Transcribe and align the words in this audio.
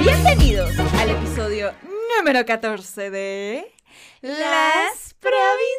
Bienvenidos 0.00 0.70
al 0.98 1.10
episodio 1.10 1.72
número 2.16 2.44
14 2.46 3.10
de 3.10 3.74
Las 4.22 5.14
Provincianas. 5.20 5.70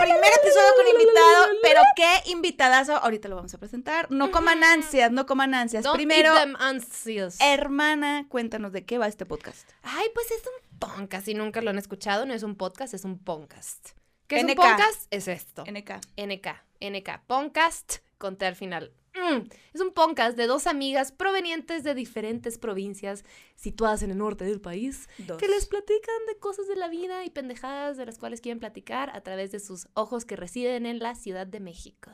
Primer 0.00 0.32
episodio 0.42 0.74
con 0.76 0.86
invitado, 0.88 1.46
pero 1.62 1.80
qué 1.96 2.30
invitadazo. 2.30 2.96
Ahorita 2.96 3.28
lo 3.28 3.36
vamos 3.36 3.54
a 3.54 3.58
presentar. 3.58 4.10
No 4.10 4.30
coman 4.30 4.64
ansias, 4.64 5.10
no 5.12 5.26
coman 5.26 5.54
ansias. 5.54 5.84
Don't 5.84 5.96
Primero, 5.96 6.34
eat 6.34 6.40
them 6.42 6.56
anxious. 6.58 7.36
hermana, 7.40 8.26
cuéntanos 8.28 8.72
de 8.72 8.84
qué 8.84 8.98
va 8.98 9.06
este 9.06 9.26
podcast. 9.26 9.68
Ay, 9.82 10.08
pues 10.14 10.30
es 10.30 10.42
un 10.46 10.78
podcast. 10.78 11.26
Si 11.26 11.34
nunca 11.34 11.60
lo 11.60 11.70
han 11.70 11.78
escuchado, 11.78 12.26
no 12.26 12.34
es 12.34 12.42
un 12.42 12.56
podcast, 12.56 12.94
es 12.94 13.04
un 13.04 13.18
podcast. 13.18 13.90
¿Qué 14.26 14.36
es 14.38 14.44
NK. 14.44 14.50
un 14.50 14.54
podcast? 14.56 15.06
Es 15.10 15.28
esto. 15.28 15.64
NK. 15.64 15.90
NK. 16.16 16.48
NK. 16.80 17.20
Podcast 17.26 17.96
con 18.18 18.36
T 18.36 18.46
al 18.46 18.56
final. 18.56 18.92
Mm. 19.14 19.48
Es 19.74 19.80
un 19.80 19.92
podcast 19.92 20.36
de 20.36 20.46
dos 20.46 20.66
amigas 20.66 21.10
provenientes 21.12 21.82
de 21.82 21.94
diferentes 21.94 22.58
provincias 22.58 23.24
situadas 23.56 24.02
en 24.02 24.10
el 24.12 24.18
norte 24.18 24.44
del 24.44 24.60
país 24.60 25.08
Dos. 25.18 25.36
que 25.38 25.48
les 25.48 25.66
platican 25.66 26.14
de 26.28 26.38
cosas 26.38 26.68
de 26.68 26.76
la 26.76 26.88
vida 26.88 27.24
y 27.24 27.30
pendejadas 27.30 27.96
de 27.96 28.06
las 28.06 28.18
cuales 28.18 28.40
quieren 28.40 28.60
platicar 28.60 29.10
a 29.10 29.20
través 29.22 29.50
de 29.52 29.58
sus 29.60 29.88
ojos 29.94 30.24
que 30.24 30.36
residen 30.36 30.86
en 30.86 30.98
la 31.00 31.14
Ciudad 31.14 31.46
de 31.46 31.60
México. 31.60 32.10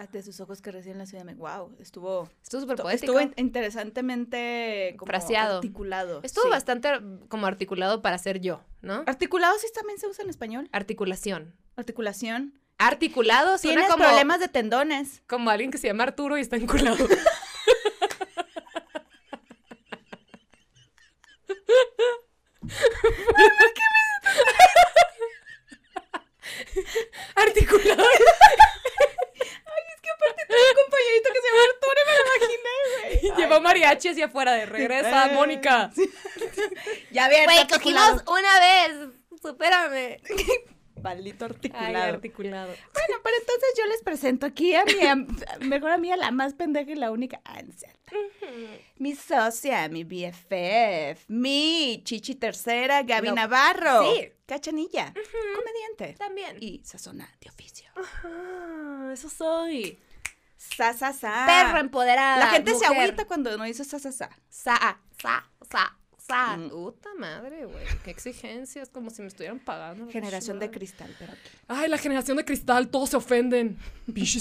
Ah, 0.00 0.06
De 0.06 0.22
sus 0.22 0.38
ojos 0.40 0.62
que 0.62 0.70
recién 0.70 0.96
la 0.96 1.06
ciudad 1.06 1.24
de 1.24 1.34
Wow, 1.34 1.74
estuvo, 1.80 2.28
Estuvo 2.40 2.60
súper 2.60 2.76
poético. 2.76 3.18
estuvo 3.18 3.20
in- 3.20 3.34
interesantemente 3.36 4.94
como 4.96 5.08
Fraseado. 5.08 5.56
articulado. 5.56 6.20
Estuvo 6.22 6.44
sí. 6.44 6.50
bastante 6.50 6.88
como 7.28 7.46
articulado 7.46 8.00
para 8.00 8.16
ser 8.18 8.40
yo, 8.40 8.62
¿no? 8.80 9.02
Articulado 9.06 9.58
sí 9.58 9.66
también 9.74 9.98
se 9.98 10.06
usa 10.06 10.22
en 10.22 10.30
español. 10.30 10.68
Articulación. 10.72 11.54
Articulación. 11.76 12.54
Articulado 12.78 13.58
suena 13.58 13.80
Tienes 13.82 13.90
como, 13.90 14.04
problemas 14.04 14.38
de 14.40 14.48
tendones. 14.48 15.22
como 15.26 15.50
alguien 15.50 15.70
que 15.70 15.78
se 15.78 15.88
llama 15.88 16.04
Arturo 16.04 16.38
y 16.38 16.42
está 16.42 16.56
enculado. 16.56 17.06
Articulado. 27.34 28.02
Un 30.50 30.74
compañerito 30.74 31.28
que 31.32 31.40
se 31.40 31.48
llama 31.48 31.62
Arturo, 31.70 32.00
me 32.06 32.12
lo 32.14 32.22
imaginé, 32.24 32.74
güey. 33.30 33.36
Llevó 33.38 33.60
mariachi 33.60 34.08
hacia 34.08 34.26
afuera 34.26 34.52
de 34.54 34.66
regresa, 34.66 35.26
Eh, 35.26 35.34
Mónica. 35.34 35.90
Ya 37.10 37.28
bien, 37.28 37.44
Güey, 37.44 37.66
cogimos 37.68 38.22
una 38.26 38.60
vez. 38.60 38.96
Supérame. 39.42 40.20
Maldito 41.02 41.44
Ay, 41.44 41.50
articulado. 41.50 42.14
articulado. 42.14 42.66
bueno, 42.68 43.14
pero 43.22 43.36
entonces 43.40 43.68
yo 43.78 43.86
les 43.86 44.02
presento 44.02 44.46
aquí 44.46 44.74
a 44.74 44.84
mi 44.84 45.06
am- 45.06 45.26
mejor 45.60 45.90
amiga, 45.92 46.16
la 46.16 46.30
más 46.30 46.54
pendeja 46.54 46.90
y 46.90 46.94
la 46.96 47.10
única. 47.10 47.40
Ah, 47.44 47.62
no 47.62 47.72
cierto. 47.72 47.98
Mi 48.96 49.14
socia, 49.14 49.88
mi 49.88 50.04
BFF, 50.04 51.24
mi 51.28 52.00
chichi 52.04 52.34
tercera, 52.34 53.02
Gaby 53.02 53.28
No. 53.28 53.34
Navarro. 53.34 54.14
Sí. 54.14 54.30
Cachanilla, 54.46 55.12
comediante. 55.54 56.16
También. 56.18 56.56
Y 56.60 56.80
sazona 56.84 57.30
de 57.40 57.50
oficio. 57.50 57.90
Eso 59.12 59.28
soy. 59.28 59.98
Sa, 60.56 60.92
sa, 60.94 61.12
sa. 61.12 61.44
Perra 61.46 61.80
empoderada. 61.80 62.38
La 62.38 62.46
gente 62.50 62.74
se 62.74 62.86
agüita 62.86 63.26
cuando 63.26 63.56
no 63.58 63.64
dice 63.64 63.84
sa, 63.84 63.98
sa, 63.98 64.10
sa. 64.10 64.30
Sa, 64.48 64.98
sa, 65.20 65.44
sa, 65.70 65.97
sa. 66.28 66.56
Mm. 66.56 66.70
Puta 66.70 67.08
madre, 67.18 67.64
güey. 67.64 67.84
Qué 68.04 68.10
exigencias, 68.10 68.88
como 68.88 69.10
si 69.10 69.22
me 69.22 69.28
estuvieran 69.28 69.58
pagando. 69.58 70.08
Generación 70.10 70.58
de 70.58 70.70
cristal, 70.70 71.14
pero 71.18 71.32
aquí. 71.32 71.50
Ay, 71.66 71.88
la 71.88 71.98
generación 71.98 72.36
de 72.36 72.44
cristal, 72.44 72.88
todos 72.88 73.10
se 73.10 73.16
ofenden. 73.16 73.78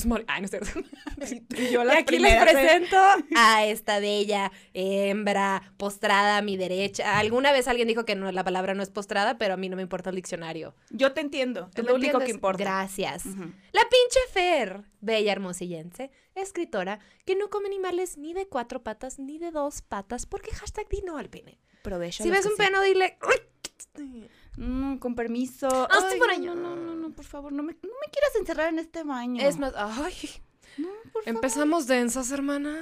Mar... 0.05 0.23
Ay, 0.27 0.41
no 0.41 0.45
es 0.45 0.51
cierto. 0.51 0.69
Y 1.57 1.71
yo 1.71 1.81
Y 1.81 1.85
las 1.85 1.97
aquí 1.97 2.19
les 2.19 2.41
presento 2.41 2.97
a 3.35 3.65
esta 3.65 3.99
bella 3.99 4.51
hembra 4.73 5.73
postrada 5.77 6.37
a 6.37 6.41
mi 6.41 6.57
derecha. 6.57 7.17
Alguna 7.17 7.51
vez 7.51 7.67
alguien 7.67 7.87
dijo 7.87 8.05
que 8.05 8.15
no, 8.15 8.31
la 8.31 8.43
palabra 8.43 8.73
no 8.73 8.83
es 8.83 8.89
postrada, 8.89 9.37
pero 9.37 9.55
a 9.55 9.57
mí 9.57 9.69
no 9.69 9.75
me 9.75 9.81
importa 9.81 10.09
el 10.09 10.15
diccionario. 10.15 10.75
Yo 10.89 11.13
te 11.13 11.21
entiendo. 11.21 11.69
¿Tú 11.73 11.81
Es 11.81 11.87
lo 11.87 11.95
único 11.95 12.19
que 12.19 12.31
importa. 12.31 12.63
Gracias. 12.63 13.25
La 13.25 13.81
pinche 13.81 14.19
Fer, 14.31 14.83
bella 15.01 15.31
hermosillense, 15.31 16.11
escritora, 16.41 16.99
que 17.25 17.35
no 17.35 17.49
come 17.49 17.67
animales 17.67 18.17
ni 18.17 18.33
de 18.33 18.47
cuatro 18.47 18.83
patas 18.83 19.19
ni 19.19 19.37
de 19.37 19.51
dos 19.51 19.81
patas, 19.81 20.25
porque 20.25 20.51
hashtag 20.51 20.87
di 20.89 21.01
no 21.01 21.17
al 21.17 21.29
pene. 21.29 21.59
Provecho. 21.83 22.23
Si 22.23 22.29
ves 22.29 22.45
un 22.45 22.51
sí. 22.51 22.57
peno, 22.57 22.81
dile... 22.81 23.17
Mm, 24.57 24.97
con 24.97 25.15
permiso. 25.15 25.67
Hazte 25.67 26.13
Ay, 26.13 26.19
por 26.19 26.39
no. 26.39 26.55
No, 26.55 26.75
no, 26.75 26.75
no, 26.75 26.95
no, 26.95 27.11
por 27.11 27.25
favor, 27.25 27.51
no 27.51 27.63
me, 27.63 27.73
no 27.73 27.89
me 27.89 28.11
quieras 28.11 28.35
encerrar 28.39 28.69
en 28.69 28.79
este 28.79 29.03
baño. 29.03 29.41
Es 29.41 29.57
más, 29.57 29.73
ay, 29.75 30.15
No, 30.77 30.87
por 31.13 31.23
favor. 31.23 31.27
empezamos 31.27 31.87
densas, 31.87 32.31
hermana. 32.31 32.79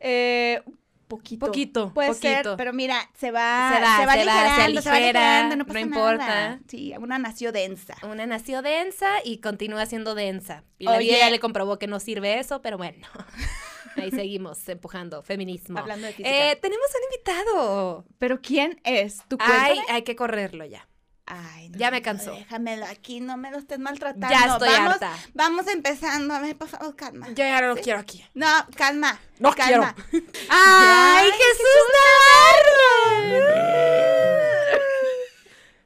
Eh, 0.00 0.62
poquito. 1.08 1.46
Poquito, 1.46 1.92
Puede 1.94 2.08
poquito. 2.10 2.28
ser, 2.28 2.56
pero 2.56 2.72
mira, 2.72 3.10
se 3.14 3.30
va, 3.30 3.72
Se 3.74 3.80
va, 3.82 3.96
se 3.98 4.06
va, 4.06 4.12
se 4.12 4.20
aligerando, 4.20 4.82
se 4.82 4.90
va 4.90 4.96
aligerando, 4.96 5.56
no 5.56 5.64
no 5.64 5.66
pasa 5.66 5.80
importa. 5.80 6.16
nada. 6.18 6.60
Sí, 6.68 6.92
una 7.00 7.18
nació 7.18 7.50
densa. 7.52 7.96
Una 8.02 8.26
nació 8.26 8.62
densa 8.62 9.08
y 9.24 9.38
continúa 9.38 9.86
siendo 9.86 10.14
densa. 10.14 10.64
Y 10.78 10.84
la 10.84 10.92
Oye. 10.92 11.00
vida 11.08 11.18
ya 11.18 11.30
le 11.30 11.40
comprobó 11.40 11.78
que 11.78 11.86
no 11.86 11.98
sirve 12.00 12.38
eso, 12.38 12.62
pero 12.62 12.76
bueno. 12.78 13.06
Ahí 13.96 14.10
seguimos 14.12 14.68
empujando. 14.68 15.22
Feminismo. 15.22 15.78
Hablando 15.78 16.06
de 16.06 16.12
física. 16.12 16.52
Eh, 16.52 16.56
tenemos 16.62 16.86
un 16.94 17.02
invitado. 17.12 18.04
Pero 18.18 18.40
¿quién 18.40 18.80
es? 18.84 19.22
¿Tú 19.26 19.36
Ay, 19.40 19.74
cuéntame? 19.74 19.96
hay 19.96 20.02
que 20.02 20.14
correrlo 20.14 20.64
ya. 20.64 20.86
Ay, 21.30 21.70
ya 21.74 21.90
me 21.90 22.00
cansó. 22.00 22.32
Déjamelo 22.32 22.86
aquí, 22.86 23.20
no 23.20 23.36
me 23.36 23.50
lo 23.50 23.58
estés 23.58 23.78
maltratando. 23.78 24.28
Ya 24.30 24.46
estoy 24.52 24.70
vamos, 24.70 24.94
harta. 24.94 25.12
Vamos 25.34 25.68
empezando, 25.68 26.32
a 26.32 26.40
ver, 26.40 26.56
por 26.56 26.68
favor, 26.68 26.96
calma. 26.96 27.28
Yo 27.28 27.44
ya 27.44 27.60
no 27.60 27.68
lo 27.68 27.76
quiero 27.76 27.98
aquí. 27.98 28.24
No, 28.32 28.46
calma. 28.74 29.20
No 29.38 29.54
calma. 29.54 29.94
¡Ay, 30.48 31.30
Jesús 31.30 31.84
Navarro! 31.92 33.48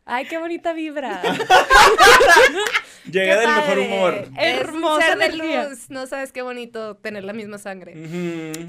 Ay, 0.05 0.27
qué 0.27 0.39
bonita 0.39 0.73
vibra. 0.73 1.23
Llegué 3.11 3.37
del 3.37 3.49
mejor 3.49 3.79
humor. 3.79 4.29
Hermosa 4.37 5.07
ser 5.07 5.19
de 5.19 5.37
luz. 5.37 5.91
No 5.91 6.07
sabes 6.07 6.31
qué 6.31 6.43
bonito 6.43 6.97
tener 6.99 7.25
la 7.25 7.33
misma 7.33 7.59
sangre. 7.59 7.95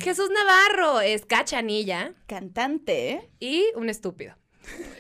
Jesús 0.02 0.30
Navarro 0.32 1.02
es 1.02 1.26
cachanilla 1.26 2.14
Cantante, 2.26 3.30
y 3.40 3.66
un 3.76 3.90
estúpido. 3.90 4.36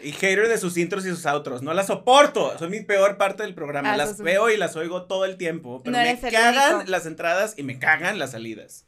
Y 0.04 0.12
hater 0.12 0.48
de 0.50 0.58
sus 0.58 0.76
intros 0.78 1.06
y 1.06 1.10
sus 1.10 1.26
outros. 1.26 1.62
No 1.62 1.74
las 1.74 1.88
soporto. 1.88 2.58
Son 2.60 2.70
mi 2.70 2.82
peor 2.82 3.18
parte 3.18 3.44
del 3.44 3.54
programa. 3.54 3.94
Ah, 3.94 3.98
las 3.98 4.10
eso 4.10 4.18
sí. 4.18 4.24
veo 4.24 4.50
y 4.50 4.58
las 4.58 4.76
oigo 4.76 5.04
todo 5.04 5.24
el 5.26 5.38
tiempo. 5.38 5.82
Pero 5.84 5.96
No 5.98 6.04
me 6.04 6.20
cagan 6.20 6.76
único. 6.76 6.92
las 6.92 7.06
entradas 7.06 7.54
y 7.58 7.64
me 7.64 7.80
cagan 7.80 8.20
las 8.20 8.32
salidas. 8.32 8.86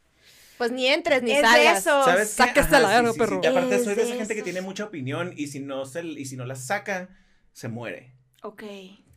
Pues 0.57 0.71
ni 0.71 0.87
entres 0.87 1.21
ni 1.23 1.31
Es 1.33 1.41
salgas. 1.41 1.79
esos. 1.79 2.05
¿Sabes 2.05 2.29
qué? 2.29 2.33
sáquese 2.35 2.75
Ajá, 2.75 2.79
la 2.79 2.99
sí, 2.99 3.05
sí, 3.07 3.11
sí. 3.13 3.19
perro. 3.19 3.41
Y 3.43 3.47
aparte 3.47 3.75
Es 3.75 3.83
soy 3.85 3.95
de 3.95 4.03
esa 4.03 4.15
gente 4.15 4.35
que 4.35 4.41
tiene 4.43 4.61
mucha 4.61 4.83
opinión 4.85 5.33
y 5.35 5.47
si 5.47 5.59
no 5.59 5.85
se, 5.85 6.03
y 6.03 6.25
si 6.25 6.35
no 6.37 6.45
la 6.45 6.55
saca, 6.55 7.09
se 7.53 7.67
muere. 7.69 8.11
Ok. 8.43 8.63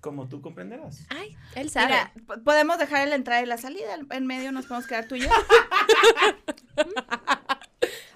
Como 0.01 0.29
tú 0.29 0.41
comprenderás. 0.41 1.05
Ay, 1.09 1.37
él 1.57 1.71
sabe. 1.71 1.87
Mira, 1.89 2.13
podemos 2.45 2.79
dejar 2.79 3.07
la 3.09 3.17
entrada 3.17 3.43
y 3.43 3.47
la 3.47 3.59
salida. 3.59 3.97
En 4.11 4.27
medio 4.27 4.53
nos 4.53 4.67
podemos 4.67 4.87
quedar 4.87 5.07
tú 5.09 5.17
y 5.17 5.21
yo. 5.23 5.29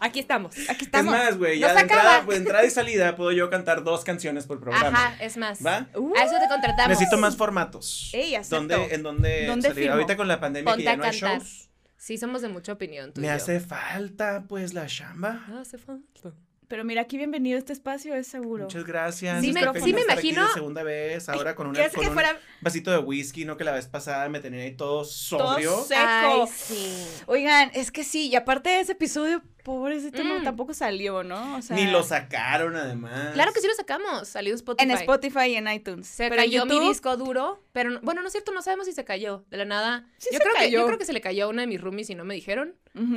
Aquí 0.01 0.19
estamos. 0.21 0.55
Aquí 0.69 0.81
Es 0.81 0.83
estamos. 0.83 1.13
más, 1.13 1.39
güey, 1.39 1.61
No 1.61 1.69
ya 1.69 1.75
de 1.75 1.81
entrada, 1.81 2.23
pues, 2.25 2.39
de 2.39 2.43
entrada 2.43 2.65
y 2.67 2.71
salida 2.71 3.15
puedo 3.15 3.31
yo 3.31 3.49
cantar 3.51 3.85
dos 3.85 4.03
canciones 4.05 4.47
por 4.47 4.61
programa. 4.61 4.89
Ajá, 4.89 5.23
es 5.23 5.37
más. 5.37 5.65
¿Va? 5.65 5.87
Uh, 5.95 6.13
A 6.17 6.25
eso 6.25 6.35
te 6.41 6.49
contratamos. 6.49 6.89
Necesito 6.89 7.17
más 7.19 7.37
formatos. 7.37 8.11
Ey, 8.13 8.35
acepto. 8.35 8.57
¿Dónde, 8.57 8.95
¿En 8.95 9.03
dónde, 9.05 9.47
¿Dónde 9.47 9.69
salir? 9.69 9.85
firmo? 9.85 9.95
Ahorita 9.95 10.17
con 10.17 10.27
la 10.27 10.41
pandemia 10.41 10.73
Ponte 10.73 10.81
que 10.83 10.85
ya 10.85 10.93
a 10.93 10.97
no 10.97 11.05
hay 11.05 11.11
cantar. 11.21 11.39
shows. 11.41 11.69
Sí, 11.97 12.19
somos 12.19 12.43
de 12.43 12.49
mucha 12.49 12.73
opinión. 12.73 13.13
Tú 13.13 13.21
Me 13.21 13.29
y 13.29 13.31
yo. 13.31 13.37
hace 13.37 13.61
falta, 13.61 14.45
pues, 14.49 14.75
la 14.75 14.87
chamba. 14.87 15.41
Hace 15.61 15.79
falta. 15.79 16.33
Pero 16.73 16.85
mira, 16.87 17.03
aquí 17.03 17.19
bienvenido 17.19 17.57
a 17.57 17.59
este 17.59 17.75
espacio, 17.75 18.15
es 18.15 18.27
seguro. 18.29 18.65
Muchas 18.65 18.85
gracias. 18.87 19.43
Sí 19.43 19.53
me- 19.53 19.61
sí 19.79 19.93
me 19.93 20.01
imagino- 20.01 20.47
de 20.47 20.55
segunda 20.55 20.83
vez, 20.83 21.29
ahora 21.29 21.55
con, 21.55 21.67
una, 21.69 21.75
¿Quieres 21.75 21.93
con 21.93 22.01
que 22.03 22.09
un 22.09 22.15
fuera 22.15 22.41
vasito 22.63 22.91
de 22.91 22.97
whisky, 22.97 23.45
¿no? 23.45 23.59
Que 23.59 23.65
la 23.65 23.73
vez 23.73 23.89
pasada 23.89 24.27
me 24.31 24.41
tenía 24.41 24.63
ahí 24.63 24.75
todo 24.75 25.05
sobrio. 25.05 25.71
Todo 25.71 25.85
seco? 25.85 26.01
Ay, 26.03 26.41
sí. 26.51 27.07
Oigan, 27.27 27.71
es 27.75 27.91
que 27.91 28.05
sí, 28.05 28.29
y 28.31 28.37
aparte 28.37 28.71
de 28.71 28.81
ese 28.81 28.93
episodio, 28.93 29.43
pobrecito, 29.63 30.25
no, 30.25 30.41
Mm. 30.41 30.45
tampoco 30.45 30.75
salió, 30.75 31.23
¿no? 31.23 31.57
O 31.57 31.63
sea, 31.63 31.77
Ni 31.77 31.87
lo 31.87 32.03
sacaron, 32.03 32.75
además. 32.77 33.33
Claro 33.35 33.53
que 33.53 33.61
sí 33.61 33.67
lo 33.67 33.75
sacamos. 33.75 34.27
Salió 34.29 34.53
en 34.53 34.57
Spotify. 34.57 34.91
En 34.91 34.97
Spotify 34.99 35.47
y 35.51 35.55
en 35.57 35.69
iTunes. 35.69 36.07
Se 36.09 36.25
Pero 36.29 36.37
cayó 36.43 36.67
mi 36.67 36.81
disco 36.81 37.17
duro, 37.17 37.63
pero 37.73 37.91
no- 37.91 38.01
bueno, 38.03 38.21
no 38.23 38.27
es 38.27 38.33
cierto, 38.33 38.53
no 38.53 38.63
sabemos 38.63 38.87
si 38.87 38.93
se 38.93 39.05
cayó. 39.05 39.45
De 39.51 39.57
la 39.57 39.65
nada. 39.65 40.07
Sí 40.19 40.29
yo 40.33 40.39
se 40.39 40.45
creo 40.45 40.55
que 40.57 40.71
yo 40.71 40.87
creo 40.87 40.99
que 40.99 41.05
se 41.05 41.13
le 41.13 41.21
cayó 41.21 41.45
a 41.47 41.49
una 41.49 41.63
de 41.63 41.69
mis 41.69 41.81
roomies 41.81 42.11
y 42.11 42.15
no 42.15 42.25
me 42.25 42.35
dijeron, 42.35 42.75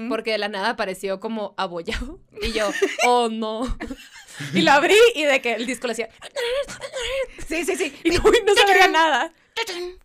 porque 0.09 0.31
de 0.31 0.38
la 0.38 0.47
nada 0.50 0.69
apareció 0.69 1.19
como 1.19 1.53
abollado 1.57 2.19
y 2.42 2.51
yo, 2.53 2.69
"Oh, 3.07 3.30
no." 3.30 3.77
y 4.53 4.62
lo 4.62 4.71
abrí 4.71 4.95
y 5.15 5.24
de 5.24 5.41
que 5.41 5.53
el 5.53 5.65
disco 5.65 5.88
le 5.88 5.94
hacía 5.94 6.09
Sí, 7.48 7.63
sí, 7.65 7.75
sí. 7.75 7.94
y 8.03 8.09
no, 8.09 8.15
y 8.18 8.45
no 8.45 8.53
se 8.53 8.65
veía 8.65 8.88
nada. 8.88 9.33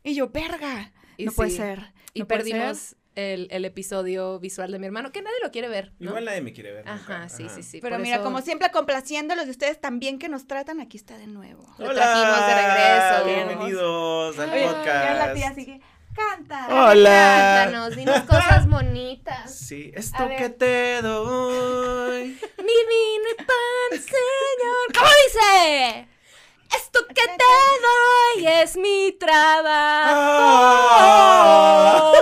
Y 0.04 0.14
yo, 0.14 0.28
verga. 0.28 0.92
Y 1.16 1.24
no 1.26 1.32
puede 1.32 1.50
ser. 1.50 1.92
Y 2.14 2.20
no 2.20 2.26
perdimos 2.26 2.78
ser. 2.78 2.98
El, 3.16 3.48
el 3.50 3.64
episodio 3.64 4.38
visual 4.38 4.70
de 4.72 4.78
mi 4.78 4.86
hermano, 4.86 5.10
que 5.12 5.20
nadie 5.22 5.36
lo 5.42 5.50
quiere 5.50 5.68
ver. 5.68 5.92
¿no? 5.98 6.10
Igual 6.10 6.24
nadie 6.26 6.40
me 6.42 6.52
quiere 6.52 6.72
ver. 6.72 6.88
Ajá, 6.88 7.20
nunca. 7.20 7.28
sí, 7.28 7.44
Ajá. 7.46 7.54
sí, 7.56 7.62
sí. 7.62 7.80
Pero 7.80 7.98
mira, 7.98 8.16
eso 8.16 8.24
como 8.24 8.40
siempre, 8.42 8.70
complaciéndolos 8.70 9.44
de 9.46 9.50
ustedes 9.50 9.80
también 9.80 10.18
que 10.18 10.28
nos 10.28 10.46
tratan, 10.46 10.80
aquí 10.80 10.96
está 10.96 11.18
de 11.18 11.26
nuevo. 11.26 11.64
Lo 11.78 11.92
trajimos 11.94 12.46
de 12.46 12.54
regreso. 12.54 13.24
Bienvenidos 13.24 14.38
al 14.38 14.50
Oye, 14.50 14.66
podcast. 14.66 14.86
ya 14.86 15.14
la 15.14 15.32
tía 15.34 15.48
así 15.48 15.66
que 15.66 15.80
canta. 16.14 16.66
Hola. 16.70 17.62
Cántanos, 17.64 17.96
dinos 17.96 18.20
cosas 18.22 18.68
bonitas. 18.68 19.54
Sí, 19.54 19.90
esto 19.94 20.28
que 20.36 20.48
te 20.50 21.02
doy. 21.02 22.28
Mi 22.58 22.64
vino 22.64 23.28
y 23.32 23.34
pan, 23.36 23.90
señor. 24.00 24.92
¿Cómo 24.94 25.10
dice? 25.26 26.08
Esto 26.76 27.00
que 27.08 27.14
te 27.14 27.44
doy 27.82 28.46
es 28.62 28.76
mi 28.76 29.10
trabajo. 30.80 32.12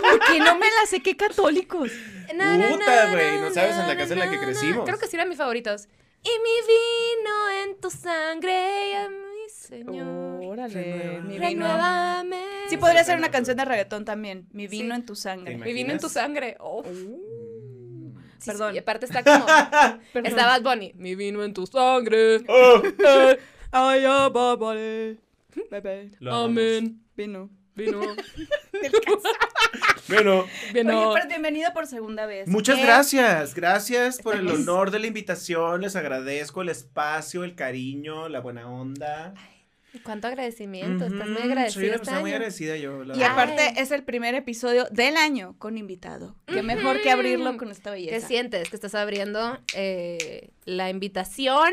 Porque 0.00 0.38
no 0.38 0.58
me 0.58 0.66
la 0.66 0.86
sé, 0.86 1.02
qué 1.02 1.16
católicos. 1.16 1.90
Na, 2.34 2.56
na, 2.56 2.68
Puta, 2.68 3.10
güey, 3.10 3.40
¿no 3.40 3.50
sabes 3.50 3.72
en 3.72 3.78
la 3.78 3.86
na, 3.88 3.96
casa 3.96 4.12
en 4.14 4.18
la 4.18 4.30
que 4.30 4.38
crecimos? 4.38 4.84
Creo 4.84 4.98
que 4.98 5.06
sí 5.06 5.16
eran 5.16 5.28
mis 5.28 5.38
favoritos. 5.38 5.88
Y 6.22 6.30
mi 6.42 6.66
vino 6.66 7.50
en 7.64 7.80
tu 7.80 7.90
sangre, 7.90 8.90
y 8.90 8.94
a 8.94 9.08
mi 9.10 9.48
señor. 9.50 10.42
Órale, 10.44 11.20
mi 11.22 11.34
vino. 11.34 11.44
Renuévame. 11.44 12.44
Sí 12.68 12.78
podría 12.78 13.04
ser 13.04 13.18
una 13.18 13.30
canción 13.30 13.56
de 13.58 13.64
reggaetón 13.64 14.04
también. 14.04 14.48
Mi 14.52 14.66
vino 14.66 14.94
Sí. 14.94 15.00
en 15.00 15.06
tu 15.06 15.14
sangre. 15.16 15.56
¿Te 15.56 15.64
Mi 15.64 15.72
vino 15.74 15.92
en 15.92 15.98
tu 15.98 16.08
sangre. 16.08 16.56
Oh. 16.60 16.82
Mm. 16.82 18.14
Sí, 18.38 18.50
Perdón. 18.50 18.70
sí, 18.70 18.76
y 18.76 18.78
aparte 18.78 19.06
está 19.06 19.22
como. 19.22 19.44
Perdón. 20.12 20.26
está 20.26 20.46
Bad 20.46 20.62
Bunny. 20.62 20.92
Mi 20.96 21.14
vino 21.14 21.44
en 21.44 21.52
tu 21.52 21.66
sangre. 21.66 22.42
Oh, 22.48 22.82
Ay. 23.72 24.04
Bebé. 25.70 26.10
Amén. 26.30 27.02
Vino. 27.16 27.50
Vino. 27.74 28.00
Bueno, 30.06 30.44
Vino. 30.74 31.10
Oye, 31.12 31.14
pero 31.22 31.28
bienvenido 31.28 31.72
por 31.72 31.86
segunda 31.86 32.26
vez. 32.26 32.46
muchas 32.46 32.76
¿Qué? 32.76 32.82
gracias. 32.84 33.54
Gracias 33.54 34.20
por 34.20 34.36
el 34.36 34.46
honor 34.48 34.90
de 34.90 34.98
la 34.98 35.06
invitación. 35.06 35.80
Les 35.80 35.96
agradezco 35.96 36.60
el 36.62 36.68
espacio, 36.68 37.42
el 37.42 37.54
cariño, 37.54 38.28
la 38.28 38.40
buena 38.40 38.68
onda. 38.70 39.32
Cuánto 40.02 40.26
agradecimiento. 40.28 41.06
Estás 41.06 41.26
muy 41.28 41.40
agradecida. 41.42 41.70
Soy 41.72 41.84
una 41.84 41.94
este 41.94 41.98
persona 42.00 42.20
muy 42.20 42.32
agradecida 42.32 42.76
yo. 42.76 43.02
la 43.04 43.14
Y 43.16 43.18
verdad. 43.20 43.32
aparte 43.32 43.62
Ay. 43.62 43.74
es 43.78 43.90
el 43.92 44.02
primer 44.04 44.34
episodio 44.34 44.86
del 44.90 45.16
año 45.16 45.54
con 45.58 45.78
invitado. 45.78 46.36
Qué 46.46 46.62
mejor 46.62 47.00
que 47.00 47.10
abrirlo 47.10 47.56
con 47.56 47.70
esta 47.70 47.94
¿Qué 47.94 47.96
belleza. 48.04 48.26
sientes? 48.28 48.68
Que 48.68 48.76
estás 48.76 48.94
abriendo 48.94 49.58
eh, 49.74 50.50
la 50.66 50.90
invitación 50.90 51.72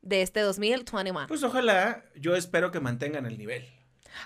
de 0.00 0.22
este 0.22 0.40
2021. 0.40 1.26
Pues 1.28 1.42
ojalá, 1.42 2.02
yo 2.16 2.34
espero 2.34 2.70
que 2.70 2.80
mantengan 2.80 3.26
el 3.26 3.36
nivel. 3.36 3.66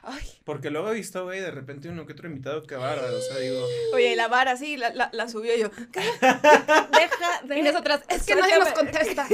Ay, 0.02 0.22
Porque 0.44 0.70
luego 0.70 0.90
he 0.90 0.94
visto, 0.94 1.24
güey, 1.24 1.40
de 1.40 1.50
repente 1.50 1.88
uno 1.88 2.06
que 2.06 2.12
otro 2.12 2.28
invitado 2.28 2.62
que 2.64 2.74
bárbaro. 2.74 3.16
O 3.16 3.20
sea, 3.20 3.38
digo, 3.38 3.64
oye, 3.94 4.12
y 4.12 4.16
la 4.16 4.28
vara 4.28 4.56
sí, 4.56 4.76
la, 4.76 4.90
la, 4.90 5.10
la 5.12 5.28
subió 5.28 5.56
yo. 5.56 5.70
Deja 5.92 7.42
de... 7.44 7.58
Y 7.58 7.62
nosotras, 7.62 8.02
es 8.08 8.24
que 8.24 8.34
nadie 8.34 8.58
nos 8.58 8.70
contesta. 8.72 9.26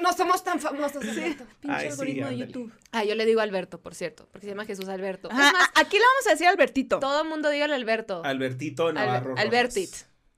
No 0.00 0.12
somos 0.12 0.42
tan 0.42 0.58
famosos. 0.58 1.02
Alberto. 1.04 1.44
Pinche 1.60 1.76
Ay, 1.76 1.86
sí, 1.86 1.90
algoritmo 1.92 2.28
de. 2.28 2.36
YouTube. 2.38 2.72
Ah, 2.90 3.04
yo 3.04 3.14
le 3.14 3.24
digo 3.26 3.40
Alberto, 3.40 3.80
por 3.80 3.94
cierto, 3.94 4.26
porque 4.32 4.46
se 4.46 4.50
llama 4.52 4.64
Jesús 4.64 4.88
Alberto. 4.88 5.28
Ajá, 5.30 5.46
es 5.46 5.52
más, 5.52 5.68
a- 5.74 5.80
aquí 5.80 5.96
le 5.96 6.02
vamos 6.04 6.26
a 6.26 6.30
decir 6.30 6.46
Albertito. 6.48 6.98
todo 6.98 7.22
el 7.22 7.28
mundo 7.28 7.50
dígale 7.50 7.74
Alberto. 7.74 8.22
Albertito 8.24 8.92
Navarro. 8.92 9.34
Alber- 9.36 9.40
Albertit. 9.40 9.90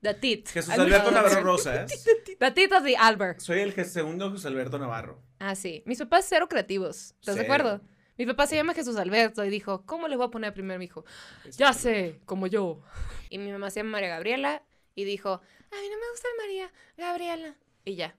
The 0.03 0.13
tit. 0.13 0.49
Jesús 0.49 0.75
Alberto 0.75 1.11
Navarro. 1.11 1.43
Rosas. 1.43 1.91
The 2.39 2.51
tit 2.51 2.73
of 2.73 2.85
the 2.85 2.95
Albert. 2.97 3.41
Soy 3.41 3.61
el 3.61 3.73
segundo 3.87 4.31
Jesús 4.31 4.45
Alberto 4.45 4.79
Navarro. 4.79 5.23
Ah, 5.39 5.55
sí. 5.55 5.83
Mis 5.87 5.99
papás 5.99 6.27
cero 6.29 6.47
creativos. 6.49 7.15
¿Estás 7.21 7.37
de 7.37 7.43
acuerdo? 7.43 7.81
Mi 8.17 8.27
papá 8.27 8.47
se 8.47 8.55
llama 8.55 8.75
Jesús 8.75 8.97
Alberto 8.97 9.45
y 9.45 9.51
dijo, 9.51 9.85
¿cómo 9.87 10.07
le 10.07 10.17
voy 10.17 10.27
a 10.27 10.31
poner 10.31 10.53
primero 10.53 10.77
a 10.77 10.79
mi 10.79 10.85
hijo? 10.85 11.05
Ya 11.57 11.73
sé, 11.73 12.21
como 12.27 12.47
yo. 12.47 12.81
Y 13.29 13.39
mi 13.39 13.51
mamá 13.51 13.71
se 13.71 13.81
llama 13.81 13.91
María 13.93 14.09
Gabriela 14.11 14.63
y 14.95 15.05
dijo, 15.05 15.31
a 15.31 15.77
mí 15.81 15.89
no 15.91 15.99
me 15.99 16.11
gusta 16.13 16.29
María 16.39 16.73
Gabriela. 16.97 17.57
Y 17.85 17.97
ya. 17.97 18.17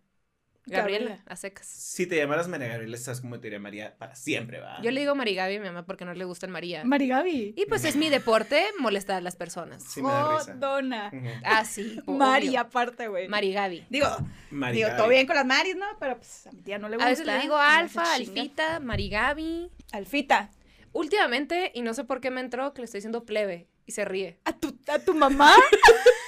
Gabriela, 0.67 1.05
Gabriela. 1.09 1.23
a 1.27 1.35
secas. 1.35 1.67
Si 1.67 2.07
te 2.07 2.15
llamaras 2.17 2.47
María 2.47 2.67
Gabriela, 2.69 2.95
estás 2.95 3.21
como 3.21 3.39
te 3.39 3.43
diría 3.43 3.59
María 3.59 3.95
para 3.97 4.15
siempre, 4.15 4.59
¿va? 4.59 4.81
Yo 4.81 4.91
le 4.91 4.99
digo 4.99 5.15
Marigabi 5.15 5.55
a 5.55 5.59
mi 5.59 5.65
mamá 5.67 5.85
porque 5.85 6.05
no 6.05 6.13
le 6.13 6.25
gusta 6.25 6.45
el 6.45 6.51
María. 6.51 6.83
Marigabi. 6.83 7.53
Y 7.55 7.65
pues 7.67 7.85
es 7.85 7.95
mi 7.95 8.09
deporte 8.09 8.65
molestar 8.79 9.17
a 9.17 9.21
las 9.21 9.35
personas. 9.35 9.83
Sí 9.83 10.01
me 10.01 10.09
da 10.09 10.37
risa. 10.37 10.53
Dona. 10.55 11.11
Ah, 11.43 11.65
sí. 11.65 11.99
obvio. 12.05 12.17
Mari, 12.17 12.55
aparte, 12.55 13.07
güey. 13.07 13.27
Marigabi. 13.27 13.85
Digo, 13.89 14.07
digo, 14.51 14.87
Gaby. 14.87 14.97
todo 14.97 15.07
bien 15.07 15.27
con 15.27 15.35
las 15.35 15.45
Maris, 15.45 15.75
¿no? 15.75 15.85
Pero 15.99 16.17
pues 16.17 16.47
a 16.47 16.51
mi 16.51 16.61
tía 16.61 16.77
no 16.79 16.89
le 16.89 16.95
gusta. 16.95 17.07
A 17.07 17.09
veces 17.09 17.25
le 17.25 17.39
digo 17.39 17.57
Alfa. 17.57 18.15
Alfita, 18.15 18.79
Marigabi. 18.79 19.69
Alfita. 19.91 20.49
Últimamente, 20.93 21.71
y 21.73 21.81
no 21.81 21.93
sé 21.93 22.05
por 22.05 22.21
qué 22.21 22.31
me 22.31 22.41
entró, 22.41 22.73
que 22.73 22.81
le 22.81 22.85
estoy 22.85 22.99
diciendo 22.99 23.25
plebe. 23.25 23.67
Y 23.85 23.91
se 23.91 24.03
ríe. 24.05 24.39
¿A 24.45 24.53
tu, 24.53 24.75
a 24.87 24.97
tu 24.97 25.13
mamá? 25.13 25.53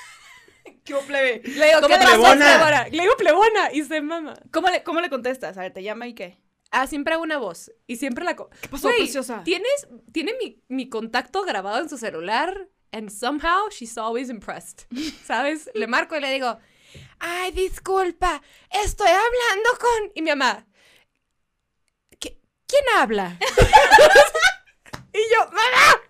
¿Qué 0.87 0.95
plebe? 1.05 1.41
Le 1.43 1.65
digo, 1.67 1.81
¿Cómo 1.81 1.95
¿qué 1.97 2.05
plebona? 2.05 2.45
plebona? 2.45 2.87
Le 2.89 3.01
digo 3.03 3.15
plebona 3.17 3.71
y 3.73 3.83
se 3.83 4.01
mama. 4.01 4.33
¿Cómo 4.51 4.69
le, 4.69 4.83
¿Cómo 4.83 5.01
le 5.01 5.09
contestas? 5.09 5.57
A 5.57 5.61
ver, 5.61 5.73
¿te 5.73 5.83
llama 5.83 6.07
y 6.07 6.13
qué? 6.15 6.41
Ah, 6.71 6.87
siempre 6.87 7.13
hago 7.13 7.23
una 7.23 7.37
voz. 7.37 7.71
Y 7.87 7.97
siempre 7.97 8.23
la... 8.25 8.35
co- 8.35 8.49
¿Qué 8.61 8.67
pasó, 8.69 8.89
preciosa? 8.89 9.43
¿Tienes, 9.43 9.87
tiene 10.11 10.33
mi, 10.41 10.63
mi 10.69 10.89
contacto 10.89 11.43
grabado 11.43 11.79
en 11.79 11.89
su 11.89 11.97
celular. 11.97 12.69
And 12.91 13.09
somehow 13.09 13.69
she's 13.69 13.97
always 13.97 14.29
impressed. 14.29 14.85
¿Sabes? 15.25 15.69
Le 15.73 15.87
marco 15.87 16.15
y 16.15 16.21
le 16.21 16.31
digo, 16.31 16.57
ay, 17.19 17.51
disculpa, 17.51 18.41
estoy 18.69 19.07
hablando 19.09 19.69
con... 19.79 20.11
Y 20.15 20.21
mi 20.21 20.29
mamá, 20.29 20.65
"¿Qui- 22.19 22.39
¿quién 22.65 22.83
habla? 22.97 23.37
y 25.17 25.33
yo, 25.33 25.45
mamá. 25.45 26.01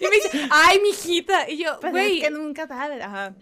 Y 0.00 0.04
me 0.04 0.16
dice, 0.16 0.48
ay, 0.50 0.80
mijita. 0.80 1.48
Y 1.48 1.58
yo, 1.58 1.78
güey, 1.90 2.18
es 2.18 2.24
que 2.24 2.30
nunca 2.30 2.66
sabes. 2.66 3.02
Ajá. 3.02 3.34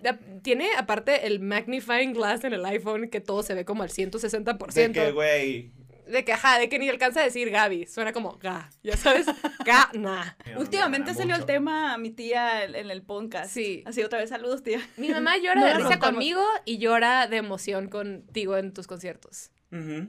Tiene 0.43 0.69
aparte 0.77 1.27
el 1.27 1.41
magnifying 1.41 2.13
glass 2.13 2.45
en 2.45 2.53
el 2.53 2.65
iPhone 2.65 3.09
que 3.09 3.21
todo 3.21 3.43
se 3.43 3.55
ve 3.55 3.65
como 3.65 3.83
al 3.83 3.91
160%. 3.91 4.73
De 4.73 4.93
que, 4.93 5.13
güey. 5.13 5.73
De 6.07 6.25
que, 6.25 6.33
ajá, 6.33 6.59
de 6.59 6.69
que 6.69 6.79
ni 6.79 6.89
alcanza 6.89 7.21
a 7.21 7.25
decir 7.25 7.51
Gaby. 7.51 7.87
Suena 7.87 8.13
como 8.13 8.37
ga. 8.39 8.71
Ya 8.83 8.97
sabes, 8.97 9.27
ga, 9.65 9.91
na. 9.95 10.37
me 10.47 10.59
Últimamente 10.59 11.15
salió 11.15 11.37
el 11.37 11.47
tema 11.47 11.95
a 11.95 11.99
mi 11.99 12.11
tía 12.11 12.65
en, 12.65 12.91
el 12.91 13.03
podcast. 13.03 13.53
Sí. 13.53 13.83
Así 13.87 14.03
otra 14.03 14.19
vez, 14.19 14.29
saludos, 14.29 14.63
tía. 14.63 14.81
Mi 14.97 15.09
mamá 15.09 15.39
llora 15.39 15.55
No 15.61 15.67
de 15.67 15.75
risa 15.75 15.99
conmigo 15.99 16.43
y 16.65 16.79
llora 16.79 17.29
de 17.29 17.37
emoción 17.37 17.89
contigo 17.89 18.57
en 18.57 18.73
tus 18.73 18.87
conciertos. 18.87 19.51
Ujú. 19.71 20.09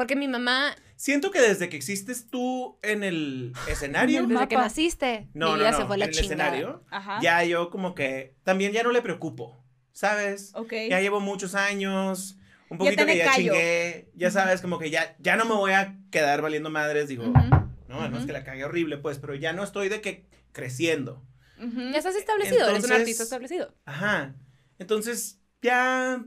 Porque 0.00 0.16
mi 0.16 0.28
mamá, 0.28 0.74
Siento 0.96 1.30
que 1.30 1.42
desde 1.42 1.68
que 1.68 1.76
existes 1.76 2.30
tú 2.30 2.78
en 2.82 3.02
el 3.04 3.52
escenario. 3.68 4.20
En 4.20 4.24
el 4.24 4.30
desde 4.30 4.48
que 4.48 4.56
naciste, 4.56 5.28
No, 5.34 5.48
mi 5.48 5.52
no, 5.52 5.58
vida 5.58 5.70
no. 5.72 5.76
se 5.76 5.84
fue 5.84 5.96
a 5.96 5.98
la 5.98 6.04
en 6.06 6.10
el 6.10 6.16
chingada. 6.16 6.44
escenario. 6.48 6.84
Ajá. 6.90 7.18
Ya 7.20 7.44
yo 7.44 7.68
como 7.68 7.94
que 7.94 8.34
también 8.42 8.72
ya 8.72 8.82
no 8.82 8.92
le 8.92 9.02
preocupo, 9.02 9.62
¿sabes? 9.92 10.52
Ok. 10.54 10.72
Ya 10.88 11.00
llevo 11.02 11.20
muchos 11.20 11.54
años, 11.54 12.38
un 12.70 12.78
poquito 12.78 13.04
que 13.04 13.18
ya 13.18 13.26
callo. 13.26 13.52
chingué, 13.52 14.10
ya 14.14 14.30
sabes, 14.30 14.62
como 14.62 14.78
que 14.78 14.88
ya, 14.88 15.16
ya 15.18 15.36
no 15.36 15.44
me 15.44 15.52
voy 15.54 15.72
a 15.72 15.98
quedar 16.10 16.40
valiendo 16.40 16.70
madres, 16.70 17.08
digo, 17.08 17.24
Ujú, 17.24 17.32
no, 17.42 17.68
no 17.88 18.06
es 18.06 18.12
ujú. 18.20 18.26
que 18.26 18.32
la 18.32 18.42
cagué 18.42 18.64
horrible, 18.64 18.96
pues, 18.96 19.18
pero 19.18 19.34
ya 19.34 19.52
no 19.52 19.62
estoy 19.64 19.90
de 19.90 20.00
que 20.00 20.24
creciendo. 20.52 21.22
ujú. 21.62 21.90
Ya 21.92 21.98
estás 21.98 22.16
establecido, 22.16 22.60
eres 22.60 22.68
un 22.70 22.74
Entonces- 22.76 22.98
artista 23.00 23.22
establecido. 23.24 23.74
Ajá. 23.84 24.34
Entonces, 24.78 25.40
ya, 25.60 26.24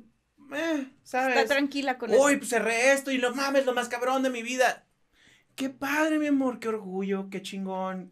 eh, 0.54 0.88
¿sabes? 1.04 1.38
Está 1.38 1.56
tranquila 1.56 1.98
con 1.98 2.12
eso. 2.12 2.22
Uy, 2.22 2.38
pues 2.38 2.50
cerré 2.50 2.94
esto 2.94 3.12
y 3.12 3.18
lo 3.18 3.34
mames, 3.34 3.66
lo 3.66 3.74
más 3.74 3.90
cabrón 3.90 4.24
de 4.24 4.30
mi 4.30 4.44
vida. 4.44 4.86
Qué 5.56 5.70
padre, 5.70 6.20
mi 6.20 6.28
amor, 6.28 6.60
qué 6.60 6.70
orgullo, 6.70 7.30
qué 7.30 7.42
chingón. 7.42 8.12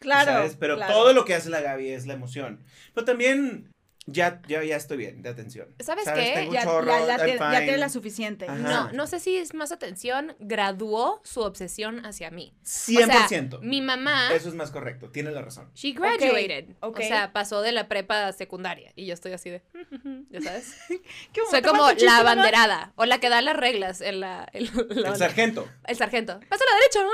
Claro. 0.00 0.32
¿sabes? 0.32 0.56
Pero 0.56 0.76
claro. 0.76 0.92
todo 0.92 1.12
lo 1.12 1.24
que 1.24 1.34
hace 1.34 1.50
la 1.50 1.60
Gaby 1.60 1.90
es 1.90 2.06
la 2.06 2.14
emoción. 2.14 2.64
Pero 2.94 3.04
también, 3.04 3.69
ya, 4.06 4.40
ya, 4.48 4.64
ya 4.64 4.76
estoy 4.76 4.96
bien 4.96 5.22
de 5.22 5.28
atención. 5.28 5.68
¿Sabes 5.78 6.04
qué? 6.14 6.32
Tengo 6.34 6.52
Ya, 6.52 6.64
chorro, 6.64 6.86
ya, 6.86 7.06
ya 7.06 7.18
te- 7.24 7.38
ya 7.38 7.58
tiene 7.60 7.78
la 7.78 7.88
suficiente. 7.88 8.46
Ajá. 8.46 8.56
No, 8.58 8.92
no 8.92 9.06
sé 9.06 9.20
si 9.20 9.36
es 9.36 9.54
más 9.54 9.70
atención, 9.72 10.34
graduó 10.40 11.20
su 11.24 11.40
obsesión 11.42 12.04
hacia 12.04 12.30
mí. 12.30 12.54
100%. 12.64 13.56
O 13.56 13.60
sea, 13.60 13.68
mi 13.68 13.80
mamá, 13.82 14.32
Eso 14.34 14.48
es 14.48 14.54
más 14.54 14.70
correcto, 14.70 15.10
tienes 15.10 15.34
la 15.34 15.42
razón. 15.42 15.70
she 15.74 15.92
graduated. 15.92 16.70
ok. 16.80 16.98
O 16.98 17.02
sea, 17.02 17.32
pasó 17.32 17.62
de 17.62 17.72
la 17.72 17.88
prepa 17.88 18.32
secundaria. 18.32 18.92
Y 18.96 19.06
yo 19.06 19.14
estoy 19.14 19.32
así 19.32 19.50
de, 19.50 19.62
ya 20.30 20.40
sabes. 20.40 20.74
¿Qué 21.32 21.40
Soy 21.50 21.62
¿te 21.62 21.68
como 21.68 21.90
la 21.92 22.18
abanderada 22.18 22.92
o 22.96 23.04
la 23.04 23.18
que 23.20 23.28
da 23.28 23.40
las 23.42 23.56
reglas 23.56 24.00
en 24.00 24.20
la. 24.20 24.48
en 24.52 24.64
la- 25.02 25.10
El 25.10 25.16
sargento. 25.16 25.68
el 25.86 25.96
sargento. 25.96 26.40
Pasa 26.48 26.64
a 26.64 26.72
la 26.72 26.76
derecha, 26.80 27.02
¿no? 27.02 27.10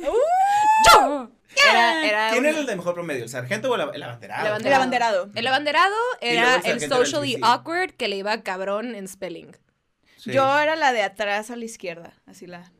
¡Yo! 0.00 0.06
¡Yo! 0.94 1.30
Era, 1.70 2.04
era 2.06 2.30
¿Quién 2.30 2.44
un- 2.44 2.48
era 2.50 2.58
el 2.60 2.66
de 2.66 2.76
mejor 2.76 2.94
promedio? 2.94 3.22
¿El 3.24 3.28
sargento 3.28 3.70
o 3.70 3.74
el, 3.74 3.80
el 3.94 4.02
abanderado? 4.02 4.56
El 4.56 4.66
El 4.66 4.72
abanderado. 4.72 5.30
El 5.34 5.46
abanderado 5.46 5.94
era 6.20 6.56
el 6.56 6.76
el 6.76 6.82
era 6.82 6.96
socially 6.96 7.32
suicide. 7.32 7.40
awkward 7.46 7.92
que 7.92 8.08
le 8.08 8.16
iba 8.16 8.42
cabrón 8.42 8.94
en 8.94 9.06
spelling. 9.08 9.56
Sí. 10.16 10.32
Yo 10.32 10.58
era 10.58 10.76
la 10.76 10.92
de 10.92 11.02
atrás 11.02 11.50
a 11.50 11.56
la 11.56 11.64
izquierda. 11.64 12.12
Así 12.26 12.46
la. 12.46 12.72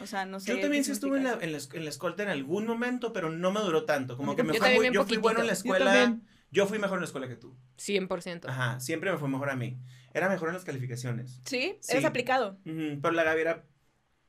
O 0.00 0.06
sea, 0.06 0.24
no 0.24 0.38
sé. 0.40 0.52
Yo 0.54 0.60
también 0.60 0.84
sí 0.84 0.92
estuve 0.92 1.18
en 1.18 1.24
la, 1.24 1.32
en, 1.40 1.52
la, 1.52 1.58
en 1.72 1.84
la 1.84 1.90
escolta 1.90 2.22
en 2.22 2.28
algún 2.28 2.66
momento, 2.66 3.12
pero 3.12 3.28
no 3.30 3.50
me 3.50 3.60
duró 3.60 3.84
tanto. 3.84 4.16
Como 4.16 4.32
Yo 4.32 4.36
que 4.36 4.42
me 4.44 4.52
también. 4.52 4.76
fue 4.76 4.84
Yo 4.86 4.90
muy, 4.90 4.94
yo 4.94 5.04
fui 5.04 5.16
bueno 5.16 5.40
en 5.40 5.46
la. 5.46 5.52
Yo 5.52 5.58
escuela. 5.58 5.84
también. 5.92 6.22
Yo 6.52 6.66
fui 6.66 6.78
mejor 6.78 6.96
en 6.98 7.02
la 7.02 7.06
escuela 7.06 7.28
que 7.28 7.36
tú. 7.36 7.56
100%. 7.78 8.48
Ajá, 8.48 8.80
siempre 8.80 9.12
me 9.12 9.18
fue 9.18 9.28
mejor 9.28 9.50
a 9.50 9.56
mí. 9.56 9.78
Era 10.14 10.28
mejor 10.28 10.48
en 10.48 10.54
las 10.54 10.64
calificaciones. 10.64 11.40
¿Sí? 11.44 11.76
Sí. 11.80 11.92
Eres 11.92 12.04
aplicado. 12.04 12.58
Ujú, 12.66 13.00
pero 13.00 13.12
la 13.12 13.22
Gaby 13.22 13.40
era 13.40 13.64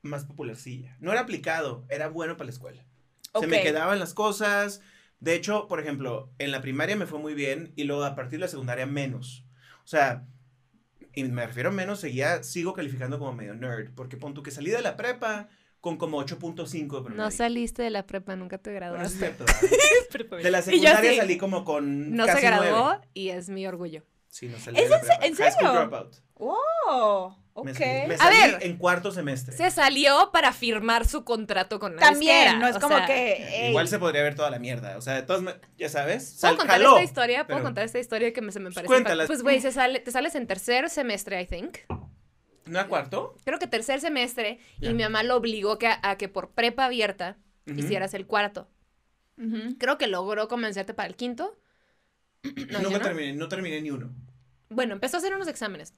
más 0.03 0.25
popularcilla. 0.25 0.95
No 0.99 1.11
era 1.11 1.21
aplicado, 1.21 1.85
era 1.89 2.09
bueno 2.09 2.37
para 2.37 2.45
la 2.45 2.51
escuela. 2.51 2.85
Se 3.39 3.47
me 3.47 3.61
quedaban 3.61 3.99
las 3.99 4.13
cosas, 4.13 4.81
De 5.19 5.35
hecho, 5.35 5.67
por 5.67 5.79
ejemplo, 5.79 6.33
en 6.39 6.51
la 6.51 6.61
primaria 6.61 6.95
me 6.95 7.05
fue 7.05 7.19
muy 7.19 7.35
bien 7.35 7.73
y 7.75 7.83
luego 7.83 8.03
a 8.03 8.15
partir 8.15 8.39
de 8.39 8.45
la 8.45 8.47
secundaria 8.47 8.87
menos. 8.87 9.45
O 9.83 9.87
sea, 9.87 10.25
y 11.13 11.23
me 11.25 11.45
refiero 11.45 11.69
a 11.69 11.71
menos, 11.71 11.99
seguía, 11.99 12.41
sigo 12.43 12.73
calificando 12.73 13.19
como 13.19 13.33
medio 13.33 13.53
nerd, 13.53 13.91
porque 13.95 14.17
pon 14.17 14.33
tú 14.33 14.41
que 14.41 14.51
salí 14.51 14.71
de 14.71 14.81
la 14.81 14.97
prepa 14.97 15.49
con 15.79 15.97
como 15.97 16.23
8.5 16.23 16.69
de 16.71 16.87
promedio. 16.87 17.15
No 17.15 17.31
saliste 17.31 17.83
de 17.83 17.89
la 17.89 18.05
prepa, 18.05 18.35
nunca 18.35 18.57
te 18.59 18.71
Bueno, 18.71 19.09
sí 19.09 19.15
es 19.15 19.19
graduaste. 19.19 19.45
cierto, 20.09 20.35
¿verdad? 20.35 20.43
De 20.43 20.51
la 20.51 20.61
secundaria 20.61 21.15
salí 21.17 21.37
como 21.37 21.65
con 21.65 22.15
No 22.15 22.25
se 22.25 22.41
graduó 22.41 23.01
y 23.13 23.29
es 23.29 23.49
mi 23.49 23.67
orgullo. 23.67 24.03
Sí, 24.31 24.47
no 24.47 24.57
salí 24.57 24.79
¿Es 24.79 24.85
de 24.85 24.95
la 24.95 24.99
prepa. 25.01 25.15
en 25.25 25.35
High 25.35 25.51
school 25.51 25.67
serio? 25.67 25.79
dropout. 25.81 26.15
¡Oh! 26.35 27.35
Me, 27.63 27.71
Ok. 27.73 27.79
me 27.79 28.15
A 28.15 28.17
salí 28.17 28.37
ver. 28.37 28.63
en 28.63 28.77
cuarto 28.77 29.11
semestre. 29.11 29.55
Se 29.55 29.69
salió 29.71 30.31
para 30.31 30.53
firmar 30.53 31.05
su 31.05 31.23
contrato 31.25 31.79
con 31.79 31.95
la 31.97 32.01
También, 32.01 32.43
disquera, 32.45 32.59
no 32.59 32.67
es 32.67 32.77
como 32.81 32.95
sea, 32.97 33.05
que. 33.05 33.65
ey, 33.65 33.69
Igual 33.71 33.87
se 33.89 33.99
podría 33.99 34.23
ver 34.23 34.35
toda 34.35 34.49
la 34.49 34.57
mierda. 34.57 34.97
O 34.97 35.01
sea, 35.01 35.15
de 35.15 35.23
todas 35.23 35.57
ya 35.77 35.89
sabes. 35.89 36.23
¿Puedo 36.29 36.39
Sal, 36.39 36.57
contar 36.57 36.77
jaló, 36.77 36.91
esta 36.93 37.03
historia? 37.03 37.45
¿Puedo 37.45 37.57
pero- 37.57 37.63
contar 37.67 37.83
esta 37.83 37.99
historia 37.99 38.31
que 38.33 38.41
me, 38.41 38.51
se 38.53 38.59
me 38.61 38.71
parece? 38.71 38.87
Cuéntala. 38.87 39.27
Pues, 39.27 39.43
güey, 39.43 39.59
sale, 39.59 39.99
te 39.99 40.11
sales 40.11 40.33
en 40.35 40.47
tercer 40.47 40.89
semestre, 40.89 41.41
I 41.41 41.45
think. 41.45 41.77
¿No 42.65 42.79
a 42.79 42.87
cuarto? 42.87 43.35
Creo 43.43 43.59
que 43.59 43.67
tercer 43.67 43.99
semestre. 43.99 44.59
Y 44.79 44.93
mi 44.93 45.03
mamá 45.03 45.23
lo 45.23 45.35
obligó 45.35 45.77
que, 45.77 45.89
a 46.01 46.15
que 46.17 46.29
por 46.29 46.51
prepa 46.51 46.85
abierta 46.85 47.37
hicieras 47.65 48.13
el 48.13 48.25
cuarto. 48.25 48.69
Creo 49.77 49.97
que 49.97 50.07
logró 50.07 50.47
convencerte 50.47 50.93
para 50.93 51.09
el 51.09 51.15
quinto. 51.15 51.57
No, 52.71 52.81
Nunca 52.81 53.01
terminé, 53.01 53.33
no 53.33 53.47
terminé 53.47 53.81
ni 53.81 53.91
uno. 53.91 54.13
Bueno, 54.69 54.93
empezó 54.93 55.17
a 55.17 55.19
hacer 55.19 55.35
unos 55.35 55.47
exámenes. 55.47 55.93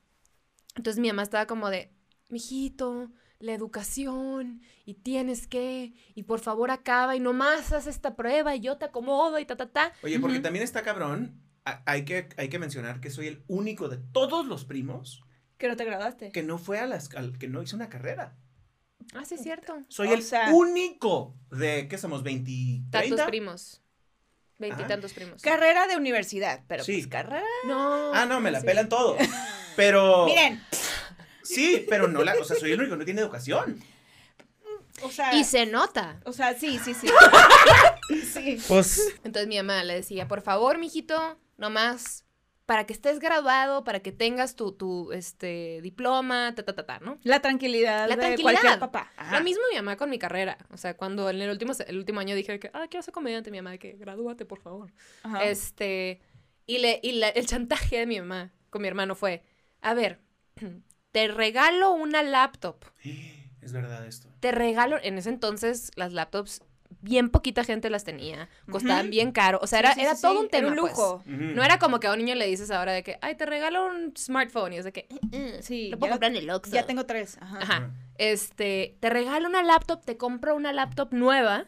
Entonces 0.76 1.00
mi 1.00 1.08
mamá 1.10 1.24
estaba 1.24 1.46
como 1.46 1.70
de, 1.70 1.92
mijito, 2.30 3.12
la 3.40 3.54
educación, 3.54 4.62
y 4.86 4.96
tienes 4.96 5.48
que, 5.48 5.94
y 6.16 6.24
por 6.24 6.40
favor 6.40 6.72
acaba, 6.72 7.16
y 7.16 7.20
nomás 7.20 7.72
haz 7.72 7.88
esta 7.88 8.16
prueba, 8.16 8.56
y 8.56 8.62
yo 8.62 8.78
te 8.78 8.86
acomodo, 8.86 9.38
y 9.40 9.46
ta, 9.46 9.56
ta, 9.56 9.70
ta. 9.70 9.94
Oye, 10.02 10.20
porque 10.20 10.40
también 10.40 10.64
está 10.64 10.82
cabrón. 10.82 11.40
Hay 11.86 12.04
que, 12.04 12.28
hay 12.38 12.50
que 12.50 12.60
mencionar 12.60 13.00
que 13.00 13.10
soy 13.10 13.28
el 13.28 13.44
único 13.48 13.88
de 13.88 13.98
todos 13.98 14.46
los 14.46 14.66
primos 14.66 15.22
Que 15.58 15.70
no 15.70 15.78
te 15.78 15.86
graduaste. 15.86 16.32
que 16.32 16.44
no 16.44 16.58
fue 16.58 16.80
a 16.80 16.88
las 16.88 17.14
al- 17.16 17.38
que 17.38 17.48
no 17.48 17.62
hizo 17.62 17.76
una 17.78 17.88
carrera. 17.90 18.36
Ah, 19.14 19.24
sí, 19.24 19.36
es 19.36 19.44
cierto. 19.44 19.84
Soy 19.90 20.08
O 20.10 20.14
el 20.14 20.24
sea- 20.24 20.52
único 20.54 21.36
de, 21.52 21.88
¿qué 21.88 21.98
somos? 21.98 22.24
¿20? 22.24 22.90
Tantos 22.90 23.10
30? 23.10 23.28
primos. 23.28 23.83
Veintitantos 24.60 25.14
primos. 25.14 25.42
Carrera 25.42 25.88
de 25.88 25.96
universidad, 25.98 26.62
pero 26.68 26.84
Sí. 26.84 26.94
pues 26.94 27.08
carrera. 27.08 27.44
No. 27.66 28.14
Ah, 28.14 28.26
no, 28.26 28.40
me 28.40 28.52
la 28.52 28.62
sí. 28.62 28.66
pelan 28.66 28.88
todo. 28.90 29.18
Pero. 29.76 30.26
Miren, 30.28 30.64
Sí, 31.44 31.86
pero 31.90 32.08
no 32.08 32.24
la. 32.24 32.36
O 32.36 32.44
sea, 32.44 32.56
soy 32.56 32.72
el 32.72 32.80
único 32.80 32.94
que 32.96 33.00
no 33.00 33.06
tiene 33.06 33.22
educación. 33.22 33.84
o 35.02 35.12
sea. 35.12 35.34
Y 35.36 35.44
se 35.44 35.66
nota. 35.66 36.20
O 36.26 36.32
sea, 36.34 36.54
sí, 36.58 36.80
sí, 36.84 36.94
sí. 36.94 37.08
sí. 38.34 38.62
Pues. 38.68 39.02
Entonces 39.24 39.48
mi 39.48 39.58
mamá 39.58 39.84
le 39.84 39.96
decía, 39.96 40.28
por 40.28 40.42
favor, 40.42 40.78
mijito, 40.78 41.38
nomás 41.58 42.23
para 42.66 42.86
que 42.86 42.94
estés 42.94 43.20
graduado, 43.20 43.84
para 43.84 44.00
que 44.00 44.12
tengas 44.12 44.56
tu, 44.56 44.72
tu 44.72 45.12
este, 45.12 45.80
diploma, 45.82 46.54
ta, 46.56 46.64
ta, 46.64 46.74
ta, 46.74 46.86
ta, 46.86 47.00
¿no? 47.00 47.18
La 47.24 47.42
tranquilidad 47.42 48.08
La 48.08 48.16
de 48.16 48.22
tranquilidad. 48.22 48.52
cualquier 48.62 48.80
papá. 48.80 49.12
Ajá. 49.18 49.38
Lo 49.38 49.44
mismo 49.44 49.62
mi 49.72 49.76
mamá 49.78 49.98
con 49.98 50.10
mi 50.10 50.18
carrera. 50.20 50.58
O 50.72 50.78
sea, 50.78 50.96
cuando 50.96 51.30
en 51.30 51.42
el 51.42 51.50
último, 51.50 51.74
el 51.86 51.98
último 51.98 52.20
año 52.22 52.36
dije 52.36 52.60
que, 52.60 52.70
ah, 52.74 52.86
quiero 52.90 53.04
ser 53.04 53.14
comediante, 53.14 53.52
mi 53.52 53.58
mamá 53.58 53.72
de 53.72 53.80
que, 53.80 53.94
gradúate, 53.94 54.46
por 54.46 54.60
favor. 54.62 54.94
Ajá. 55.24 55.44
Este, 55.44 56.22
y, 56.66 56.78
le, 56.78 57.00
y 57.04 57.14
la- 57.14 57.30
el 57.30 57.46
chantaje 57.46 57.98
de 58.00 58.06
mi 58.06 58.20
mamá 58.20 58.54
con 58.70 58.82
mi 58.82 58.88
hermano 58.88 59.14
fue, 59.16 59.44
a 59.82 59.94
ver, 59.94 60.22
te 61.12 61.28
regalo 61.28 61.92
una 61.92 62.24
laptop. 62.24 62.86
Es 63.62 63.72
verdad 63.72 64.06
esto. 64.06 64.28
Te 64.42 64.52
regalo, 64.52 64.98
en 65.02 65.18
ese 65.18 65.30
entonces 65.30 65.92
las 65.96 66.12
laptops, 66.12 66.62
bien 67.04 67.30
poquita 67.30 67.64
gente 67.64 67.90
las 67.92 68.04
tenía, 68.04 68.50
costaban 68.72 69.10
bien 69.12 69.32
caro. 69.32 69.60
O 69.62 69.68
sea, 69.68 69.80
Sí, 69.80 69.86
era, 69.86 69.94
sí, 69.94 70.02
era 70.02 70.16
sí, 70.16 70.22
todo 70.24 70.32
sí, 70.32 70.38
un 70.40 70.50
tema. 70.50 70.68
Era 70.70 70.74
un 70.74 70.80
pues. 70.80 70.94
lujo. 70.94 71.16
Ujú. 71.18 71.32
No 71.54 71.64
era 71.64 71.78
como 71.78 72.00
que 72.00 72.08
a 72.08 72.12
un 72.14 72.18
niño 72.18 72.34
le 72.34 72.48
dices 72.48 72.72
ahora 72.72 72.94
de 72.94 73.04
que, 73.04 73.18
ay, 73.22 73.36
te 73.36 73.46
regalo 73.46 73.86
un 73.86 74.14
smartphone. 74.18 74.74
Y 74.74 74.78
es 74.78 74.86
de 74.86 74.94
que, 74.94 75.02
"Eh, 75.10 75.20
eh, 75.32 75.60
Sí, 75.62 75.90
lo 75.90 76.00
puedo 76.00 76.10
ya- 76.10 76.14
comprar 76.16 76.32
en 76.32 76.38
el 76.38 76.50
Oxxo. 76.50 76.74
Ya 76.74 76.86
tengo 76.86 77.06
tres. 77.06 77.38
Ajá. 77.42 77.60
Ajá. 77.62 77.92
Este, 78.18 78.98
te 79.00 79.10
regalo 79.10 79.48
una 79.48 79.62
laptop, 79.64 80.04
te 80.04 80.18
compro 80.18 80.56
una 80.56 80.72
laptop 80.74 81.14
nueva. 81.14 81.66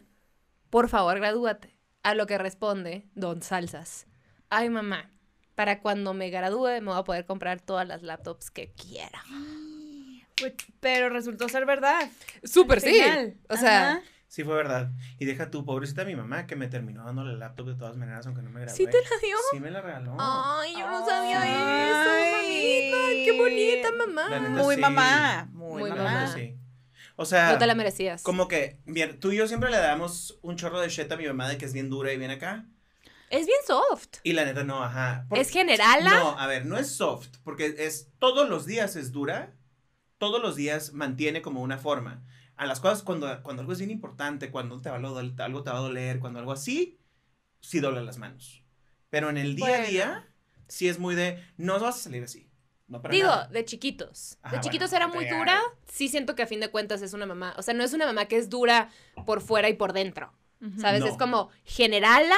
Por 0.70 0.88
favor, 0.88 1.18
gradúate. 1.18 1.76
A 2.02 2.14
lo 2.14 2.26
que 2.26 2.38
responde 2.38 3.06
Don 3.14 3.42
Salsas. 3.42 4.06
Ay, 4.48 4.70
mamá, 4.70 5.10
para 5.54 5.80
cuando 5.80 6.14
me 6.14 6.30
gradúe 6.30 6.66
me 6.80 6.80
voy 6.80 6.98
a 6.98 7.04
poder 7.04 7.26
comprar 7.26 7.60
todas 7.60 7.86
las 7.86 8.02
laptops 8.02 8.50
que 8.50 8.72
quiera. 8.72 9.22
Pues, 10.38 10.52
pero 10.80 11.08
resultó 11.08 11.48
ser 11.48 11.64
verdad. 11.64 12.10
Súper 12.44 12.82
sí. 12.82 13.00
O 13.48 13.56
sea, 13.56 13.92
Ajá. 13.92 14.02
Sí, 14.28 14.42
fue 14.44 14.54
verdad. 14.56 14.90
Y 15.18 15.24
deja 15.24 15.50
tu 15.50 15.64
pobrecita 15.64 16.04
mi 16.04 16.16
mamá 16.16 16.46
que 16.46 16.56
me 16.56 16.66
terminó 16.68 17.04
dando 17.04 17.24
la 17.24 17.34
laptop 17.34 17.68
de 17.68 17.74
todas 17.76 17.96
maneras, 17.96 18.26
aunque 18.26 18.42
no 18.42 18.50
me 18.50 18.60
gradué. 18.60 18.76
¿sí 18.76 18.84
te 18.86 18.98
la 19.00 19.16
dio? 19.22 19.36
Sí 19.52 19.60
me 19.60 19.70
la 19.70 19.80
regaló. 19.80 20.16
Ay, 20.18 20.72
yo 20.76 20.90
no 20.90 21.06
sabía 21.06 21.42
Ay. 21.42 21.50
eso, 21.90 22.36
mamita. 22.36 23.24
Qué 23.24 23.38
bonita, 23.38 23.88
mamá. 24.06 24.28
La 24.28 24.40
neta, 24.40 24.62
Muy 24.62 24.74
sí. 24.74 24.80
mamá. 24.80 25.48
Muy, 25.52 25.88
mamá. 25.90 26.20
neta, 26.24 26.34
sí. 26.34 26.56
O 27.18 27.24
sea, 27.24 27.52
No 27.52 27.58
te 27.58 27.66
la 27.66 27.74
merecías. 27.74 28.22
como 28.22 28.46
que, 28.48 28.78
bien, 28.84 29.18
tú 29.20 29.30
y 29.32 29.36
yo 29.36 29.48
siempre 29.48 29.70
le 29.70 29.78
damos 29.78 30.38
un 30.42 30.56
chorro 30.56 30.80
de 30.80 30.88
shit 30.90 31.10
a 31.10 31.16
mi 31.16 31.26
mamá 31.26 31.48
de 31.48 31.56
que 31.56 31.64
es 31.64 31.72
bien 31.72 31.88
dura 31.88 32.12
y 32.12 32.18
bien 32.18 32.30
acá. 32.30 32.66
Es 33.30 33.46
bien 33.46 33.58
soft. 33.66 34.18
Y 34.22 34.34
la 34.34 34.44
neta 34.44 34.64
no, 34.64 34.82
ajá. 34.84 35.24
Por- 35.28 35.38
¿Es 35.38 35.50
generala? 35.50 36.10
No, 36.10 36.38
a 36.38 36.46
ver, 36.46 36.66
no 36.66 36.76
es 36.76 36.94
soft, 36.94 37.28
porque 37.42 37.74
es 37.78 38.10
todos 38.18 38.48
los 38.50 38.66
días 38.66 38.96
es 38.96 39.12
dura, 39.12 39.54
todos 40.18 40.42
los 40.42 40.56
días 40.56 40.92
mantiene 40.92 41.42
como 41.42 41.62
una 41.62 41.78
forma. 41.78 42.22
A 42.56 42.66
las 42.66 42.80
cosas 42.80 43.02
cuando, 43.02 43.42
cuando 43.42 43.60
algo 43.60 43.72
es 43.72 43.78
bien 43.78 43.90
importante, 43.90 44.50
cuando 44.50 44.80
te 44.80 44.88
va 44.88 44.96
a 44.96 44.98
algo 44.98 45.62
te 45.62 45.70
va 45.70 45.76
a 45.76 45.80
doler, 45.80 46.18
cuando 46.18 46.38
algo 46.38 46.52
así, 46.52 46.98
sí 47.60 47.80
dobla 47.80 48.02
las 48.02 48.18
manos. 48.18 48.62
Pero 49.10 49.30
en 49.30 49.36
el 49.36 49.56
día 49.56 49.82
a 49.82 49.82
día, 49.82 50.28
sí 50.68 50.88
es 50.88 50.98
muy 50.98 51.14
de, 51.14 51.42
no 51.56 51.78
vas 51.78 51.96
a 51.96 51.98
salir 51.98 52.24
así. 52.24 52.50
No 52.88 53.02
para 53.02 53.12
Digo, 53.12 53.28
nada. 53.28 53.48
de 53.48 53.64
chiquitos. 53.64 54.38
Ajá, 54.42 54.56
de 54.56 54.60
chiquitos 54.62 54.90
bueno, 54.90 55.06
era 55.06 55.14
muy 55.14 55.26
dura. 55.26 55.60
Sí 55.86 56.08
siento 56.08 56.34
que 56.34 56.42
a 56.42 56.46
fin 56.46 56.60
de 56.60 56.70
cuentas 56.70 57.02
es 57.02 57.14
una 57.14 57.26
mamá. 57.26 57.54
O 57.58 57.62
sea, 57.62 57.74
no 57.74 57.82
es 57.82 57.92
una 57.92 58.06
mamá 58.06 58.26
que 58.26 58.36
es 58.36 58.48
dura 58.48 58.90
por 59.24 59.40
fuera 59.40 59.68
y 59.68 59.74
por 59.74 59.92
dentro. 59.92 60.32
¿Sabes? 60.78 61.00
No. 61.00 61.06
Es 61.06 61.16
como 61.16 61.50
generala, 61.64 62.36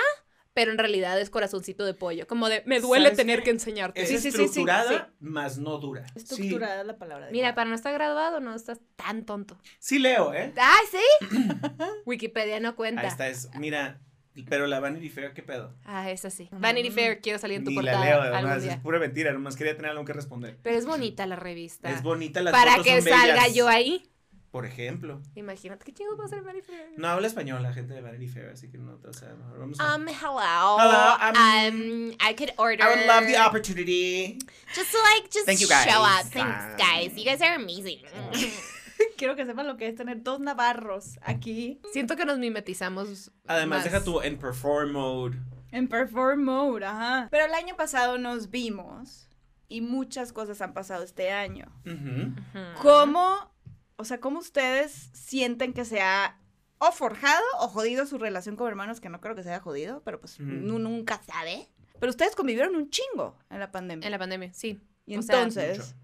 pero 0.55 0.73
en 0.73 0.79
realidad 0.79 1.21
es 1.21 1.31
corazoncito 1.31 1.85
de 1.85 1.95
pollo. 1.95 2.27
Como 2.27 2.49
de, 2.49 2.63
me 2.67 2.81
duele 2.81 3.07
¿Sabes 3.07 3.19
tener 3.19 3.39
qué? 3.41 3.45
que 3.45 3.51
enseñarte. 3.51 4.03
Es 4.03 4.09
Sí, 4.09 4.17
sí, 4.19 4.31
sí, 4.31 4.37
sí, 4.37 4.45
estructurada, 4.45 5.13
más 5.21 5.59
no 5.59 5.79
dura. 5.79 6.07
Sí. 6.09 6.13
Estructurada 6.17 6.83
la 6.85 6.97
palabra. 6.99 7.29
Mira, 7.31 7.55
para 7.55 7.69
no 7.71 7.77
estar 7.77 7.93
graduado 7.95 8.41
no 8.41 8.55
estás 8.55 8.81
tan 8.97 9.25
tonto. 9.25 9.59
Sí 9.79 9.99
leo, 9.99 10.35
¿eh? 10.35 10.53
¡Ay, 10.57 10.87
sí! 10.91 11.37
Wikipedia 12.07 12.61
no 12.61 12.75
cuenta. 12.77 13.03
Ahí 13.03 13.07
está, 13.09 13.29
es, 13.29 13.51
mira, 13.55 14.01
pero 14.49 14.67
la 14.67 14.81
Vanity 14.81 15.09
Fair, 15.09 15.33
¿qué 15.33 15.43
pedo? 15.43 15.75
Ah, 15.85 16.11
esa 16.11 16.31
sí. 16.31 16.49
Vanity 16.53 16.91
Fair, 16.91 17.21
quiero 17.21 17.39
salir 17.39 17.59
en 17.59 17.65
tu 17.65 17.71
Ni 17.71 17.77
la 17.77 17.83
portada 17.83 18.05
leo, 18.05 18.23
algún 18.23 18.51
además, 18.51 18.65
es 18.65 18.77
pura 18.81 18.99
mentira, 18.99 19.33
nomás 19.33 19.57
quería 19.57 19.77
tener 19.77 19.91
algo 19.91 20.05
que 20.05 20.13
responder. 20.13 20.59
Pero 20.63 20.77
es 20.77 20.87
bonita 20.87 21.27
la 21.27 21.37
revista. 21.37 21.91
Es 21.91 22.03
bonita, 22.03 22.41
las 22.41 22.53
Para 22.53 22.73
fotos 22.73 22.87
que 22.87 23.01
son 23.03 23.11
salga 23.11 23.35
bellas. 23.43 23.55
yo 23.55 23.69
ahí. 23.69 24.09
Por 24.51 24.65
ejemplo. 24.65 25.21
Imagínate 25.35 25.85
qué 25.85 25.93
chingos 25.93 26.19
va 26.19 26.25
a 26.25 26.29
ser 26.29 26.43
Vanity 26.43 26.67
Fair. 26.67 26.89
No 26.97 27.09
habla 27.09 27.27
español 27.27 27.63
la 27.63 27.73
gente 27.75 27.93
de 27.95 28.01
Vanity 28.01 28.29
Fair, 28.29 28.49
así 28.49 28.71
que 28.71 28.79
no, 28.79 28.99
o 29.07 29.13
sea, 29.13 29.29
mejor 29.35 29.59
vamos 29.59 29.79
a... 29.79 29.95
Um, 29.95 30.09
hello. 30.09 30.79
Hello, 30.79 31.17
um, 31.21 31.37
um, 31.37 32.17
I 32.21 32.35
could 32.35 32.53
order. 32.57 32.83
I 32.83 32.89
would 32.89 33.07
love 33.07 33.27
the 33.27 33.37
opportunity. 33.37 34.39
Just 34.75 34.95
like, 34.95 35.31
just 35.31 35.45
Thank 35.47 35.61
you, 35.61 35.69
guys. 35.69 35.85
show 35.85 36.01
up. 36.03 36.25
Thanks, 36.33 36.65
Um, 36.65 36.77
guys. 36.79 37.13
You 37.17 37.25
guys 37.27 37.43
are 37.43 37.57
amazing. 37.57 37.99
Quiero 39.17 39.37
que 39.37 39.45
sepan 39.45 39.67
lo 39.67 39.77
que 39.77 39.87
es 39.89 39.95
tener 39.95 40.23
dos 40.25 40.41
navarros 40.41 41.19
aquí 41.23 41.81
Siento 41.93 42.17
que 42.17 42.25
nos 42.25 42.39
mimetizamos. 42.39 43.31
Además, 43.47 43.79
más. 43.81 43.85
deja 43.85 44.03
tu 44.03 44.21
en 44.23 44.39
perform 44.39 44.93
mode. 44.93 45.37
en 45.71 45.87
perform 45.89 46.43
mode, 46.45 46.85
ajá. 46.85 47.29
Pero 47.31 47.45
el 47.45 47.55
año 47.55 47.77
pasado 47.77 48.19
nos 48.19 48.51
vimos 48.51 49.29
y 49.69 49.83
muchas 49.83 50.33
cosas 50.33 50.61
han 50.63 50.73
pasado 50.73 51.05
este 51.05 51.31
año. 51.31 51.67
Ujú. 51.87 52.35
¿Cómo, 52.83 53.53
o 53.99 54.05
sea, 54.05 54.21
cómo 54.21 54.39
ustedes 54.39 55.11
sienten 55.13 55.73
que 55.75 55.85
se 55.85 56.01
ha 56.01 56.39
o 56.79 56.93
forjado 56.93 57.45
o 57.61 57.69
jodido 57.69 58.07
su 58.07 58.17
relación 58.19 58.57
con 58.57 58.69
hermanos, 58.69 59.01
que 59.01 59.09
no 59.09 59.21
creo 59.21 59.35
que 59.35 59.43
se 59.43 59.51
haya 59.51 59.61
jodido, 59.61 60.03
pero 60.05 60.21
pues 60.21 60.39
nunca 60.41 61.21
sabe. 61.25 61.69
Pero 62.01 62.11
ustedes 62.11 62.37
convivieron 62.37 62.77
un 62.77 62.89
chingo 62.91 63.37
en 63.51 63.59
la 63.59 63.71
pandemia. 63.73 64.07
En 64.07 64.13
la 64.13 64.19
pandemia, 64.19 64.53
sí. 64.55 64.81
y 65.05 65.17
o 65.17 65.21
entonces. 65.21 65.97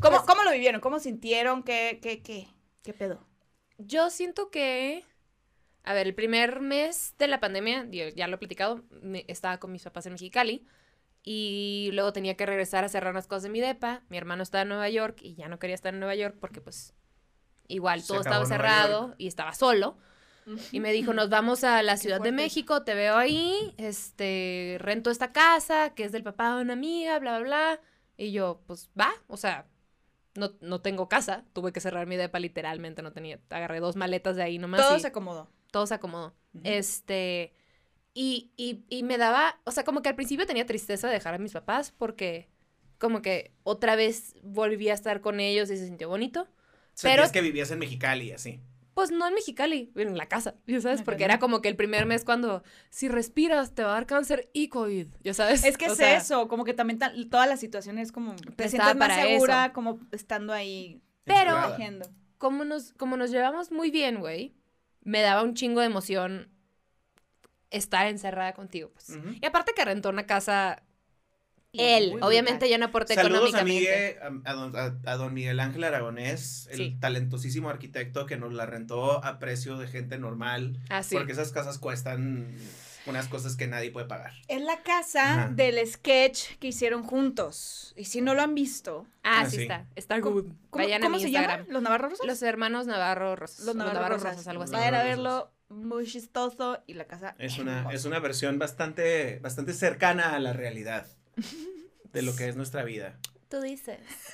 ¿cómo, 0.00 0.16
Pues- 0.16 0.22
¿cómo 0.26 0.42
lo 0.44 0.50
vivieron? 0.52 0.80
¿Cómo 0.80 0.98
sintieron? 0.98 1.62
¿Qué, 1.62 2.00
qué, 2.02 2.22
qué? 2.22 2.48
¿Qué 2.82 2.94
pedo? 2.94 3.24
Yo 3.78 4.08
siento 4.10 4.50
que. 4.50 5.04
A 5.84 5.92
ver, 5.94 6.06
el 6.06 6.14
primer 6.14 6.60
mes 6.60 7.14
de 7.18 7.26
la 7.28 7.40
pandemia, 7.40 7.86
yo 7.90 8.08
ya 8.08 8.28
lo 8.28 8.36
he 8.36 8.38
platicado, 8.38 8.84
me- 9.02 9.24
estaba 9.28 9.58
con 9.58 9.72
mis 9.72 9.82
papás 9.82 10.06
en 10.06 10.12
Mexicali. 10.12 10.66
Y 11.24 11.90
luego 11.92 12.12
tenía 12.12 12.36
que 12.36 12.46
regresar 12.46 12.84
a 12.84 12.88
cerrar 12.88 13.12
unas 13.12 13.26
cosas 13.26 13.42
de 13.44 13.48
mi 13.50 13.60
depa. 13.60 14.02
Mi 14.08 14.16
hermano 14.16 14.42
estaba 14.42 14.62
en 14.62 14.68
Nueva 14.68 14.88
York 14.88 15.18
y 15.22 15.34
ya 15.34 15.48
no 15.48 15.58
quería 15.58 15.74
estar 15.74 15.92
en 15.92 16.00
Nueva 16.00 16.14
York 16.16 16.36
porque, 16.40 16.60
pues, 16.60 16.94
igual 17.68 18.00
Se 18.02 18.08
todo 18.08 18.20
estaba 18.20 18.44
cerrado 18.46 19.14
y 19.18 19.26
estaba 19.26 19.54
solo. 19.54 19.96
Y 20.72 20.80
me 20.80 20.92
dijo, 20.92 21.14
nos 21.14 21.28
vamos 21.30 21.62
a 21.62 21.82
la 21.82 21.96
Ciudad 21.96 22.20
de. 22.20 22.32
México, 22.32 22.82
te 22.82 22.94
veo 22.94 23.16
ahí, 23.16 23.74
este, 23.78 24.76
rento 24.80 25.10
esta 25.10 25.32
casa, 25.32 25.94
que 25.94 26.04
es 26.04 26.10
del 26.12 26.24
papá 26.24 26.56
de 26.56 26.62
una 26.62 26.72
amiga, 26.72 27.18
bla, 27.20 27.38
bla, 27.38 27.46
bla. 27.46 27.80
Y 28.16 28.32
yo, 28.32 28.60
pues, 28.66 28.90
va, 28.98 29.12
o 29.28 29.36
sea, 29.36 29.68
no, 30.34 30.52
no 30.60 30.80
tengo 30.80 31.08
casa, 31.08 31.44
tuve 31.52 31.72
que 31.72 31.80
cerrar 31.80 32.06
mi 32.06 32.16
depa 32.16 32.38
literalmente, 32.40 33.02
no 33.02 33.12
tenía, 33.12 33.40
agarré 33.50 33.80
dos 33.80 33.96
maletas 33.96 34.36
de 34.36 34.42
ahí 34.42 34.58
nomás 34.58 34.80
Todo 34.80 34.96
y 34.96 35.00
se 35.00 35.06
acomodó. 35.08 35.48
todo 35.70 35.86
se 35.86 35.94
acomodó. 35.94 36.34
Este, 36.64 37.52
Y, 38.14 38.52
y, 38.56 38.84
y 38.90 39.02
me 39.04 39.16
daba, 39.18 39.60
o 39.64 39.70
sea, 39.70 39.84
como 39.84 40.02
que 40.02 40.08
al 40.10 40.16
principio 40.16 40.46
tenía 40.46 40.66
tristeza 40.66 41.08
de 41.08 41.14
dejar 41.14 41.34
a 41.34 41.38
mis 41.38 41.52
papás 41.52 41.92
porque 41.92 42.50
como 42.98 43.22
que 43.22 43.54
otra 43.64 43.96
vez 43.96 44.34
volví 44.42 44.88
a 44.90 44.94
estar 44.94 45.20
con 45.22 45.40
ellos 45.40 45.70
y 45.70 45.76
se 45.78 45.86
sintió 45.86 46.08
bonito. 46.08 46.48
Sentías 46.94 47.20
Pero- 47.30 47.32
que 47.32 47.40
vivías 47.40 47.70
en 47.70 47.78
Mexicali 47.78 48.32
así. 48.32 48.60
Pues 48.94 49.10
no 49.10 49.26
en 49.26 49.32
Mexicali, 49.32 49.90
en 49.96 50.18
la 50.18 50.26
casa, 50.26 50.54
ya 50.66 50.78
sabes, 50.82 51.00
porque 51.00 51.24
era 51.24 51.38
como 51.38 51.62
que 51.62 51.70
el 51.70 51.76
primer 51.76 52.04
mes 52.04 52.26
cuando 52.26 52.62
si 52.90 53.08
respiras 53.08 53.74
te 53.74 53.82
va 53.82 53.92
a 53.92 53.94
dar 53.94 54.06
cáncer 54.06 54.50
y 54.52 54.68
COVID, 54.68 55.06
ya 55.24 55.32
sabes. 55.32 55.64
Es 55.64 55.78
que 55.78 55.88
O 55.88 55.92
es 55.92 55.96
sea, 55.96 56.14
eso, 56.18 56.46
como 56.46 56.64
que 56.66 56.74
también 56.74 56.98
ta- 56.98 57.12
toda 57.30 57.46
la 57.46 57.56
situación 57.56 57.96
es 57.98 58.12
como 58.12 58.34
te 58.36 58.68
sientes 58.68 58.94
más 58.94 58.96
para 58.96 59.22
segura 59.22 59.64
eso. 59.64 59.72
como 59.72 59.98
estando 60.12 60.52
ahí 60.52 61.00
Pero-. 61.24 61.74
Como 62.36 62.64
nos, 62.66 62.92
como 62.92 63.16
nos 63.16 63.30
llevamos 63.30 63.70
muy 63.70 63.90
bien, 63.90 64.20
güey, 64.20 64.52
me 65.00 65.22
daba 65.22 65.42
un 65.42 65.54
chingo 65.54 65.80
de 65.80 65.86
emoción 65.86 66.50
estar 67.70 68.06
encerrada 68.08 68.52
contigo, 68.52 68.90
pues. 68.92 69.16
Y 69.40 69.46
aparte 69.46 69.72
que 69.74 69.84
rentó 69.86 70.10
una 70.10 70.26
casa 70.26 70.82
él, 71.72 72.12
muy 72.12 72.20
obviamente 72.22 72.52
brutal. 72.66 72.70
yo 72.70 72.78
no 72.78 72.84
aporté 72.86 73.14
Saludos 73.14 73.54
a, 73.54 73.60
económicamente. 73.60 74.18
Miguel, 74.20 74.42
a, 74.44 74.50
a 74.50 74.54
don, 74.54 74.76
a- 74.76 75.10
a 75.10 75.16
don 75.16 75.32
Miguel 75.32 75.58
Ángel 75.60 75.84
Aragonés, 75.84 76.68
el 76.70 76.76
Sí. 76.76 76.96
talentosísimo 77.00 77.70
arquitecto 77.70 78.26
que 78.26 78.36
nos 78.36 78.52
la 78.52 78.66
rentó 78.66 79.24
a 79.24 79.38
precio 79.38 79.78
de 79.78 79.88
gente 79.88 80.18
normal. 80.18 80.78
Ah, 80.90 81.02
sí. 81.02 81.14
Porque 81.16 81.32
esas 81.32 81.50
casas 81.52 81.78
cuestan 81.78 82.54
unas 83.06 83.26
cosas 83.28 83.56
que 83.56 83.66
nadie 83.66 83.90
puede 83.90 84.06
pagar. 84.06 84.32
Es 84.48 84.60
la 84.60 84.82
casa 84.82 85.44
Ajá. 85.44 85.48
del 85.48 85.84
sketch 85.86 86.56
que 86.60 86.68
hicieron 86.68 87.02
juntos. 87.02 87.94
Y 87.96 88.04
si 88.04 88.20
no 88.20 88.34
lo 88.34 88.42
han 88.42 88.54
visto, 88.54 89.06
Ah, 89.24 89.40
Ah, 89.42 89.46
sí, 89.50 89.56
sí. 89.56 89.62
está. 89.62 89.86
Está 89.96 90.20
¿cómo, 90.20 90.42
good. 90.42 90.52
cómo- 90.70 90.84
Vayan 90.84 91.00
cómo 91.00 91.14
a 91.14 91.18
mi 91.18 91.22
se 91.22 91.28
Instagram. 91.30 91.58
llaman? 91.60 91.72
¿Los 91.72 91.82
Navarros 91.82 92.10
Rosas? 92.12 92.26
Los 92.26 92.42
hermanos 92.42 92.86
Navarro 92.86 93.34
Rosas. 93.36 93.64
Los 93.64 93.74
Navarro, 93.76 94.08
Rosas. 94.16 94.46
algo 94.46 94.64
así. 94.64 94.72
Vayan 94.72 94.88
a 94.94 94.98
Navarro 94.98 95.08
verlo, 95.08 95.52
muy 95.68 96.06
chistoso 96.06 96.82
y 96.86 96.94
la 96.94 97.06
casa 97.06 97.34
Es 97.38 97.58
una, 97.58 97.78
hermosa. 97.78 97.96
es 97.96 98.04
una 98.04 98.18
versión 98.18 98.58
bastante, 98.58 99.38
bastante 99.40 99.72
cercana 99.72 100.34
a 100.34 100.38
la 100.38 100.52
realidad 100.52 101.06
de 102.12 102.22
lo 102.22 102.34
que 102.36 102.48
es 102.48 102.56
nuestra 102.56 102.82
vida. 102.84 103.16
Tú 103.48 103.60
dices. 103.60 103.98
Sí. 104.06 104.28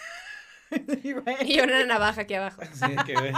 Y 1.46 1.60
una 1.60 1.84
navaja 1.86 2.22
aquí 2.22 2.34
abajo. 2.34 2.60
Así 2.62 2.94
que. 3.06 3.14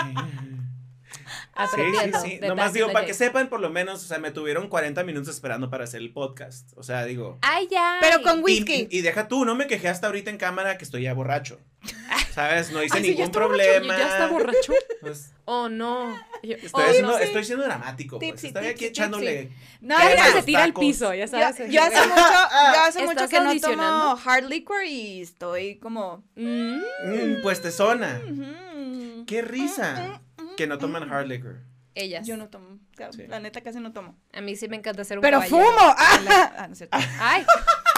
Sí, 1.74 1.82
sí, 2.04 2.10
sí. 2.22 2.40
Nomás 2.40 2.72
digo, 2.72 2.90
para 2.92 3.04
que 3.04 3.12
sepan, 3.14 3.48
por 3.48 3.60
lo 3.60 3.68
menos, 3.70 4.02
o 4.02 4.06
sea, 4.06 4.18
me 4.18 4.30
tuvieron 4.30 4.68
40 4.68 5.02
minutos 5.04 5.34
esperando 5.34 5.68
para 5.68 5.84
hacer 5.84 6.00
el 6.00 6.12
podcast. 6.12 6.70
O 6.76 6.82
sea, 6.82 7.04
digo. 7.04 7.38
Ay, 7.42 7.68
ya. 7.70 7.98
Pero 8.00 8.22
con 8.22 8.38
Y, 8.38 8.42
whisky. 8.42 8.88
y- 8.90 8.98
y 8.98 9.00
deja 9.02 9.28
tú, 9.28 9.44
no 9.44 9.54
me 9.54 9.66
quejé 9.66 9.88
hasta 9.88 10.06
ahorita 10.06 10.30
en 10.30 10.38
cámara 10.38 10.78
que 10.78 10.84
estoy 10.84 11.02
ya 11.02 11.12
borracho. 11.14 11.60
¿Sabes? 12.34 12.70
No 12.70 12.82
hice 12.82 12.96
Ay, 12.96 13.02
ya 13.02 13.08
ningún 13.10 13.32
borracho. 13.32 13.48
problema. 13.48 13.98
¿Ya 13.98 14.08
está 14.08 14.26
borracho? 14.28 14.72
Pues, 15.00 15.32
Oh, 15.44 15.68
no. 15.68 16.14
Yo, 16.44 16.54
estoy, 16.56 16.70
oh, 16.74 16.86
haciendo- 16.88 17.10
no 17.12 17.18
sé. 17.18 17.24
estoy 17.24 17.44
siendo 17.44 17.64
dramático. 17.64 18.18
Pues. 18.18 18.30
Tipsy, 18.30 18.46
Estoy 18.48 18.66
aquí 18.66 18.72
tipsy, 18.74 18.86
echándole. 18.86 19.50
No, 19.80 19.96
¿Qué 19.96 20.02
mira, 20.04 20.04
Ahorita 20.04 20.24
los 20.26 20.34
se 20.34 20.42
tira 20.44 20.62
al 20.62 20.72
piso, 20.74 21.12
ya 21.14 21.24
yo, 21.24 21.28
sabes. 21.30 21.70
yo 21.72 21.82
hace 21.82 21.96
mucho, 22.06 22.20
yo 22.22 22.80
hace 22.80 22.98
mucho 23.00 23.10
¿Estás 23.24 23.30
que 23.30 23.40
no 23.40 23.60
tomo 23.60 24.18
hard 24.24 24.44
liquor 24.44 24.84
y 24.84 25.22
estoy 25.22 25.78
como... 25.80 26.22
Mm. 26.36 26.76
Mm, 27.04 27.42
pues 27.42 27.60
te 27.62 27.70
zona. 27.72 28.20
ujú. 28.24 29.24
Qué 29.26 29.42
risa. 29.42 30.20
Que 30.56 30.66
no 30.66 30.78
toman 30.78 31.12
hard 31.12 31.26
liquor. 31.26 31.60
Ellas. 31.96 32.24
Yo 32.26 32.36
no 32.36 32.48
tomo. 32.48 32.78
Sí. 33.10 33.26
La 33.26 33.40
neta 33.40 33.60
casi 33.62 33.80
no 33.80 33.92
tomo. 33.92 34.16
A 34.32 34.40
mí 34.40 34.54
sí 34.54 34.68
me 34.68 34.76
encanta 34.76 35.02
hacer 35.02 35.18
un 35.18 35.22
Pero 35.22 35.40
caballero. 35.40 35.64
fumo. 35.66 35.94
Ah, 35.98 36.52
ah, 36.58 36.66
no 36.68 36.72
es 36.74 36.78
cierto. 36.78 36.96
Ay, 37.18 37.44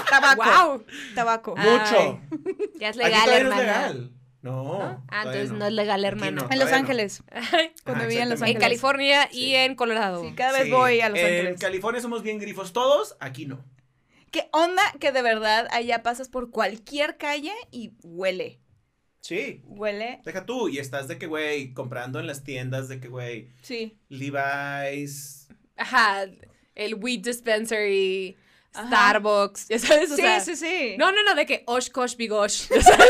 Tabaco. 0.09 0.43
wow. 0.43 0.85
Tabaco. 1.15 1.57
Mucho. 1.57 2.21
Ya 2.79 2.89
es 2.89 2.97
Aquí 2.99 3.05
legal, 3.05 3.31
hermana. 3.31 3.61
es 3.61 3.67
legal. 3.95 4.11
No. 4.43 4.63
¿No? 4.79 5.05
Ah, 5.09 5.23
entonces 5.25 5.53
no. 5.53 5.67
es 5.67 5.73
legal, 5.73 6.05
Aquí 6.05 6.09
hermana. 6.09 6.43
no. 6.43 6.49
en 6.53 6.59
Los. 6.59 6.73
Ángeles. 6.73 7.23
Cuando 7.85 8.05
Ah, 8.05 8.07
vivía 8.07 8.23
en 8.25 8.29
Los 8.29 8.41
exactamente. 8.41 8.43
en 8.43 8.43
Ángeles. 8.43 8.61
California 8.61 9.29
Sí. 9.31 9.39
y 9.41 9.55
en 9.55 9.75
Colorado. 9.77 10.23
Sí, 10.23 10.33
cada 10.35 10.53
vez 10.53 10.65
Sí, 10.65 10.71
voy 10.71 11.01
a 11.01 11.09
Los 11.09 11.19
En 11.19 11.27
Ángeles. 11.27 11.61
California 11.61 12.01
somos 12.03 12.23
bien 12.23 12.39
grifos 12.39 12.73
todos, 12.73 13.17
aquí 13.21 13.47
no. 13.47 13.65
¿Qué 14.33 14.49
onda 14.53 14.83
que 14.99 15.13
de 15.13 15.23
verdad 15.23 15.69
allá 15.71 16.03
pasas 16.03 16.29
por 16.29 16.51
cualquier 16.51 17.17
calle 17.19 17.53
y 17.71 17.93
huele? 18.03 18.59
Sí. 19.21 19.63
Huele. 19.67 20.21
Deja 20.25 20.45
tú, 20.47 20.69
y 20.69 20.79
estás 20.79 21.07
de 21.07 21.19
que, 21.19 21.27
güey, 21.29 21.73
comprando 21.75 22.19
en 22.19 22.27
las 22.27 22.43
tiendas 22.43 22.89
de 22.89 22.99
que, 22.99 23.07
güey, 23.09 23.51
Sí. 23.63 23.97
Levi's. 24.09 25.49
Ajá, 25.77 26.25
el 26.75 26.95
weed 26.97 27.21
dispensary, 27.21 28.37
Ajá. 28.75 28.89
Starbucks, 28.89 29.69
ya 29.69 29.79
sabes, 29.79 30.11
o 30.11 30.17
Sí, 30.17 30.23
sea, 30.23 30.41
sí, 30.41 30.57
sí. 30.57 30.97
No, 30.99 31.13
no, 31.13 31.23
no, 31.23 31.35
de 31.35 31.47
que 31.47 31.63
Oshkosh 31.67 32.17
Bigosh, 32.17 32.69
ya 32.75 32.83
sabes. 32.83 33.07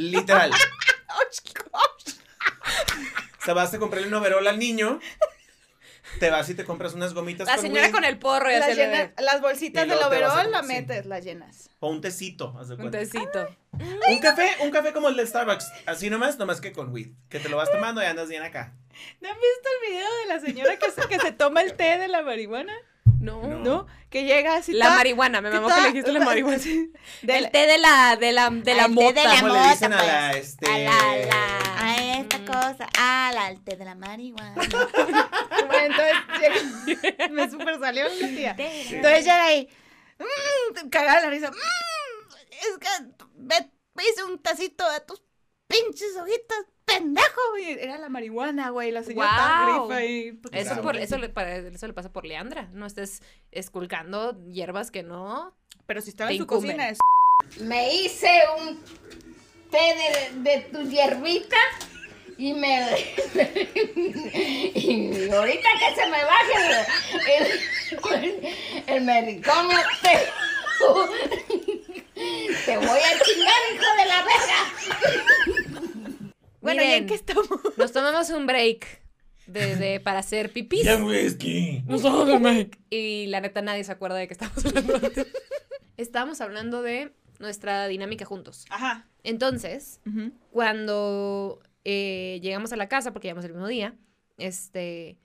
Literal. 0.00 0.50
O 3.40 3.42
sea, 3.44 3.54
vas 3.54 3.72
a 3.72 3.78
comprarle 3.78 4.06
un 4.08 4.14
overol 4.14 4.46
al 4.46 4.58
niño. 4.58 5.00
Te 6.18 6.28
vas 6.30 6.48
y 6.50 6.54
te 6.54 6.64
compras 6.64 6.92
unas 6.94 7.14
gomitas 7.14 7.46
La 7.46 7.54
con 7.54 7.62
señora 7.62 7.82
weed, 7.84 7.92
con 7.92 8.04
el 8.04 8.18
porro 8.18 8.50
y 8.50 8.58
Las, 8.58 8.76
llenas- 8.76 9.10
las 9.18 9.40
bolsitas 9.40 9.88
del 9.88 9.98
overol 10.02 10.50
las 10.50 10.66
sí. 10.66 10.72
metes, 10.72 11.06
las 11.06 11.24
llenas. 11.24 11.70
O 11.80 11.88
un 11.88 12.00
tecito, 12.00 12.54
haz 12.60 12.68
de 12.68 12.74
un 12.74 12.80
cuenta. 12.80 12.98
tecito. 12.98 13.56
Un 14.08 14.18
café, 14.20 14.56
un 14.60 14.70
café 14.70 14.92
como 14.92 15.08
el 15.08 15.16
de 15.16 15.26
Starbucks. 15.26 15.66
Así 15.86 16.10
nomás, 16.10 16.36
nomás 16.38 16.60
que 16.60 16.72
con 16.72 16.92
weed. 16.92 17.08
Que 17.30 17.38
te 17.40 17.48
lo 17.48 17.56
vas 17.56 17.70
tomando 17.70 18.02
y 18.02 18.06
andas 18.06 18.28
bien 18.28 18.42
acá. 18.42 18.74
¿No 19.20 19.28
han 19.30 19.36
visto 19.36 19.68
el 19.82 19.90
video 19.90 20.08
de 20.18 20.26
la 20.26 20.40
señora 20.40 20.78
que 20.78 20.90
se, 20.90 21.08
que 21.08 21.18
se 21.18 21.32
toma 21.32 21.62
el 21.62 21.74
té 21.74 21.96
de 21.96 22.08
la 22.08 22.22
marihuana? 22.22 22.74
No. 23.20 23.42
No. 23.42 23.58
¿No? 23.58 23.86
Que 24.08 24.24
llega 24.24 24.56
así. 24.56 24.72
La 24.72 24.86
toda- 24.86 24.96
marihuana, 24.98 25.40
me 25.40 25.50
mamó 25.50 25.68
que 25.68 25.80
le 25.80 25.86
dijiste 25.88 26.12
la 26.12 26.20
marihuana. 26.24 26.58
Sí. 26.58 26.92
De 27.22 27.36
El 27.36 27.42
la- 27.44 27.50
té 27.50 27.66
de 27.66 27.78
la, 27.78 28.16
de 28.16 28.32
la, 28.32 28.50
de 28.50 28.74
la 28.74 28.84
el 28.86 28.94
té 28.94 29.00
de 29.02 29.04
mota. 29.04 29.24
la 29.24 29.40
¿Cómo 29.40 29.48
le 29.48 29.54
mota, 29.60 29.70
dicen 29.70 29.92
a 29.92 30.02
la, 30.02 30.28
pues. 30.32 30.46
este... 30.48 30.66
A 30.70 30.78
la, 30.78 31.16
la. 31.26 31.84
A 31.86 32.18
esta 32.20 32.38
Mm. 32.38 32.44
cosa. 32.46 32.88
Ah, 32.98 33.30
la, 33.34 33.50
el 33.50 33.62
té 33.62 33.76
de 33.76 33.84
la 33.84 33.94
marihuana. 33.94 34.54
bueno, 35.68 35.96
entonces 35.96 36.16
llega- 36.86 37.28
me 37.30 37.50
super 37.50 37.78
salió 37.78 38.04
la 38.08 38.26
tía. 38.28 38.54
Entonces 38.58 39.24
llega 39.24 39.44
ahí. 39.44 39.68
Mmm, 40.18 40.88
cagada 40.90 41.20
la 41.22 41.30
risa. 41.30 41.50
"Mm, 41.50 42.34
es 42.50 42.78
que 42.78 42.88
me, 43.38 43.70
me 43.94 44.02
hice 44.08 44.22
un 44.24 44.38
tacito 44.42 44.90
de 44.90 45.00
tus 45.00 45.22
pinches 45.66 46.16
hojitas, 46.20 46.58
pendejo. 46.94 47.40
Era 47.66 47.98
la 47.98 48.08
marihuana, 48.08 48.70
güey. 48.70 48.90
La 48.90 49.02
señora 49.02 49.30
Guau. 49.66 49.86
grifa 49.88 49.96
ahí. 50.00 50.38
Eso, 50.52 50.66
Claro. 50.70 50.82
por, 50.82 50.96
eso, 50.96 51.18
le, 51.18 51.28
para- 51.28 51.56
eso 51.56 51.86
le 51.86 51.92
pasa 51.92 52.12
por 52.12 52.24
Leandra. 52.26 52.68
No 52.72 52.86
estés 52.86 53.22
esculcando 53.52 54.36
hierbas 54.50 54.90
que 54.90 55.02
no. 55.02 55.54
Pero 55.86 56.00
si 56.00 56.10
estaba 56.10 56.30
en 56.30 56.36
su 56.38 56.42
incumben. 56.44 56.76
cocina 56.76 56.88
es. 56.90 56.98
me 57.60 57.94
hice 57.94 58.42
un 58.60 58.80
té 59.70 59.78
de, 60.34 60.50
de 60.50 60.60
tu 60.72 60.82
hierbita 60.88 61.56
y 62.38 62.54
me 62.54 62.86
y 64.74 65.28
ahorita 65.30 65.68
que 65.78 65.94
se 65.94 66.06
me 66.08 66.24
baje 66.24 66.54
el, 67.28 68.24
el, 68.24 68.54
el 68.86 69.00
mericomio 69.04 69.78
te, 70.02 70.18
te 72.64 72.76
voy 72.78 72.86
a 72.98 73.24
chingar 73.24 73.54
hijo 73.74 73.90
de 73.98 74.06
la 74.06 74.24
verga 74.24 74.60
Bueno, 76.60 76.82
¿y 76.82 76.86
Miren. 76.86 77.02
en 77.02 77.08
qué 77.08 77.14
estamos? 77.14 77.48
Nos 77.76 77.92
tomamos 77.92 78.30
un 78.30 78.46
break 78.46 78.86
de, 79.46 79.76
de- 79.76 80.00
para 80.04 80.18
hacer 80.20 80.52
pipis. 80.52 80.84
Ya 80.84 80.96
whisky. 81.02 81.82
Y 82.90 83.26
la 83.28 83.40
neta 83.40 83.62
nadie 83.62 83.84
se 83.84 83.92
acuerda 83.92 84.16
de 84.16 84.26
que 84.28 84.34
estábamos 84.34 84.64
hablando 84.66 84.94
antes. 84.96 85.26
Estábamos 85.96 86.40
hablando 86.40 86.82
de 86.82 87.12
nuestra 87.38 87.86
dinámica 87.88 88.24
juntos. 88.24 88.64
Ajá. 88.70 89.06
Entonces, 89.22 90.00
cuando 90.50 91.60
eh, 91.84 92.38
llegamos 92.42 92.72
a 92.72 92.76
la 92.76 92.88
casa, 92.88 93.12
porque 93.12 93.28
llegamos 93.28 93.44
el 93.44 93.52
mismo 93.52 93.66
día, 93.68 93.94
este, 94.38 95.18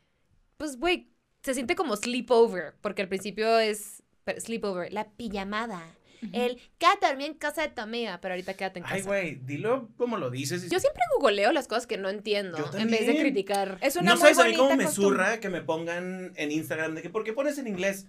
pues, 0.57 0.77
güey, 0.77 1.09
se 1.43 1.53
siente 1.53 1.75
como 1.75 1.95
sleepover, 1.95 2.73
porque 2.81 3.01
al 3.01 3.07
principio 3.07 3.59
es 3.59 4.01
pero 4.23 4.39
sleepover, 4.41 4.91
la 4.91 5.11
pijamada, 5.11 5.83
el 6.33 6.61
quédate 6.77 7.25
en 7.25 7.33
casa 7.33 7.61
de 7.61 7.69
tu 7.69 7.81
amiga, 7.81 8.19
pero 8.21 8.33
ahorita 8.33 8.53
quédate 8.53 8.79
en 8.79 8.83
casa. 8.83 8.95
Ay, 8.95 9.01
güey, 9.01 9.35
dilo 9.35 9.89
como 9.97 10.17
lo 10.17 10.29
dices. 10.29 10.69
Yo 10.69 10.79
siempre 10.79 11.01
googleo 11.17 11.51
las 11.51 11.67
cosas 11.67 11.87
que 11.87 11.97
no 11.97 12.09
entiendo, 12.09 12.57
Yo 12.57 12.77
en 12.77 12.89
vez 12.89 13.07
de 13.07 13.17
criticar. 13.17 13.77
Es 13.81 13.95
una 13.95 14.11
no 14.11 14.15
muy 14.15 14.21
sabes 14.21 14.39
a 14.39 14.49
mí 14.49 14.55
cómo 14.55 14.75
me 14.75 14.87
zurra 14.87 15.39
que 15.39 15.49
me 15.49 15.61
pongan 15.61 16.33
en 16.35 16.51
Instagram 16.51 16.95
de 16.95 17.01
que, 17.01 17.09
¿por 17.09 17.23
qué 17.23 17.33
pones 17.33 17.57
en 17.57 17.67
inglés? 17.67 18.07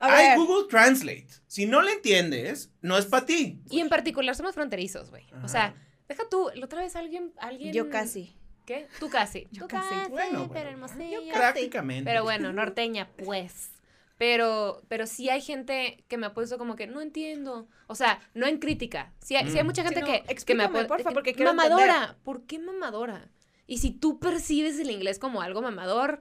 A 0.00 0.14
Ay, 0.14 0.28
ver, 0.28 0.38
Google 0.38 0.68
Translate. 0.68 1.28
Si 1.46 1.66
no 1.66 1.82
le 1.82 1.92
entiendes, 1.92 2.70
no 2.82 2.98
es 2.98 3.06
para 3.06 3.26
ti. 3.26 3.60
Y 3.70 3.80
en 3.80 3.88
particular 3.88 4.34
somos 4.34 4.54
fronterizos, 4.54 5.10
güey. 5.10 5.24
O 5.42 5.48
sea, 5.48 5.74
deja 6.08 6.28
tú, 6.28 6.50
la 6.54 6.66
otra 6.66 6.82
vez 6.82 6.96
alguien, 6.96 7.32
alguien... 7.38 7.72
yo 7.72 7.88
casi. 7.90 8.36
¿Qué? 8.66 8.88
Tú 8.98 9.10
casi. 9.10 9.46
Yo 9.50 9.62
Tú 9.62 9.68
casi. 9.68 9.94
Bueno, 10.10 10.48
pero 10.50 10.64
bueno. 10.64 10.70
hermosillo. 10.70 11.20
Prácticamente. 11.32 12.10
Pero 12.10 12.22
bueno, 12.22 12.52
norteña, 12.52 13.08
pues. 13.16 13.70
Pero, 14.16 14.82
pero 14.88 15.06
sí 15.06 15.28
hay 15.28 15.40
gente 15.40 16.04
que 16.08 16.16
me 16.16 16.26
ha 16.26 16.34
puesto 16.34 16.56
como 16.56 16.76
que 16.76 16.86
no 16.86 17.00
entiendo. 17.00 17.68
O 17.88 17.94
sea, 17.96 18.20
no 18.34 18.46
en 18.46 18.58
crítica. 18.58 19.12
Sí 19.20 19.34
hay, 19.36 19.50
sí 19.50 19.56
hay 19.58 19.64
Mm. 19.64 19.66
mucha 19.66 19.82
Sí, 19.82 19.88
gente 19.88 20.00
no, 20.02 20.06
que, 20.06 20.34
que 20.36 20.54
me 20.54 20.64
ha 20.64 20.70
puesto. 20.70 21.10
porque 21.12 21.34
quiero 21.34 21.52
Mamadora. 21.54 22.16
¿Por 22.22 22.46
qué 22.46 22.58
mamadora? 22.58 23.30
Y 23.66 23.78
si 23.78 23.90
tú 23.90 24.20
percibes 24.20 24.78
el 24.78 24.90
inglés 24.90 25.18
como 25.18 25.42
algo 25.42 25.62
mamador, 25.62 26.20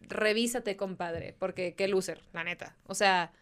revísate, 0.00 0.76
compadre. 0.76 1.34
Porque 1.38 1.74
qué 1.74 1.88
loser, 1.88 2.22
la 2.32 2.44
neta. 2.44 2.76
O 2.86 2.94
sea, 2.94 3.32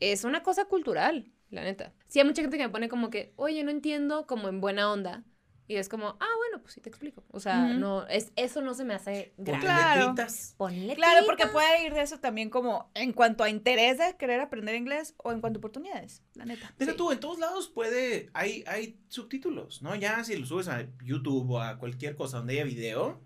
es 0.00 0.24
una 0.24 0.42
cosa 0.42 0.66
cultural, 0.66 1.32
la 1.50 1.62
neta. 1.62 1.92
Sí 2.08 2.18
hay 2.18 2.24
mucha 2.26 2.42
gente 2.42 2.58
que 2.58 2.64
me 2.64 2.70
pone 2.72 2.88
como 2.88 3.08
que, 3.10 3.32
oye, 3.36 3.62
no 3.64 3.70
entiendo, 3.70 4.26
como 4.26 4.48
en 4.48 4.60
buena 4.60 4.90
onda. 4.92 5.24
Y 5.68 5.76
es 5.76 5.88
como, 5.88 6.16
ah, 6.20 6.28
bueno, 6.38 6.51
pues 6.62 6.74
sí 6.74 6.80
te 6.80 6.88
explico. 6.88 7.22
O 7.30 7.40
sea, 7.40 7.74
no, 7.74 8.06
es, 8.06 8.32
eso 8.36 8.62
no 8.62 8.74
se 8.74 8.84
me 8.84 8.94
hace 8.94 9.34
grave. 9.36 9.60
Claro. 9.60 10.14
Ponle 10.56 10.94
Claro, 10.94 11.26
porque 11.26 11.46
puede 11.46 11.84
ir 11.84 11.92
de 11.92 12.02
eso 12.02 12.18
también 12.18 12.48
como 12.50 12.90
en 12.94 13.12
cuanto 13.12 13.44
a 13.44 13.50
interés 13.50 13.98
de 13.98 14.16
querer 14.16 14.40
aprender 14.40 14.74
inglés 14.74 15.14
o 15.18 15.32
en 15.32 15.40
cuanto 15.40 15.58
a 15.58 15.60
oportunidades, 15.60 16.22
la 16.34 16.44
neta. 16.44 16.74
Sí. 16.78 16.86
tú, 16.96 17.12
en 17.12 17.20
todos 17.20 17.38
lados 17.38 17.68
puede, 17.68 18.30
hay, 18.32 18.64
hay 18.66 18.98
subtítulos, 19.08 19.82
¿no? 19.82 19.94
Ya 19.94 20.22
si 20.24 20.36
lo 20.36 20.46
subes 20.46 20.68
a 20.68 20.86
YouTube 21.02 21.50
o 21.50 21.60
a 21.60 21.78
cualquier 21.78 22.16
cosa 22.16 22.38
donde 22.38 22.54
haya 22.54 22.64
video, 22.64 23.20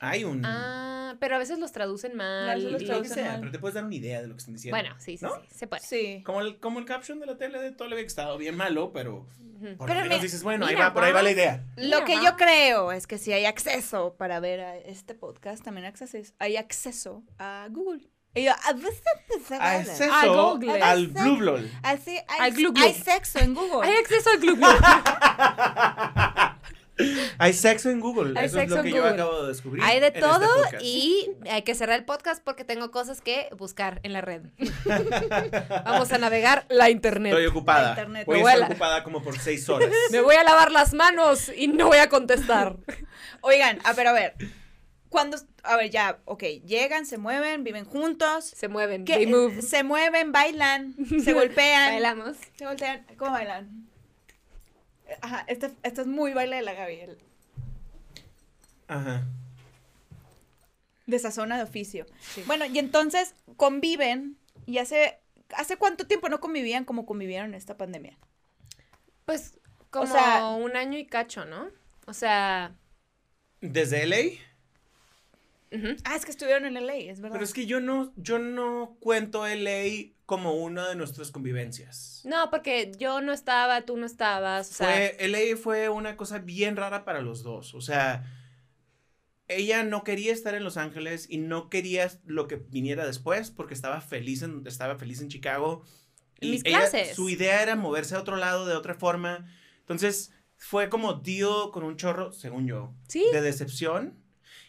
hay 0.00 0.24
un... 0.24 0.42
Ah, 0.44 1.16
pero 1.20 1.36
a 1.36 1.38
veces 1.38 1.58
los 1.58 1.72
traducen 1.72 2.16
mal. 2.16 2.56
veces 2.56 2.72
los 2.72 2.72
y- 2.72 2.72
lo 2.72 2.78
que 2.78 2.86
traducen 2.86 3.14
sea, 3.14 3.30
mal. 3.32 3.40
pero 3.40 3.52
te 3.52 3.58
puedes 3.58 3.74
dar 3.74 3.84
una 3.84 3.94
idea 3.94 4.20
de 4.20 4.26
lo 4.28 4.34
que 4.34 4.38
están 4.40 4.54
diciendo. 4.54 4.76
Bueno, 4.78 4.94
sí, 4.98 5.16
sí, 5.16 5.24
¿No? 5.24 5.30
sí, 5.36 5.46
se 5.54 5.66
puede. 5.66 5.82
Sí. 5.82 6.22
Como 6.24 6.40
el, 6.40 6.58
como 6.58 6.78
el 6.78 6.84
caption 6.84 7.20
de 7.20 7.26
la 7.26 7.36
tele 7.38 7.60
de 7.60 7.70
Tolebe 7.72 8.02
que 8.02 8.06
estaba 8.08 8.36
bien 8.36 8.56
malo, 8.56 8.92
pero 8.92 9.26
por 9.78 9.86
Pero 9.86 9.86
lo 9.86 9.86
menos 9.94 10.08
mira- 10.08 10.18
dices, 10.22 10.42
bueno, 10.42 10.66
ahí 10.66 10.74
va, 10.74 10.92
por 10.92 11.04
ahí 11.04 11.12
va 11.12 11.22
la 11.22 11.30
idea. 11.30 11.64
Lo 11.76 11.84
Mira, 12.00 12.04
que 12.04 12.16
va. 12.16 12.24
yo 12.24 12.36
creo 12.36 12.92
es 12.92 13.06
que 13.06 13.18
si 13.18 13.32
hay 13.32 13.44
acceso 13.46 14.14
para 14.18 14.40
ver 14.40 14.60
a 14.60 14.76
este 14.76 15.14
podcast, 15.14 15.64
también 15.64 15.86
acceso, 15.86 16.18
hay 16.38 16.56
acceso 16.56 17.22
a 17.38 17.66
Google. 17.70 18.08
Y 18.36 18.42
yo, 18.46 18.52
a 18.52 18.72
veces 18.72 19.00
Acceso 19.60 20.12
A 20.12 20.26
Google. 20.26 20.82
al 20.82 21.06
Blue. 21.06 21.70
Así, 21.84 22.10
hay, 22.26 22.40
Al 22.40 22.52
Glu 22.52 22.72
Glu. 22.72 22.84
hay 22.84 22.92
sexo 22.92 23.38
en 23.38 23.54
Google. 23.54 23.88
Hay 23.88 23.94
acceso 23.98 24.28
al 24.30 24.38
Glu. 24.40 24.56
Hay 27.38 27.52
sexo 27.52 27.90
en 27.90 28.00
Google. 28.00 28.38
Hay 28.38 28.46
Eso 28.46 28.60
es 28.60 28.70
lo 28.70 28.76
en 28.76 28.82
que 28.82 28.90
yo 28.90 28.96
Google. 28.98 29.10
acabo 29.14 29.42
de 29.42 29.48
descubrir. 29.48 29.82
Hay 29.82 30.00
de 30.00 30.06
este 30.08 30.20
todo 30.20 30.46
podcast. 30.62 30.82
y 30.84 31.30
hay 31.50 31.62
que 31.62 31.74
cerrar 31.74 31.98
el 31.98 32.04
podcast 32.04 32.42
porque 32.44 32.64
tengo 32.64 32.90
cosas 32.90 33.20
que 33.20 33.48
buscar 33.56 34.00
en 34.04 34.12
la 34.12 34.20
red. 34.20 34.42
Vamos 35.84 36.12
a 36.12 36.18
navegar 36.18 36.66
la 36.68 36.90
internet. 36.90 37.32
Estoy 37.32 37.46
ocupada. 37.46 37.90
Internet. 37.90 38.26
Voy 38.26 38.40
a 38.40 38.52
estar 38.52 38.70
ocupada 38.70 39.04
como 39.04 39.22
por 39.22 39.38
seis 39.38 39.68
horas. 39.68 39.90
Me 40.10 40.20
voy 40.20 40.36
a 40.36 40.44
lavar 40.44 40.70
las 40.70 40.94
manos 40.94 41.50
y 41.54 41.68
no 41.68 41.88
voy 41.88 41.98
a 41.98 42.08
contestar. 42.08 42.76
Oigan, 43.40 43.78
a 43.84 43.92
ver, 43.92 44.06
a 44.06 44.12
ver. 44.12 44.34
Cuando, 45.08 45.36
a 45.62 45.76
ver, 45.76 45.90
ya, 45.90 46.18
ok, 46.24 46.42
llegan, 46.64 47.06
se 47.06 47.18
mueven, 47.18 47.62
viven 47.62 47.84
juntos. 47.84 48.44
Se 48.46 48.68
mueven. 48.68 49.04
¿Qué? 49.04 49.14
They 49.16 49.26
move. 49.26 49.62
Se 49.62 49.84
mueven, 49.84 50.32
bailan, 50.32 50.96
se 51.22 51.32
golpean. 51.32 51.92
Bailamos. 51.92 52.36
Se 52.56 52.66
voltean. 52.66 53.06
¿Cómo 53.16 53.30
bailan? 53.30 53.88
Ajá, 55.20 55.44
este, 55.48 55.70
este 55.82 56.00
es 56.02 56.06
muy 56.06 56.32
baile 56.32 56.56
de 56.56 56.62
la 56.62 56.74
Gaby. 56.74 57.00
el- 57.00 57.18
Ajá. 58.88 59.22
de 61.06 61.16
esa 61.16 61.30
zona 61.30 61.56
de 61.58 61.64
oficio. 61.64 62.06
Bueno, 62.46 62.64
y 62.64 62.78
entonces 62.78 63.34
conviven 63.56 64.38
y 64.66 64.78
hace 64.78 65.18
¿hace 65.54 65.76
cuánto 65.76 66.06
tiempo 66.06 66.28
no 66.30 66.40
convivían 66.40 66.84
como 66.86 67.04
convivieron 67.04 67.48
en 67.50 67.54
esta 67.54 67.76
pandemia? 67.76 68.16
Pues 69.26 69.58
como 69.90 70.06
sea- 70.10 70.46
un 70.46 70.76
año 70.76 70.98
y 70.98 71.04
cacho, 71.06 71.44
¿no? 71.44 71.68
O 72.06 72.14
sea, 72.14 72.74
¿Desde 73.60 74.02
LA? 74.06 74.38
ujú. 75.76 75.96
Ah, 76.04 76.16
es 76.16 76.24
que 76.24 76.30
estuvieron 76.30 76.64
en 76.64 76.76
LA, 76.78 76.94
es 76.96 77.20
verdad. 77.20 77.34
Pero 77.34 77.44
es 77.44 77.52
que 77.52 77.66
yo 77.66 77.80
no, 77.80 78.12
yo 78.16 78.38
no 78.38 78.96
cuento 79.00 79.46
LA 79.46 80.12
como 80.26 80.54
una 80.54 80.88
de 80.88 80.96
nuestras 80.96 81.30
convivencias. 81.30 82.22
no, 82.24 82.50
porque 82.50 82.92
yo 82.98 83.20
no 83.20 83.32
estaba, 83.32 83.82
tú 83.82 83.96
no 83.96 84.06
estabas, 84.06 84.70
o 84.70 84.74
sea, 84.74 84.86
Fue, 85.16 85.28
LA 85.28 85.56
fue 85.56 85.88
una 85.88 86.16
cosa 86.16 86.38
bien 86.38 86.76
rara 86.76 87.04
para 87.04 87.20
los 87.20 87.42
dos. 87.42 87.74
O 87.74 87.80
sea, 87.80 88.24
ella 89.48 89.82
no 89.84 90.04
quería 90.04 90.32
estar 90.32 90.54
en 90.54 90.64
Los 90.64 90.76
Ángeles 90.78 91.26
y 91.28 91.36
no 91.38 91.68
quería 91.68 92.10
lo 92.24 92.48
que 92.48 92.56
viniera 92.56 93.04
después 93.06 93.50
porque 93.50 93.74
estaba 93.74 94.00
feliz 94.00 94.42
en, 94.42 94.62
estaba 94.66 94.96
feliz 94.96 95.20
en 95.20 95.28
Chicago. 95.28 95.84
Y 96.40 96.50
mis 96.50 96.64
ella- 96.64 96.78
clases. 96.78 97.14
Su 97.14 97.28
idea 97.28 97.62
era 97.62 97.76
moverse 97.76 98.14
a 98.14 98.20
otro 98.20 98.36
lado 98.36 98.64
de 98.66 98.74
otra 98.74 98.94
forma. 98.94 99.46
Entonces, 99.80 100.32
fue 100.56 100.88
como 100.88 101.14
dio 101.14 101.70
con 101.72 101.84
un 101.84 101.96
chorro, 101.96 102.32
según 102.32 102.66
yo, 102.66 102.94
sí, 103.08 103.26
de 103.32 103.42
decepción. 103.42 104.18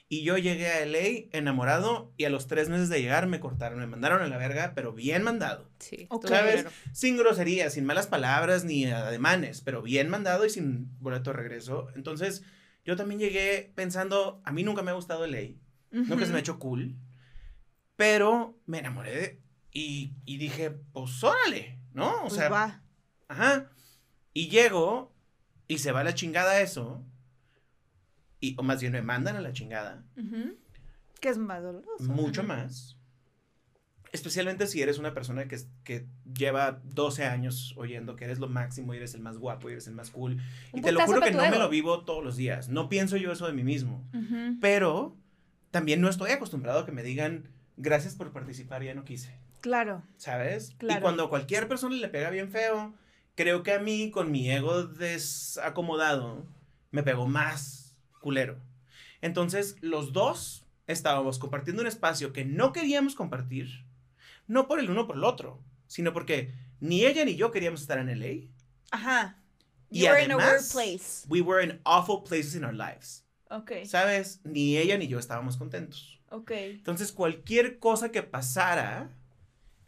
Y 0.08 0.24
yo 0.24 0.38
llegué 0.38 0.68
a 0.68 0.82
LA 0.82 1.30
enamorado 1.38 2.14
y 2.16 2.26
a 2.26 2.30
los 2.30 2.46
tres 2.48 2.70
meses 2.70 2.90
de 2.90 3.02
llegar 3.02 3.26
me 3.26 3.40
cortaron, 3.40 3.80
me 3.80 3.88
mandaron 3.88 4.22
a 4.22 4.28
la 4.28 4.38
verga, 4.38 4.74
pero 4.76 4.94
bien 4.94 5.24
mandado. 5.24 5.72
sí. 5.80 6.06
Ok. 6.10 6.26
estuvo 6.26 6.38
¿Sabes? 6.38 6.66
Sin 6.94 7.18
groserías, 7.18 7.74
sin 7.74 7.86
malas 7.86 8.06
palabras 8.06 8.66
ni 8.66 8.86
ademanes, 8.86 9.62
pero 9.62 9.82
bien 9.82 10.10
mandado 10.10 10.46
y 10.46 10.52
sin 10.52 10.96
boleto 11.00 11.32
de 11.32 11.38
regreso. 11.38 11.88
Entonces, 11.96 12.44
yo 12.86 12.96
también 12.96 13.20
llegué 13.20 13.72
pensando, 13.76 14.42
a 14.46 14.52
mí 14.52 14.62
nunca 14.62 14.84
me 14.84 14.92
ha 14.92 14.96
gustado 14.96 15.26
LA, 15.26 15.56
nunca 15.90 16.26
se 16.26 16.32
me 16.32 16.38
ha 16.38 16.42
hecho 16.42 16.60
cool, 16.60 16.96
pero 17.96 18.60
me 18.66 18.80
enamoré 18.80 19.12
de- 19.16 19.42
y, 19.72 20.14
y 20.26 20.38
dije, 20.38 20.70
pues 20.70 21.24
órale, 21.24 21.80
¿no? 21.94 22.18
O 22.18 22.22
Pues 22.22 22.34
sea, 22.36 22.50
va. 22.50 22.84
ajá. 23.28 23.72
Y 24.34 24.50
llego 24.50 25.14
y 25.68 25.80
se 25.80 25.92
va 25.92 26.02
a 26.02 26.04
la 26.04 26.14
chingada 26.14 26.62
eso, 26.62 27.04
y, 28.50 28.56
o 28.58 28.64
más 28.64 28.82
bien 28.82 28.94
me 28.94 29.02
mandan 29.02 29.36
a 29.36 29.42
la 29.42 29.54
chingada. 29.54 30.04
Que 31.20 31.30
es 31.30 31.38
más 31.38 31.62
doloroso. 31.64 32.04
mucho 32.04 32.44
más. 32.44 32.98
Especialmente 34.12 34.68
si 34.68 34.82
eres 34.82 34.98
una 34.98 35.14
persona 35.14 35.46
que, 35.48 36.06
lleva 36.34 36.80
12 36.84 37.26
años 37.26 37.74
oyendo 37.76 38.16
que 38.16 38.26
eres 38.26 38.40
lo 38.40 38.48
máximo 38.48 38.94
y 38.94 38.98
eres 38.98 39.14
el 39.14 39.22
más 39.22 39.38
guapo 39.38 39.70
y 39.70 39.74
eres 39.74 39.88
el 39.88 39.94
más 39.96 40.10
cool. 40.12 40.38
Y 40.74 40.82
te 40.82 40.92
lo 40.92 41.02
juro 41.02 41.22
que 41.22 41.32
no 41.32 41.50
me 41.50 41.58
lo 41.58 41.70
vivo 41.70 42.06
todos 42.06 42.24
los 42.24 42.38
días. 42.38 42.70
No 42.70 42.88
pienso 42.88 43.18
yo 43.18 43.32
eso 43.32 43.48
de 43.48 43.54
mí 43.54 43.64
mismo. 43.64 44.08
Pero 44.62 45.18
también 45.72 46.00
no 46.00 46.10
estoy 46.10 46.32
acostumbrado 46.32 46.80
a 46.80 46.86
que 46.86 46.92
me 46.94 47.04
digan 47.04 47.50
gracias 47.78 48.16
por 48.16 48.32
participar, 48.32 48.84
ya 48.84 48.94
no 48.94 49.04
quise. 49.04 49.38
Claro. 49.62 50.04
¿Sabes? 50.18 50.72
Y 50.72 50.76
Claro. 50.76 51.02
cuando 51.02 51.26
a 51.26 51.30
cualquier 51.30 51.68
persona 51.68 51.96
le 51.96 52.08
pega 52.08 52.30
bien 52.30 52.52
feo, 52.52 52.94
creo 53.36 53.64
que 53.64 53.74
a 53.74 53.80
mí, 53.80 54.12
con 54.12 54.32
mi 54.32 54.50
ego 54.50 54.86
desacomodado, 54.86 56.46
me 56.92 57.04
pegó 57.04 57.28
más 57.28 57.85
culero. 58.26 58.58
Entonces, 59.22 59.78
los 59.82 60.14
dos 60.14 60.66
estábamos 60.88 61.38
compartiendo 61.38 61.84
un 61.84 61.88
espacio 61.88 62.34
que 62.34 62.44
no 62.44 62.74
queríamos 62.74 63.14
compartir, 63.14 63.86
no 64.48 64.68
por 64.68 64.80
el 64.80 64.90
uno 64.90 65.06
por 65.06 65.16
el 65.16 65.24
otro, 65.24 65.62
sino 65.86 66.12
porque 66.12 66.56
ni 66.80 67.06
ella 67.06 67.24
ni 67.24 67.36
yo 67.36 67.52
queríamos 67.52 67.82
estar 67.82 68.00
en 68.00 68.20
LA. 68.20 68.50
Ajá. 68.90 69.38
Y 69.92 70.00
You 70.00 70.08
were 70.08 70.24
in 70.24 70.32
a 70.32 70.38
weird 70.38 70.50
además, 70.50 70.74
place. 70.74 71.28
We 71.30 71.42
were 71.42 71.64
in 71.64 71.80
awful 71.84 72.24
places 72.24 72.56
in 72.56 72.64
our 72.64 72.74
lives. 72.74 73.24
Ok. 73.52 73.72
¿Sabes? 73.86 74.42
Ni 74.44 74.76
ella 74.76 74.98
ni 74.98 75.08
yo 75.08 75.20
estábamos 75.20 75.56
contentos. 75.56 76.20
Ok. 76.30 76.50
Entonces, 76.52 77.12
cualquier 77.12 77.78
cosa 77.78 78.12
que 78.12 78.24
pasara 78.24 79.12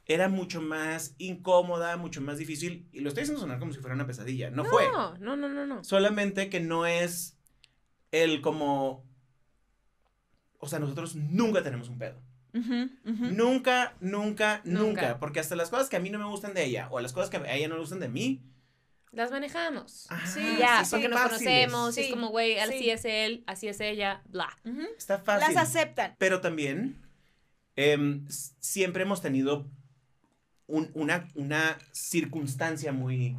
era 0.06 0.30
mucho 0.30 0.62
más 0.62 1.16
incómoda, 1.18 1.98
mucho 1.98 2.22
más 2.22 2.38
difícil. 2.38 2.88
Y 2.92 3.00
lo 3.00 3.10
estoy 3.10 3.24
haciendo 3.24 3.42
sonar 3.42 3.58
como 3.58 3.74
si 3.74 3.80
fuera 3.80 3.96
una 3.96 4.06
pesadilla. 4.06 4.52
No, 4.52 4.64
fue. 4.64 4.86
No, 4.92 5.18
no, 5.18 5.36
no, 5.36 5.50
no, 5.50 5.66
no. 5.66 5.84
Solamente 5.84 6.50
que 6.50 6.60
no 6.60 6.86
es 6.86 7.37
el 8.12 8.42
como. 8.42 9.06
O 10.60 10.68
sea, 10.68 10.80
nosotros 10.80 11.16
nunca 11.16 11.64
tenemos 11.64 11.90
un 11.90 11.98
pedo. 12.00 12.20
Nunca, 12.54 13.04
nunca, 13.04 13.94
nunca, 14.02 14.62
Nunca. 14.64 15.20
Porque 15.20 15.40
hasta 15.40 15.56
las 15.56 15.70
cosas 15.70 15.90
que 15.90 15.96
a 15.98 16.00
mí 16.00 16.10
no 16.10 16.18
me 16.18 16.26
gustan 16.26 16.54
de 16.56 16.64
ella 16.66 16.88
o 16.90 17.00
las 17.00 17.14
cosas 17.14 17.30
que 17.30 17.38
a 17.38 17.54
ella 17.56 17.68
no 17.68 17.76
le 17.76 17.82
gustan 17.82 18.00
de 18.00 18.10
mí. 18.10 18.42
Las 19.12 19.32
manejamos. 19.32 20.08
Sí, 20.26 20.58
ya, 20.60 20.84
sí, 20.84 20.92
porque 20.92 21.06
sí, 21.06 21.12
nos 21.12 21.20
fáciles. 21.22 21.40
conocemos, 21.70 21.98
y 21.98 22.02
es 22.02 22.06
Sí, 22.08 22.12
como, 22.12 22.30
güey, 22.30 22.60
así 22.60 22.80
sí. 22.80 22.90
es 22.90 23.06
él, 23.06 23.44
así 23.48 23.68
es 23.68 23.80
ella, 23.80 24.22
bla. 24.26 24.50
Está 24.98 25.20
fácil. 25.20 25.54
Las 25.54 25.64
aceptan. 25.70 26.16
Pero 26.18 26.42
también 26.42 27.02
em, 27.76 28.26
siempre 28.60 29.04
hemos 29.04 29.22
tenido 29.22 29.68
un- 30.68 30.90
una, 30.96 31.28
una 31.36 31.78
circunstancia 31.92 32.92
muy 32.92 33.38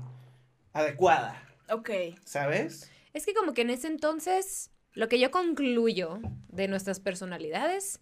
adecuada, 0.73 1.43
Ok. 1.71 1.91
¿sabes? 2.25 2.91
Es 3.19 3.27
que 3.27 3.35
como 3.35 3.53
que 3.53 3.63
en 3.63 3.71
ese 3.71 3.89
entonces, 3.89 4.71
lo 4.93 5.09
que 5.09 5.19
yo 5.19 5.33
concluyo 5.33 6.21
de 6.47 6.69
nuestras 6.69 7.01
personalidades 7.01 8.01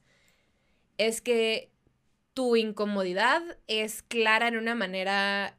es 0.98 1.22
que 1.22 1.72
tu 2.35 2.55
incomodidad 2.55 3.42
es 3.66 4.02
clara 4.02 4.46
en 4.48 4.59
una 4.59 4.74
manera 4.74 5.57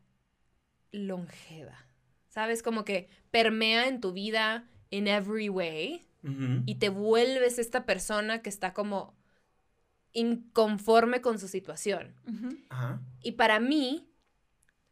longeva. 0.92 1.88
¿Sabes? 2.28 2.62
Como 2.62 2.86
que 2.86 3.10
permea 3.32 3.88
en 3.88 4.00
tu 4.00 4.14
vida 4.14 4.70
in 4.92 5.08
every 5.08 5.50
way 5.50 6.08
y 6.68 6.76
te 6.76 6.90
vuelves 6.90 7.58
esta 7.58 7.88
persona 7.88 8.44
que 8.44 8.50
está 8.50 8.76
como 8.76 9.16
inconforme 10.14 11.20
con 11.20 11.40
su 11.40 11.48
situación. 11.48 12.14
Ajá. 12.70 13.02
Y 13.24 13.32
para 13.32 13.60
mí, 13.60 14.08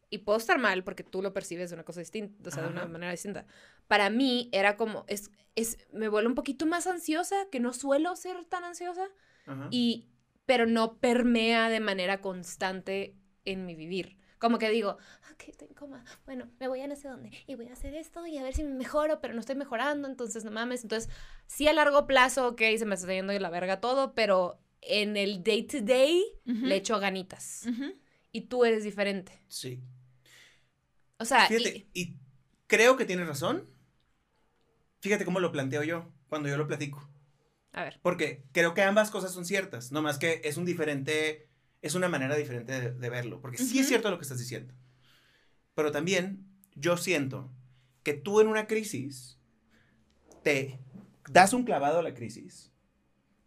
y 0.10 0.19
puedo 0.19 0.39
estar 0.39 0.58
mal 0.58 0.84
porque 0.84 1.04
tú 1.04 1.21
lo 1.21 1.34
percibes 1.34 1.69
de 1.69 1.75
una 1.75 1.84
cosa 1.84 1.99
distinta, 1.99 2.49
o 2.49 2.51
sea, 2.51 2.63
de 2.63 2.69
una 2.69 2.86
manera 2.88 3.12
distinta. 3.12 3.45
Para 3.88 4.10
mí 4.10 4.50
era 4.52 4.78
como, 4.78 5.06
es, 5.08 5.32
es, 5.56 5.78
me 5.93 6.08
vuelvo 6.10 6.30
un 6.30 6.36
poquito 6.36 6.65
más 6.65 6.88
ansiosa, 6.88 7.36
que 7.52 7.60
no 7.60 7.74
suelo 7.74 8.15
ser 8.15 8.43
tan 8.45 8.63
ansiosa, 8.63 9.08
Ajá. 9.45 9.67
y, 9.71 10.08
pero 10.45 10.65
no 10.65 10.98
permea 11.00 11.69
de 11.69 11.80
manera 11.80 12.21
constante 12.21 13.15
en 13.45 13.65
mi 13.65 13.76
vivir. 13.76 14.17
Como 14.38 14.60
que 14.60 14.69
digo, 14.69 14.98
ok, 15.34 15.43
estoy 15.48 15.69
incómoda, 15.71 16.04
bueno, 16.26 16.52
me 16.60 16.67
voy 16.67 16.82
a 16.82 16.88
no 16.88 16.95
sé 16.95 17.08
dónde, 17.08 17.32
y 17.48 17.56
voy 17.56 17.67
a 17.69 17.74
hacer 17.74 17.95
esto, 17.95 18.26
y 18.28 18.38
a 18.38 18.43
ver 18.43 18.54
si 18.54 18.63
me 18.63 18.74
mejoro, 18.76 19.21
pero 19.21 19.34
no 19.34 19.39
estoy 19.39 19.56
mejorando, 19.56 20.08
entonces 20.08 20.43
no 20.43 20.52
mames. 20.52 20.84
Entonces, 20.84 21.10
sí 21.48 21.67
a 21.67 21.74
largo 21.74 22.06
plazo, 22.06 22.50
ok, 22.50 22.62
se 22.78 22.86
me 22.86 22.95
está 22.95 23.12
yendo 23.13 23.34
de 23.34 23.39
la 23.39 23.50
verga 23.50 23.80
todo, 23.82 24.13
pero 24.13 24.60
en 24.82 25.15
el 25.17 25.43
day 25.43 25.63
to 25.63 25.82
day 25.82 26.24
le 26.45 26.76
echo 26.76 27.00
ganitas 27.00 27.65
y 28.32 28.41
tú 28.41 28.65
eres 28.65 28.84
diferente. 28.84 29.41
Sí. 29.48 29.82
O 31.17 31.26
sea, 31.26 31.48
Fíjate, 31.48 31.88
y- 31.93 32.02
y 32.02 32.17
creo 32.67 32.98
que 32.98 33.06
tienes 33.06 33.26
razón. 33.28 33.67
Fíjate 35.06 35.24
cómo 35.24 35.39
lo 35.39 35.52
planteo 35.52 35.84
yo 35.84 36.12
cuando 36.30 36.50
yo 36.50 36.58
lo 36.58 36.65
platico. 36.65 37.08
A 37.74 37.84
ver. 37.84 38.00
Porque 38.02 38.44
creo 38.54 38.74
que 38.74 38.82
ambas 38.82 39.12
cosas 39.12 39.32
son 39.32 39.46
ciertas, 39.46 39.91
no 39.91 40.02
más 40.02 40.18
que 40.18 40.41
es 40.44 40.58
un 40.58 40.65
diferente, 40.65 41.48
es 41.84 41.94
una 41.94 42.10
manera 42.10 42.36
diferente 42.36 42.72
de, 42.82 42.91
de 42.91 43.10
verlo, 43.12 43.39
porque 43.39 43.60
sí 43.60 43.78
es 43.78 43.88
cierto 43.88 44.10
lo 44.10 44.18
que 44.18 44.24
estás 44.24 44.39
diciendo. 44.39 44.74
Pero 45.76 45.91
también 45.91 46.44
yo 46.74 46.98
siento 46.98 47.52
que 48.02 48.13
tú 48.15 48.41
en 48.41 48.48
una 48.48 48.65
crisis 48.65 49.38
te 50.41 50.80
das 51.30 51.54
un 51.54 51.65
clavado 51.65 52.00
a 52.00 52.02
la 52.02 52.15
crisis 52.15 52.72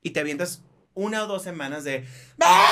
y 0.01 0.11
te 0.11 0.21
avientas 0.21 0.63
una 0.95 1.25
o 1.25 1.27
dos 1.27 1.43
semanas 1.43 1.83
de 1.83 2.07
¡Ah! 2.41 2.69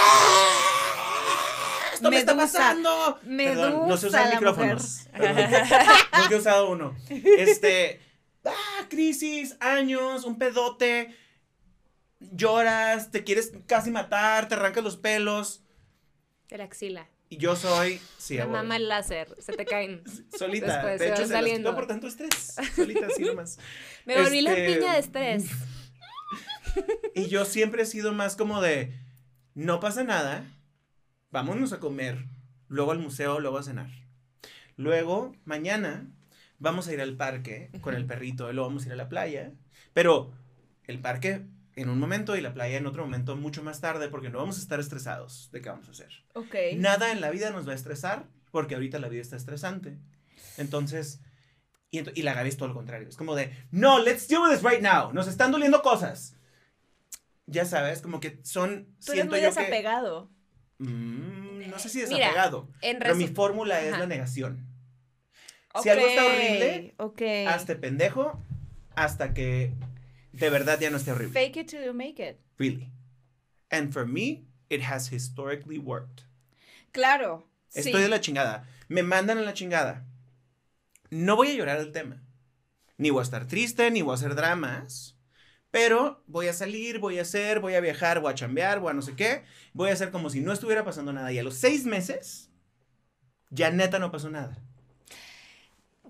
¡Esto 1.93 2.09
me 2.09 2.19
está 2.19 2.35
Medusa. 2.35 2.59
pasando! 2.59 3.19
Medusa, 3.25 3.63
Perdón, 3.63 3.89
no 3.89 3.97
sé 3.97 4.07
usar 4.07 4.29
la 4.29 4.35
micrófonos. 4.35 5.09
Perdón. 5.11 5.51
Nunca 6.23 6.35
he 6.35 6.39
usado 6.39 6.71
uno. 6.71 6.95
Este, 7.09 8.01
ah, 8.47 8.87
crisis, 8.89 9.57
años, 9.61 10.25
un 10.25 10.39
pedote, 10.39 11.15
lloras, 12.21 13.11
te 13.11 13.25
quieres 13.25 13.53
casi 13.67 13.91
matar, 13.91 14.49
te 14.49 14.55
arrancas 14.55 14.85
los 14.85 14.97
pelos. 14.97 15.63
De 16.49 16.59
la 16.59 16.65
axila. 16.65 17.09
Y 17.29 17.39
yo 17.39 17.57
soy, 17.57 18.01
sí, 18.19 18.39
abuelo. 18.39 18.63
mama 18.63 18.77
el 18.77 18.89
láser. 18.89 19.35
Se 19.41 19.53
te 19.53 19.65
caen. 19.65 20.03
solita. 20.39 20.75
Después 20.75 21.01
de 21.01 21.09
hecho, 21.09 21.23
se 21.23 21.29
saliendo. 21.33 21.75
por 21.75 21.87
tanto 21.87 22.07
estrés. 22.07 22.55
Solita, 22.75 23.07
así 23.07 23.25
nomás. 23.25 23.59
Me 24.05 24.21
volví 24.23 24.43
la 24.43 24.53
Este, 24.53 24.75
piña 24.75 24.93
de 24.93 24.99
estrés. 25.01 25.47
Y 27.15 27.27
yo 27.29 27.45
siempre 27.45 27.83
he 27.83 27.87
sido 27.87 28.13
más 28.13 28.37
como 28.37 28.61
de, 28.61 28.93
no 29.55 29.81
pasa 29.81 30.05
nada, 30.05 30.45
vámonos 31.31 31.73
a 31.73 31.81
comer, 31.81 32.27
luego 32.69 32.93
al 32.93 32.99
museo, 32.99 33.41
luego 33.41 33.59
a 33.59 33.63
cenar. 33.63 33.89
Luego, 34.77 35.35
mañana, 35.47 36.07
vamos 36.59 36.89
a 36.89 36.93
ir 36.93 37.01
al 37.01 37.17
parque 37.17 37.71
con 37.81 37.95
el 37.95 38.07
perrito, 38.07 38.51
y 38.51 38.55
luego 38.55 38.69
vamos 38.69 38.85
a 38.85 38.87
ir 38.87 38.93
a 38.93 38.97
la 38.97 39.09
playa. 39.09 39.53
Pero 39.93 40.33
el 40.85 41.01
parque 41.01 41.47
en 41.77 41.91
un 41.91 41.99
momento 41.99 42.37
y 42.37 42.41
la 42.41 42.55
playa 42.55 42.79
en 42.79 42.87
otro 42.87 43.05
momento 43.05 43.37
mucho 43.37 43.63
más 43.63 43.81
tarde 43.81 44.09
porque 44.09 44.31
no 44.31 44.39
vamos 44.39 44.57
a 44.57 44.61
estar 44.61 44.81
estresados 44.81 45.51
de 45.53 45.61
qué 45.61 45.69
vamos 45.69 45.89
a 45.89 45.91
hacer. 45.93 46.11
Ok. 46.33 46.55
Nada 46.77 47.13
en 47.13 47.21
la 47.21 47.31
vida 47.31 47.51
nos 47.51 47.69
va 47.69 47.73
a 47.73 47.77
estresar 47.77 48.27
porque 48.51 48.75
ahorita 48.75 48.99
la 48.99 49.09
vida 49.09 49.21
está 49.21 49.37
estresante. 49.37 49.99
Entonces, 50.57 51.21
y, 51.91 52.19
y 52.19 52.23
la 52.23 52.33
Gaby 52.33 52.49
es 52.49 52.57
todo 52.57 52.69
lo 52.69 52.75
contrario. 52.75 53.09
Es 53.09 53.17
como 53.17 53.35
de, 53.35 53.53
no, 53.71 54.03
let's 54.03 54.27
deal 54.27 54.41
with 54.41 54.51
this 54.51 54.63
right 54.63 54.81
now. 54.81 55.13
Nos 55.13 55.29
están 55.29 55.53
doliendo 55.53 55.83
cosas. 55.83 56.37
Ya 57.45 57.67
sabes, 57.67 58.01
como 58.01 58.21
que 58.21 58.41
son, 58.43 58.87
Tú 59.05 59.13
eres 59.13 59.25
siento 59.25 59.33
muy 59.33 59.43
yo 59.43 59.51
que... 59.53 59.61
desapegado. 59.61 60.31
Mm, 60.79 61.71
no 61.71 61.79
sé 61.79 61.89
si 61.89 61.99
Mira, 61.99 62.09
desapegado, 62.09 62.69
En 62.81 62.99
pero 62.99 63.15
mi 63.15 63.29
fórmula 63.29 63.81
es 63.83 63.99
la 63.99 64.07
negación. 64.07 64.67
Si 65.83 65.89
algo 65.89 66.07
está 66.07 66.25
horrible, 66.25 66.95
Ok. 66.99 67.23
Hazte 67.49 67.77
pendejo 67.77 68.41
hasta 68.95 69.35
que 69.35 69.73
de 70.33 70.51
verdad 70.51 70.79
ya 70.81 70.91
no 70.91 70.97
esté 70.97 71.13
horrible. 71.13 71.33
Fake 71.33 71.57
it 71.57 71.69
till 71.69 71.85
you 71.85 71.95
make 71.95 72.23
it. 72.23 72.39
Really. 72.59 72.93
And 73.71 73.93
for 73.93 74.07
me, 74.07 74.45
it 74.69 74.83
has 74.83 75.13
historically 75.13 75.79
worked. 75.79 76.25
Claro. 76.93 77.49
Estoy 77.75 77.93
sí. 77.93 78.03
de 78.03 78.09
la 78.09 78.21
chingada. 78.21 78.65
Me 78.89 79.03
mandan 79.03 79.39
a 79.39 79.43
la 79.43 79.53
chingada. 79.53 80.05
No 81.11 81.37
voy 81.37 81.49
a 81.49 81.55
llorar 81.55 81.79
el 81.79 81.93
tema. 81.93 82.23
Ni 82.97 83.11
voy 83.11 83.21
a 83.21 83.23
estar 83.23 83.47
triste, 83.47 83.91
ni 83.91 84.03
voy 84.03 84.13
a 84.13 84.15
hacer 84.15 84.35
dramas. 84.35 85.17
Pero 85.71 86.23
voy 86.27 86.49
a 86.49 86.55
salir, 86.55 86.99
voy 86.99 87.19
a 87.19 87.23
hacer, 87.23 87.61
voy 87.61 87.75
a 87.75 87.81
viajar, 87.81 88.21
voy 88.21 88.33
a 88.33 88.35
chambear, 88.35 88.81
voy 88.81 88.91
a 88.91 88.95
no 88.95 89.03
sé 89.03 89.15
qué. 89.15 89.43
Voy 89.75 89.91
a 89.91 89.93
hacer 89.93 90.11
como 90.11 90.31
si 90.31 90.41
no 90.41 90.53
estuviera 90.53 90.85
pasando 90.85 91.13
nada. 91.13 91.33
Y 91.33 91.39
a 91.39 91.43
los 91.43 91.57
seis 91.57 91.85
meses, 91.85 92.51
ya 93.51 93.71
neta 93.71 93.99
no 93.99 94.11
pasó 94.11 94.31
nada. 94.31 94.63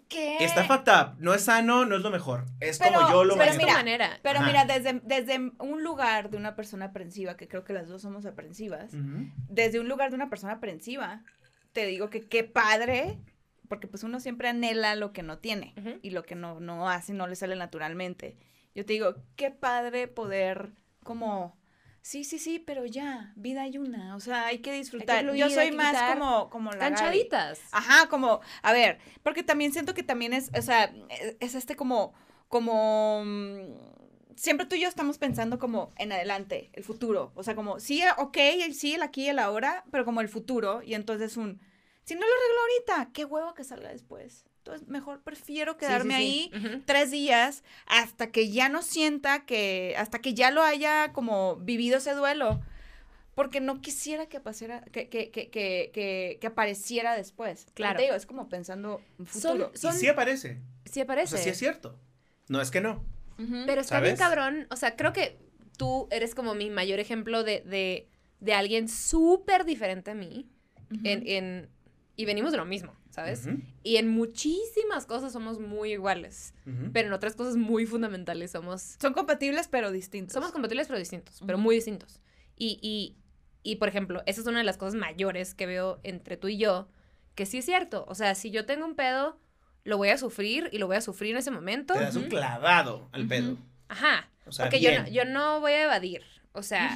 ¿Qué? 0.08 0.36
Está 0.44 0.64
fucked 0.64 0.92
up. 0.92 1.16
No 1.18 1.34
es 1.34 1.42
sano, 1.44 1.84
no 1.84 1.96
es 1.96 2.02
lo 2.02 2.10
mejor. 2.10 2.44
Es 2.60 2.78
Pero- 2.78 2.94
como 2.94 3.10
yo 3.10 3.24
lo 3.24 3.36
pero 3.36 3.54
mira, 3.56 3.72
manera. 3.74 4.20
Pero 4.22 4.38
Ajá. 4.38 4.46
mira, 4.46 4.64
desde, 4.64 5.00
desde 5.04 5.52
un 5.58 5.82
lugar 5.82 6.30
de 6.30 6.36
una 6.36 6.54
persona 6.54 6.86
aprensiva, 6.86 7.36
que 7.36 7.48
creo 7.48 7.64
que 7.64 7.72
las 7.72 7.88
dos 7.88 8.02
somos 8.02 8.24
aprensivas, 8.26 8.92
desde 9.48 9.80
un 9.80 9.88
lugar 9.88 10.10
de 10.10 10.16
una 10.16 10.30
persona 10.30 10.54
aprensiva, 10.54 11.22
te 11.72 11.86
digo 11.86 12.08
que 12.08 12.22
qué 12.22 12.44
padre, 12.44 13.18
porque 13.68 13.88
pues 13.88 14.04
uno 14.04 14.20
siempre 14.20 14.48
anhela 14.48 14.94
lo 14.94 15.12
que 15.12 15.22
no 15.24 15.38
tiene 15.38 15.74
y 16.02 16.10
lo 16.10 16.22
que 16.22 16.36
no, 16.36 16.60
no 16.60 16.88
hace 16.88 17.12
no 17.12 17.26
le 17.26 17.34
sale 17.34 17.56
naturalmente. 17.56 18.36
Yo 18.76 18.84
te 18.86 18.92
digo, 18.92 19.16
qué 19.36 19.50
padre 19.50 20.06
poder 20.06 20.70
como, 21.02 21.56
sí, 22.06 22.22
sí, 22.22 22.38
sí, 22.38 22.58
pero 22.60 22.86
ya, 22.86 23.32
vida 23.34 23.62
hay 23.62 23.78
una, 23.78 24.14
o 24.14 24.20
sea, 24.20 24.46
hay 24.46 24.60
que 24.60 24.72
disfrutar. 24.72 25.24
fluir, 25.24 25.40
Yo 25.40 25.50
soy 25.50 25.72
más 25.72 25.90
quitar 25.90 26.14
como, 26.18 26.50
como 26.50 26.70
la. 26.70 26.78
Canchaditas. 26.78 27.60
Ajá, 27.72 28.08
como, 28.08 28.40
a 28.62 28.72
ver, 28.72 28.98
porque 29.24 29.42
también 29.42 29.72
siento 29.72 29.92
que 29.92 30.04
también 30.04 30.32
es, 30.32 30.50
o 30.56 30.62
sea, 30.62 30.84
es- 31.10 31.36
es 31.40 31.54
este 31.56 31.74
como, 31.74 32.14
como, 32.48 33.22
mm, 33.24 34.36
siempre 34.36 34.66
tú 34.66 34.76
y 34.76 34.80
yo 34.82 34.88
estamos 34.88 35.18
pensando 35.18 35.58
como 35.58 35.90
en 35.98 36.12
adelante, 36.12 36.70
el 36.74 36.84
futuro, 36.84 37.32
o 37.34 37.42
sea, 37.42 37.56
como, 37.56 37.80
sí, 37.80 38.02
ok, 38.18 38.36
el 38.36 38.74
sí, 38.74 38.94
el 38.94 39.02
aquí, 39.02 39.28
el 39.28 39.40
ahora, 39.40 39.84
pero 39.90 40.04
como 40.04 40.20
el 40.20 40.28
futuro, 40.28 40.82
y 40.84 40.94
entonces 40.94 41.36
un, 41.36 41.60
si 42.04 42.14
no 42.14 42.20
lo 42.20 42.26
arreglo 42.26 42.60
ahorita, 42.60 43.12
qué 43.12 43.24
huevo 43.24 43.52
que 43.54 43.64
salga 43.64 43.88
después. 43.90 44.44
Entonces, 44.66 44.88
mejor 44.88 45.22
prefiero 45.22 45.76
quedarme 45.76 46.16
sí. 46.16 46.50
ahí 46.52 46.82
tres 46.86 47.12
días 47.12 47.62
hasta 47.86 48.32
que 48.32 48.50
ya 48.50 48.68
no 48.68 48.82
sienta 48.82 49.46
que, 49.46 49.94
hasta 49.96 50.18
que 50.18 50.34
ya 50.34 50.50
lo 50.50 50.62
haya 50.62 51.12
como 51.12 51.54
vivido 51.56 51.98
ese 51.98 52.14
duelo. 52.14 52.60
Porque 53.36 53.60
no 53.60 53.80
quisiera 53.80 54.26
que, 54.26 54.40
pasara, 54.40 54.80
que, 54.90 55.08
que, 55.08 55.30
que, 55.30 55.50
que, 55.50 55.90
que, 55.94 56.38
que 56.40 56.46
apareciera 56.48 57.14
después. 57.14 57.66
Claro. 57.74 57.98
Te 57.98 58.04
digo, 58.04 58.16
es 58.16 58.26
como 58.26 58.48
pensando 58.48 59.00
en 59.20 59.26
futuro. 59.26 59.70
Son- 59.74 59.94
Y 59.94 59.98
sí 59.98 60.08
aparece. 60.08 60.60
Sí 60.84 61.00
O 61.00 61.04
aparece. 61.04 61.36
sea, 61.36 61.44
sí 61.44 61.50
es 61.50 61.58
cierto. 61.58 61.96
No 62.48 62.60
es 62.60 62.70
que 62.72 62.80
no. 62.80 63.04
Pero 63.66 63.82
está 63.82 64.00
bien 64.00 64.16
cabrón. 64.16 64.66
O 64.70 64.76
sea, 64.76 64.96
creo 64.96 65.12
que 65.12 65.38
tú 65.76 66.08
eres 66.10 66.34
como 66.34 66.54
mi 66.56 66.70
mayor 66.70 66.98
ejemplo 66.98 67.44
de, 67.44 67.60
de, 67.60 68.08
de 68.40 68.52
alguien 68.54 68.88
súper 68.88 69.64
diferente 69.64 70.10
a 70.10 70.14
mí. 70.14 70.48
En, 71.04 71.26
en- 71.28 71.68
y 72.16 72.24
venimos 72.24 72.50
de 72.52 72.56
lo 72.56 72.64
mismo, 72.64 72.94
¿sabes? 73.16 73.48
Y 73.82 73.96
en 73.96 74.08
muchísimas 74.08 75.06
cosas 75.06 75.32
somos 75.32 75.58
muy 75.58 75.92
iguales. 75.92 76.52
Pero 76.92 77.08
en 77.08 77.14
otras 77.14 77.34
cosas 77.34 77.56
muy 77.56 77.86
fundamentales 77.86 78.50
somos. 78.50 78.96
Son 79.00 79.14
compatibles, 79.14 79.68
pero 79.68 79.90
distintos. 79.90 80.34
Somos 80.34 80.52
compatibles 80.52 80.86
pero 80.86 80.98
distintos, 80.98 81.42
pero 81.46 81.56
muy 81.56 81.76
distintos. 81.76 82.20
Y, 82.56 82.78
y, 82.82 83.16
y, 83.62 83.76
por 83.76 83.88
ejemplo, 83.88 84.22
esa 84.26 84.42
es 84.42 84.46
una 84.46 84.58
de 84.58 84.64
las 84.64 84.76
cosas 84.76 84.94
mayores 84.94 85.54
que 85.54 85.64
veo 85.64 85.98
entre 86.02 86.36
tú 86.36 86.48
y 86.48 86.58
yo, 86.58 86.88
que 87.34 87.46
sí 87.46 87.58
es 87.58 87.64
cierto. 87.64 88.04
O 88.06 88.14
sea, 88.14 88.34
si 88.34 88.50
yo 88.50 88.66
tengo 88.66 88.84
un 88.84 88.96
pedo, 88.96 89.40
lo 89.84 89.96
voy 89.96 90.10
a 90.10 90.18
sufrir 90.18 90.68
y 90.72 90.78
lo 90.78 90.86
voy 90.86 90.96
a 90.96 91.00
sufrir 91.00 91.30
en 91.32 91.38
ese 91.38 91.50
momento. 91.50 91.94
Te 91.94 92.00
das 92.00 92.16
un 92.16 92.24
clavado 92.24 93.08
al 93.12 93.26
pedo. 93.26 93.56
Ajá. 93.88 94.28
O 94.46 94.52
sea, 94.52 94.66
Porque 94.66 94.80
yo 94.80 94.90
no, 94.92 95.08
yo 95.08 95.24
no 95.24 95.60
voy 95.60 95.72
a 95.72 95.84
evadir. 95.84 96.22
O 96.52 96.62
sea, 96.62 96.94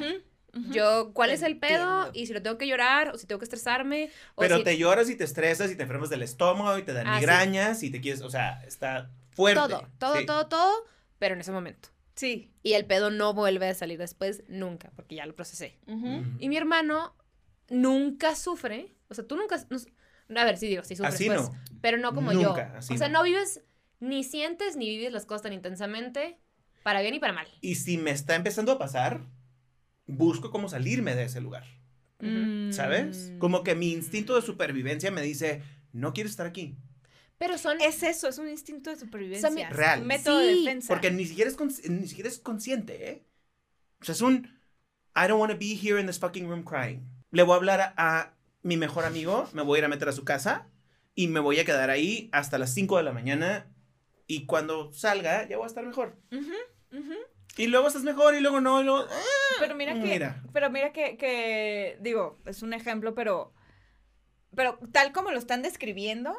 Yo, 0.70 1.12
¿cuál 1.14 1.30
Te 1.30 1.34
es 1.36 1.42
el 1.42 1.58
pedo? 1.58 2.06
entiendo. 2.06 2.10
Y 2.14 2.26
si 2.26 2.32
lo 2.32 2.42
tengo 2.42 2.58
que 2.58 2.66
llorar, 2.66 3.10
o 3.14 3.18
si 3.18 3.26
tengo 3.26 3.38
que 3.38 3.44
estresarme. 3.44 4.10
O 4.34 4.40
Pero 4.40 4.58
si- 4.58 4.64
te 4.64 4.76
lloras 4.78 5.08
y 5.10 5.16
te 5.16 5.24
estresas 5.24 5.70
y 5.70 5.76
te 5.76 5.82
enfermas 5.82 6.10
del 6.10 6.22
estómago 6.22 6.76
y 6.78 6.82
te 6.82 6.92
dan 6.92 7.06
Ah, 7.06 7.14
sí. 7.14 7.20
migrañas 7.20 7.82
y 7.82 7.90
te 7.90 8.00
quieres, 8.00 8.20
o 8.22 8.30
sea, 8.30 8.62
está 8.66 9.10
fuerte. 9.30 9.60
Todo, 9.60 9.86
todo, 9.98 10.16
Sí. 10.16 10.26
todo, 10.26 10.46
todo, 10.48 10.72
pero 11.18 11.34
en 11.34 11.40
ese 11.40 11.52
momento. 11.52 11.88
Sí. 12.16 12.52
Y 12.62 12.72
el 12.74 12.84
pedo 12.84 13.10
no 13.10 13.32
vuelve 13.32 13.68
a 13.68 13.74
salir 13.74 13.98
después 13.98 14.42
nunca, 14.48 14.90
porque 14.96 15.14
ya 15.14 15.24
lo 15.26 15.34
procesé. 15.36 15.78
Ujú. 15.86 15.96
Ujú. 16.06 16.24
Y 16.38 16.48
mi 16.48 16.56
hermano 16.56 17.14
nunca 17.68 18.34
sufre. 18.34 18.94
O 19.08 19.14
sea, 19.14 19.26
tú 19.26 19.36
nunca. 19.36 19.56
no- 19.70 20.40
a 20.40 20.44
ver, 20.44 20.58
sí 20.58 20.68
digo, 20.68 20.82
sí 20.84 20.96
sufres. 20.96 21.14
Así 21.14 21.26
pues, 21.26 21.40
no. 21.42 21.52
Pero 21.80 21.98
no 21.98 22.14
como 22.14 22.32
Nunca, 22.32 22.72
yo. 22.72 22.78
así 22.78 22.94
o 22.94 22.98
sea, 22.98 23.08
no. 23.08 23.18
no. 23.20 23.24
vives, 23.24 23.62
ni 24.00 24.22
sientes 24.24 24.76
ni 24.76 24.88
vives 24.88 25.12
las 25.12 25.26
cosas 25.26 25.42
tan 25.42 25.52
intensamente, 25.52 26.38
para 26.82 27.00
bien 27.02 27.14
y 27.14 27.18
para 27.18 27.32
mal. 27.32 27.46
Y 27.60 27.74
si 27.76 27.98
me 27.98 28.10
está 28.10 28.34
empezando 28.36 28.72
a 28.72 28.78
pasar, 28.78 29.22
busco 30.10 30.50
cómo 30.50 30.68
salirme 30.68 31.14
de 31.14 31.24
ese 31.24 31.40
lugar. 31.40 31.64
Mm. 32.20 32.72
¿Sabes? 32.72 33.32
Como 33.38 33.62
que 33.64 33.74
mi 33.74 33.92
instinto 33.92 34.34
de 34.36 34.42
supervivencia 34.42 35.10
me 35.10 35.22
dice, 35.22 35.62
no 35.92 36.12
quiero 36.12 36.28
estar 36.28 36.46
aquí. 36.46 36.76
Pero 37.38 37.56
son. 37.56 37.80
Es 37.80 38.02
eso, 38.02 38.28
es 38.28 38.36
un 38.38 38.48
instinto 38.48 38.90
de 38.90 38.96
supervivencia. 38.96 39.48
O 39.48 39.52
sea, 39.52 39.68
mi- 39.68 39.74
Real. 39.74 40.00
Un 40.02 40.06
método 40.06 40.38
de 40.40 40.52
Sí, 40.54 40.64
defensa. 40.64 40.88
Porque 40.88 41.10
ni 41.10 41.24
siquiera 41.24 41.50
es, 41.50 41.88
ni 41.88 42.06
siquiera 42.06 42.28
es 42.28 42.38
consciente, 42.38 43.08
¿eh? 43.10 43.26
O 44.00 44.04
sea, 44.04 44.12
es 44.14 44.20
un, 44.20 44.46
I 45.16 45.26
don't 45.28 45.40
want 45.40 45.50
to 45.52 45.58
be 45.58 45.74
here 45.74 45.98
in 45.98 46.06
this 46.06 46.18
fucking 46.18 46.46
room 46.46 46.62
crying. 46.62 47.00
Le 47.30 47.42
voy 47.42 47.54
a 47.54 47.56
hablar 47.56 47.80
a, 47.80 47.94
a 47.96 48.34
mi 48.62 48.76
mejor 48.76 49.04
amigo, 49.06 49.48
me 49.54 49.62
voy 49.62 49.76
a 49.76 49.78
ir 49.80 49.84
a 49.86 49.88
meter 49.88 50.08
a 50.08 50.12
su 50.12 50.24
casa 50.24 50.68
y 51.14 51.28
me 51.28 51.40
voy 51.40 51.58
a 51.58 51.64
quedar 51.64 51.88
ahí 51.88 52.28
hasta 52.32 52.58
las 52.58 52.74
5 52.74 52.98
de 52.98 53.04
la 53.04 53.12
mañana 53.12 53.72
y 54.26 54.44
cuando 54.44 54.92
salga 54.92 55.48
ya 55.48 55.56
voy 55.56 55.64
a 55.64 55.68
estar 55.68 55.86
mejor. 55.86 56.18
Ujú, 56.30 56.52
ujú. 56.98 57.14
Y 57.60 57.66
luego 57.66 57.88
estás 57.88 58.02
mejor 58.02 58.34
y 58.34 58.40
luego 58.40 58.60
no, 58.60 58.80
y 58.80 58.84
luego... 58.84 59.06
¡ah! 59.10 59.56
Pero 59.60 59.74
mira 59.74 59.94
que, 59.94 60.00
Mira. 60.00 60.42
pero 60.52 60.70
mira 60.70 60.92
que, 60.92 61.16
que, 61.16 61.98
digo, 62.00 62.38
es 62.46 62.62
un 62.62 62.72
ejemplo, 62.72 63.14
pero, 63.14 63.52
pero 64.54 64.78
tal 64.92 65.12
como 65.12 65.30
lo 65.30 65.38
están 65.38 65.62
describiendo, 65.62 66.34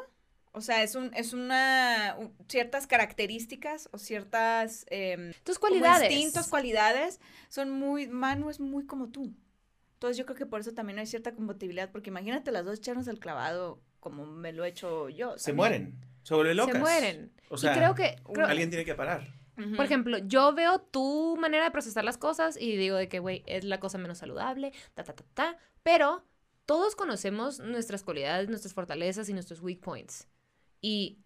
o 0.52 0.60
sea, 0.60 0.82
es 0.82 0.94
un, 0.94 1.14
es 1.14 1.32
una, 1.32 2.16
un- 2.18 2.34
ciertas 2.48 2.86
características 2.86 3.88
o 3.92 3.98
ciertas 3.98 4.84
em, 4.90 5.32
tus 5.44 5.58
cualidades. 5.58 6.10
instintos, 6.10 6.48
cualidades, 6.48 7.20
son 7.48 7.70
muy, 7.70 8.08
Manu 8.08 8.50
es 8.50 8.60
muy 8.60 8.84
como 8.86 9.08
tú. 9.10 9.32
Entonces 9.94 10.16
yo 10.16 10.26
creo 10.26 10.36
que 10.36 10.46
por 10.46 10.60
eso 10.60 10.72
también 10.72 10.98
hay 10.98 11.06
cierta 11.06 11.34
compatibilidad, 11.34 11.90
porque 11.92 12.10
imagínate 12.10 12.50
las 12.50 12.64
dos 12.64 12.78
echarnos 12.78 13.06
el 13.06 13.20
clavado 13.20 13.80
como 14.00 14.26
me 14.26 14.52
lo 14.52 14.64
he 14.64 14.68
hecho 14.68 15.08
yo. 15.08 15.38
Se 15.38 15.52
también. 15.52 15.56
mueren. 15.56 16.04
Se 16.24 16.34
vuelven 16.34 16.56
locas. 16.56 16.74
se 16.74 16.80
mueren. 16.80 17.32
O 17.48 17.56
sea, 17.56 17.72
y 17.72 17.76
creo 17.76 17.94
que, 17.94 18.16
creo- 18.32 18.46
alguien 18.48 18.68
tiene 18.68 18.84
que 18.84 18.94
parar. 18.96 19.28
Por 19.54 19.84
ejemplo, 19.84 20.18
yo 20.18 20.54
veo 20.54 20.80
tu 20.80 21.36
manera 21.38 21.64
de 21.64 21.70
procesar 21.70 22.04
las 22.04 22.16
cosas 22.16 22.56
y 22.58 22.76
digo 22.76 22.96
de 22.96 23.08
que, 23.08 23.18
güey, 23.18 23.42
es 23.46 23.64
la 23.64 23.80
cosa 23.80 23.98
menos 23.98 24.18
saludable, 24.18 24.72
ta, 24.94 25.04
ta, 25.04 25.12
ta, 25.12 25.24
ta, 25.34 25.58
pero 25.82 26.24
todos 26.64 26.96
conocemos 26.96 27.60
nuestras 27.60 28.02
cualidades, 28.02 28.48
nuestras 28.48 28.72
fortalezas 28.72 29.28
y 29.28 29.34
nuestros 29.34 29.60
weak 29.60 29.80
points. 29.80 30.26
Y 30.80 31.18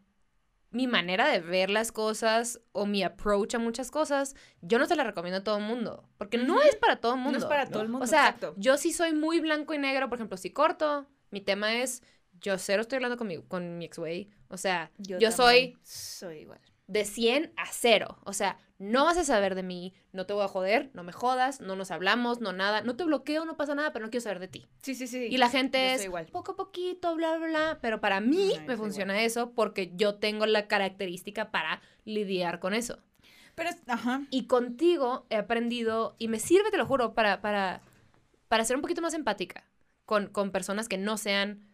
mi 0.71 0.87
manera 0.87 1.29
de 1.29 1.41
ver 1.41 1.71
las 1.71 1.93
cosas 1.93 2.61
o 2.73 2.85
mi 2.85 3.03
approach 3.03 3.55
a 3.55 3.59
muchas 3.59 3.91
cosas, 3.91 4.35
yo 4.61 4.79
no 4.79 4.87
se 4.87 4.97
la 4.97 5.05
recomiendo 5.05 5.39
a 5.39 5.45
todo 5.45 5.59
el 5.59 5.65
mundo, 5.65 6.09
porque 6.19 6.37
no 6.37 6.61
es 6.61 6.77
para 6.77 6.97
todo 6.97 7.15
el 7.15 7.21
mundo. 7.21 7.39
No 7.39 7.45
es 7.45 7.49
para 7.49 7.65
¿no? 7.65 7.71
todo 7.71 7.83
el 7.83 7.89
mundo. 7.89 8.05
O 8.05 8.07
sea, 8.07 8.27
exacto. 8.27 8.55
yo 8.59 8.77
sí 8.77 8.93
soy 8.93 9.13
muy 9.13 9.41
blanco 9.41 9.73
y 9.73 9.79
negro, 9.79 10.09
por 10.09 10.19
ejemplo, 10.19 10.37
si 10.37 10.51
corto, 10.51 11.07
mi 11.31 11.41
tema 11.41 11.77
es, 11.77 12.03
yo 12.41 12.59
cero 12.59 12.83
estoy 12.83 12.97
hablando 12.97 13.17
con 13.17 13.29
mi, 13.29 13.43
con 13.43 13.79
mi 13.79 13.87
ex 13.87 13.99
güey. 13.99 14.31
O 14.49 14.57
sea, 14.57 14.91
yo, 14.99 15.19
soy 15.33 15.73
también 15.73 15.81
Soy 15.83 16.39
igual. 16.39 16.61
De 16.87 17.05
100 17.05 17.53
a 17.57 17.67
0. 17.67 18.19
O 18.25 18.33
sea, 18.33 18.59
no 18.79 19.05
vas 19.05 19.17
a 19.17 19.25
saber 19.25 19.55
de 19.55 19.63
mí, 19.63 19.95
no 20.13 20.27
te 20.27 20.33
voy 20.33 20.45
a 20.45 20.49
joder, 20.49 20.91
no 20.93 21.03
me 21.03 21.13
jodas, 21.13 21.61
no 21.61 21.77
nos 21.77 21.91
hablamos, 21.91 22.41
no 22.41 22.53
nada. 22.53 22.83
No 22.83 22.97
te 22.97 23.05
bloqueo, 23.05 23.45
no 23.45 23.57
pasa 23.57 23.75
nada, 23.75 23.93
pero 23.93 24.05
no 24.05 24.11
quiero 24.11 24.23
saber 24.23 24.39
de 24.39 24.49
ti. 24.49 24.69
Sí, 24.83 24.95
sí, 24.95 25.07
sí. 25.07 25.29
Y 25.31 25.39
la 25.39 25.49
gente 25.49 25.95
es 25.95 26.05
igual. 26.05 26.27
poco 26.27 26.53
a 26.53 26.57
poquito, 26.57 27.15
bla, 27.17 27.37
bla, 27.37 27.47
bla. 27.47 27.79
Pero 27.81 28.01
para 28.01 28.21
mí 28.21 28.53
me 28.67 28.77
funciona 28.77 29.23
eso 29.23 29.53
porque 29.53 29.93
yo 29.95 30.17
tengo 30.17 30.47
la 30.47 30.69
característica 30.69 31.51
para 31.51 31.81
lidiar 32.05 32.61
con 32.61 32.75
eso. 32.75 32.99
Pero, 33.55 33.71
ajá. 33.87 34.23
Y 34.31 34.47
contigo 34.47 35.27
he 35.31 35.37
aprendido, 35.37 36.15
y 36.19 36.29
me 36.29 36.39
sirve, 36.39 36.71
te 36.71 36.77
lo 36.77 36.85
juro, 36.85 37.15
para, 37.15 37.41
para, 37.41 37.81
para 38.49 38.65
ser 38.65 38.77
un 38.77 38.83
poquito 38.83 39.01
más 39.01 39.15
empática 39.15 39.65
con, 40.05 40.27
con 40.29 40.51
personas 40.51 40.89
que 40.89 40.99
no 40.99 41.17
sean 41.17 41.66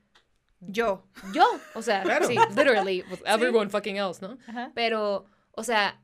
Yo. 0.69 1.07
yo. 1.35 1.45
O 1.75 1.83
sea, 1.83 2.03
Claro. 2.03 2.27
sí, 2.27 2.37
literally, 2.57 3.03
with 3.11 3.21
everyone 3.27 3.69
fucking 3.71 3.97
else, 3.97 4.21
¿no? 4.27 4.39
Ajá. 4.47 4.71
Pero, 4.75 5.27
o 5.53 5.65
sea, 5.65 6.01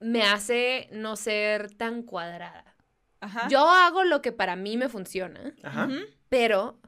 me 0.00 0.22
hace 0.22 0.88
no 0.92 1.16
ser 1.16 1.70
tan 1.76 2.02
cuadrada. 2.02 2.76
Ajá. 3.20 3.48
Yo 3.48 3.68
hago 3.68 4.04
lo 4.04 4.20
que 4.22 4.32
para 4.32 4.56
mí 4.56 4.76
me 4.76 4.88
funciona, 4.88 5.54
Ajá. 5.62 5.88
Pero 6.28 6.80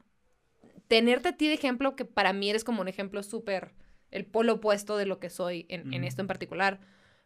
tenerte 0.87 1.29
a 1.29 1.37
ti 1.37 1.47
de 1.47 1.53
ejemplo, 1.55 1.95
que 1.95 2.05
para 2.05 2.33
mí 2.33 2.49
eres 2.49 2.63
como 2.63 2.81
un 2.81 2.87
ejemplo 2.87 3.23
súper, 3.23 3.73
el 4.11 4.25
polo 4.25 4.53
opuesto 4.55 4.97
de 4.97 5.05
lo 5.05 5.19
que 5.19 5.29
soy 5.29 5.65
en, 5.69 5.93
en 5.93 6.03
esto 6.03 6.21
en 6.21 6.27
particular, 6.27 6.79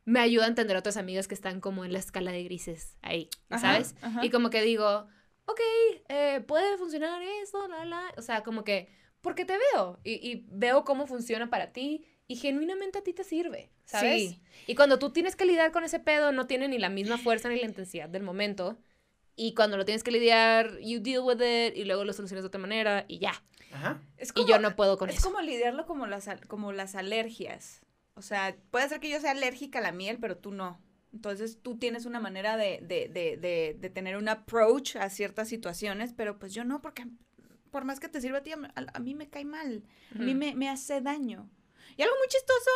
me 0.06 0.20
ayuda 0.20 0.46
a 0.46 0.48
entender 0.48 0.76
a 0.76 0.80
otras 0.80 0.98
amigas 0.98 1.28
que 1.28 1.36
están 1.36 1.62
como 1.62 1.86
en 1.86 1.94
la 1.94 2.00
escala 2.00 2.32
de 2.32 2.44
grises 2.44 2.98
ahí, 3.02 3.30
Ajá, 3.50 3.74
¿sabes? 3.74 3.96
ajá. 4.02 4.26
Y 4.26 4.30
como 4.32 4.50
que 4.50 4.62
digo, 4.62 5.08
ok, 5.46 5.60
eh, 6.10 6.42
puede 6.48 6.78
funcionar 6.78 7.22
esto, 7.44 7.68
la, 7.68 7.86
la, 7.86 8.02
o 8.18 8.22
sea, 8.22 8.42
como 8.44 8.64
que, 8.64 8.90
porque 9.22 9.46
te 9.46 9.54
veo 9.74 10.00
y, 10.04 10.14
y 10.14 10.46
veo 10.50 10.84
cómo 10.84 11.08
funciona 11.08 11.50
para 11.50 11.72
ti 11.72 12.06
y 12.28 12.36
genuinamente 12.38 13.00
a 13.00 13.04
ti 13.04 13.14
te 13.14 13.24
sirve, 13.24 13.72
¿sabes? 13.86 14.22
Sí. 14.32 14.42
Y 14.68 14.76
cuando 14.76 15.00
tú 15.00 15.12
tienes 15.12 15.36
que 15.36 15.46
lidiar 15.46 15.72
con 15.72 15.84
ese 15.84 16.00
pedo, 16.00 16.32
no 16.32 16.48
tiene 16.48 16.68
ni 16.68 16.78
la 16.80 16.90
misma 16.90 17.18
fuerza 17.18 17.50
ni 17.50 17.60
la 17.60 17.66
intensidad 17.66 18.10
del 18.10 18.24
momento. 18.24 18.78
Y 19.36 19.54
cuando 19.54 19.78
lo 19.78 19.86
tienes 19.86 20.04
que 20.04 20.12
lidiar, 20.12 20.78
you 20.80 21.00
deal 21.00 21.22
with 21.24 21.42
it 21.42 21.76
y 21.76 21.84
luego 21.86 22.04
lo 22.06 22.14
solucionas 22.14 22.44
de 22.44 22.48
otra 22.48 22.60
manera 22.62 23.06
y 23.08 23.20
ya. 23.20 23.34
Ajá. 23.74 24.02
Es 24.18 24.32
y 24.36 24.46
yo 24.46 24.60
no 24.60 24.76
puedo 24.76 24.98
con 24.98 25.10
es 25.10 25.18
eso. 25.18 25.30
como 25.30 25.42
lidiarlo 25.42 25.86
como 25.86 26.06
las, 26.08 26.28
al- 26.28 26.46
como 26.48 26.72
las 26.74 26.96
alergias. 26.96 27.82
O 28.16 28.22
sea, 28.22 28.56
puede 28.72 28.88
ser 28.90 29.00
que 29.00 29.10
yo 29.10 29.20
sea 29.20 29.32
alérgica 29.32 29.80
a 29.80 29.82
la 29.82 29.92
miel, 29.92 30.18
pero 30.20 30.38
tú 30.38 30.52
no. 30.52 30.80
Entonces 31.14 31.60
tú 31.62 31.78
tienes 31.78 32.06
una 32.06 32.20
manera 32.20 32.56
de, 32.56 32.80
de, 32.82 33.08
de, 33.10 33.36
de, 33.38 33.76
de 33.80 33.90
tener 33.90 34.16
un 34.18 34.30
approach 34.30 34.96
a 34.96 35.10
ciertas 35.10 35.48
situaciones, 35.50 36.14
pero 36.14 36.38
pues 36.40 36.54
yo 36.54 36.64
no, 36.64 36.82
porque 36.82 37.06
por 37.72 37.86
más 37.86 38.00
que 38.00 38.10
te 38.10 38.22
sirva 38.22 38.40
a 38.40 38.44
ti, 38.44 38.52
a, 38.52 38.60
a 38.94 39.00
mí 39.00 39.16
me 39.16 39.30
cae 39.30 39.46
mal. 39.46 39.84
A 40.16 40.20
mí 40.20 40.36
me, 40.36 40.54
me 40.56 40.70
hace 40.70 41.02
daño. 41.02 41.50
Y 41.98 42.02
algo 42.04 42.16
muy 42.20 42.28
chistoso, 42.28 42.70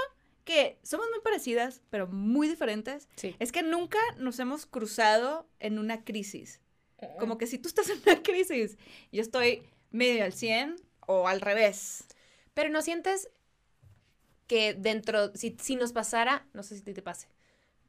que 0.44 0.78
somos 0.84 1.08
muy 1.12 1.20
parecidas, 1.22 1.82
pero 1.90 2.08
muy 2.08 2.48
diferentes, 2.48 3.08
Sí. 3.16 3.36
es 3.40 3.52
que 3.52 3.64
nunca 3.64 4.00
nos 4.18 4.40
hemos 4.40 4.66
cruzado 4.66 5.48
en 5.60 5.80
una 5.80 6.04
crisis. 6.04 6.62
Como 7.20 7.38
que 7.38 7.46
si 7.46 7.58
tú 7.60 7.68
estás 7.68 7.90
en 7.90 8.00
una 8.06 8.24
crisis, 8.24 8.78
yo 9.12 9.22
estoy 9.22 9.64
medio 9.92 10.24
al 10.24 10.34
100 10.34 10.76
o 11.08 11.28
al 11.28 11.42
revés. 11.42 12.06
Pero 12.54 12.70
no 12.70 12.82
sientes 12.82 13.30
que 14.48 14.74
dentro, 14.74 15.34
si, 15.36 15.56
si 15.62 15.76
nos 15.76 15.92
pasara, 15.92 16.48
no 16.54 16.64
sé 16.64 16.76
si 16.78 16.82
te 16.84 17.02
pase, 17.02 17.28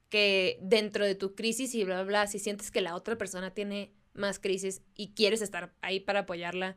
que 0.09 0.59
dentro 0.63 1.05
de 1.05 1.15
tu 1.15 1.35
crisis 1.35 1.75
y 1.75 1.85
bla, 1.85 1.97
bla, 1.97 2.05
bla, 2.05 2.27
si 2.27 2.39
sientes 2.39 2.71
que 2.71 2.81
la 2.81 2.95
otra 2.95 3.17
persona 3.19 3.53
tiene 3.53 3.93
más 4.15 4.39
crisis 4.39 4.83
y 4.95 5.13
quieres 5.13 5.43
estar 5.43 5.75
ahí 5.83 6.01
para 6.01 6.21
apoyarla, 6.21 6.77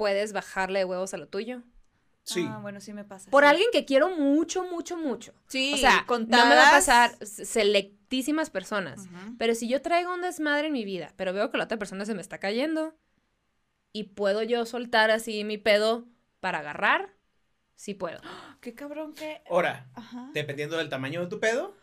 puedes 0.00 0.32
bajarle 0.32 0.78
de 0.80 0.84
huevos 0.86 1.12
a 1.14 1.18
lo 1.18 1.28
tuyo. 1.28 1.62
Sí. 2.22 2.46
Ah, 2.48 2.58
bueno, 2.62 2.80
sí 2.80 2.92
me 2.92 3.04
pasa. 3.04 3.30
Por 3.30 3.44
sí. 3.44 3.50
alguien 3.50 3.68
que 3.72 3.84
quiero 3.84 4.08
mucho, 4.16 4.64
mucho, 4.64 4.96
mucho. 4.96 5.34
Sí, 5.46 5.72
o 5.74 5.76
sea, 5.76 5.90
no 5.90 5.94
me 5.94 5.96
va 5.96 6.02
a 6.02 6.06
contadas. 6.06 6.70
pasar 6.70 7.26
selectísimas 7.26 8.50
personas. 8.50 9.08
Pero 9.38 9.54
si 9.54 9.68
yo 9.68 9.82
traigo 9.82 10.14
un 10.14 10.22
desmadre 10.22 10.68
en 10.68 10.72
mi 10.72 10.84
vida, 10.84 11.12
pero 11.16 11.32
veo 11.32 11.50
que 11.50 11.58
la 11.58 11.64
otra 11.64 11.78
persona 11.78 12.04
se 12.04 12.14
me 12.14 12.20
está 12.20 12.38
cayendo 12.38 12.94
y 13.92 14.04
puedo 14.04 14.42
yo 14.42 14.64
soltar 14.66 15.10
así 15.10 15.44
mi 15.44 15.58
pedo 15.58 16.06
para 16.40 16.60
agarrar, 16.60 17.10
sí 17.74 17.94
puedo. 17.94 18.20
Qué 18.60 18.74
cabrón 18.74 19.12
que... 19.14 19.42
Ahora, 19.50 19.88
Ajá. 19.94 20.30
dependiendo 20.32 20.76
del 20.76 20.88
tamaño 20.88 21.20
de 21.22 21.26
tu 21.26 21.40
pedo 21.40 21.76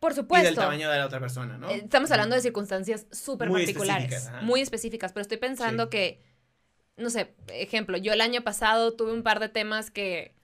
Por 0.00 0.12
y 0.12 0.14
del 0.16 0.22
supuesto. 0.24 0.60
tamaño 0.60 0.90
de 0.90 0.98
la 0.98 1.06
otra 1.06 1.20
persona, 1.20 1.56
¿no? 1.56 1.70
Eh, 1.70 1.82
Estamos 1.84 2.10
hablando 2.10 2.34
de 2.36 2.42
circunstancias 2.42 3.06
súper 3.10 3.48
Muy 3.48 3.62
particulares, 3.62 4.12
específicas, 4.12 4.42
muy 4.42 4.60
específicas, 4.60 5.12
pero 5.12 5.22
estoy 5.22 5.38
pensando 5.38 5.84
Sí. 5.84 5.90
que, 5.90 6.33
no 6.96 7.10
sé, 7.10 7.34
ejemplo, 7.48 7.96
yo 7.96 8.12
el 8.12 8.20
año 8.20 8.42
pasado 8.42 8.94
tuve 8.94 9.12
un 9.12 9.22
par 9.22 9.40
de 9.40 9.48
temas 9.48 9.90
que 9.90 10.34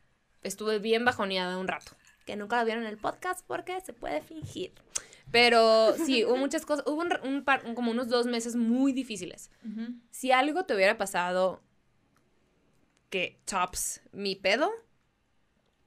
estuve 0.43 0.79
bien 0.79 1.05
bajoneada 1.05 1.59
un 1.59 1.69
rato, 1.69 1.93
que 2.27 2.37
nunca 2.37 2.59
lo 2.59 2.65
vieron 2.65 2.85
en 2.85 2.91
el 2.91 2.99
podcast 2.99 3.45
porque 3.47 3.81
se 3.81 3.93
puede 3.93 4.21
fingir. 4.21 4.73
Pero 5.31 5.95
sí, 6.05 6.25
hubo 6.25 6.37
muchas 6.37 6.67
cosas, 6.67 6.85
hubo 6.87 7.03
un, 7.03 7.13
un 7.23 7.45
par, 7.45 7.63
como 7.75 7.93
unos 7.93 8.09
dos 8.09 8.27
meses 8.27 8.57
muy 8.57 8.93
difíciles. 8.93 9.51
Si 10.11 10.33
algo 10.33 10.65
te 10.65 10.75
hubiera 10.75 10.99
pasado 10.99 11.63
que 13.11 13.39
tops 13.45 14.03
mi 14.13 14.35
pedo, 14.35 14.71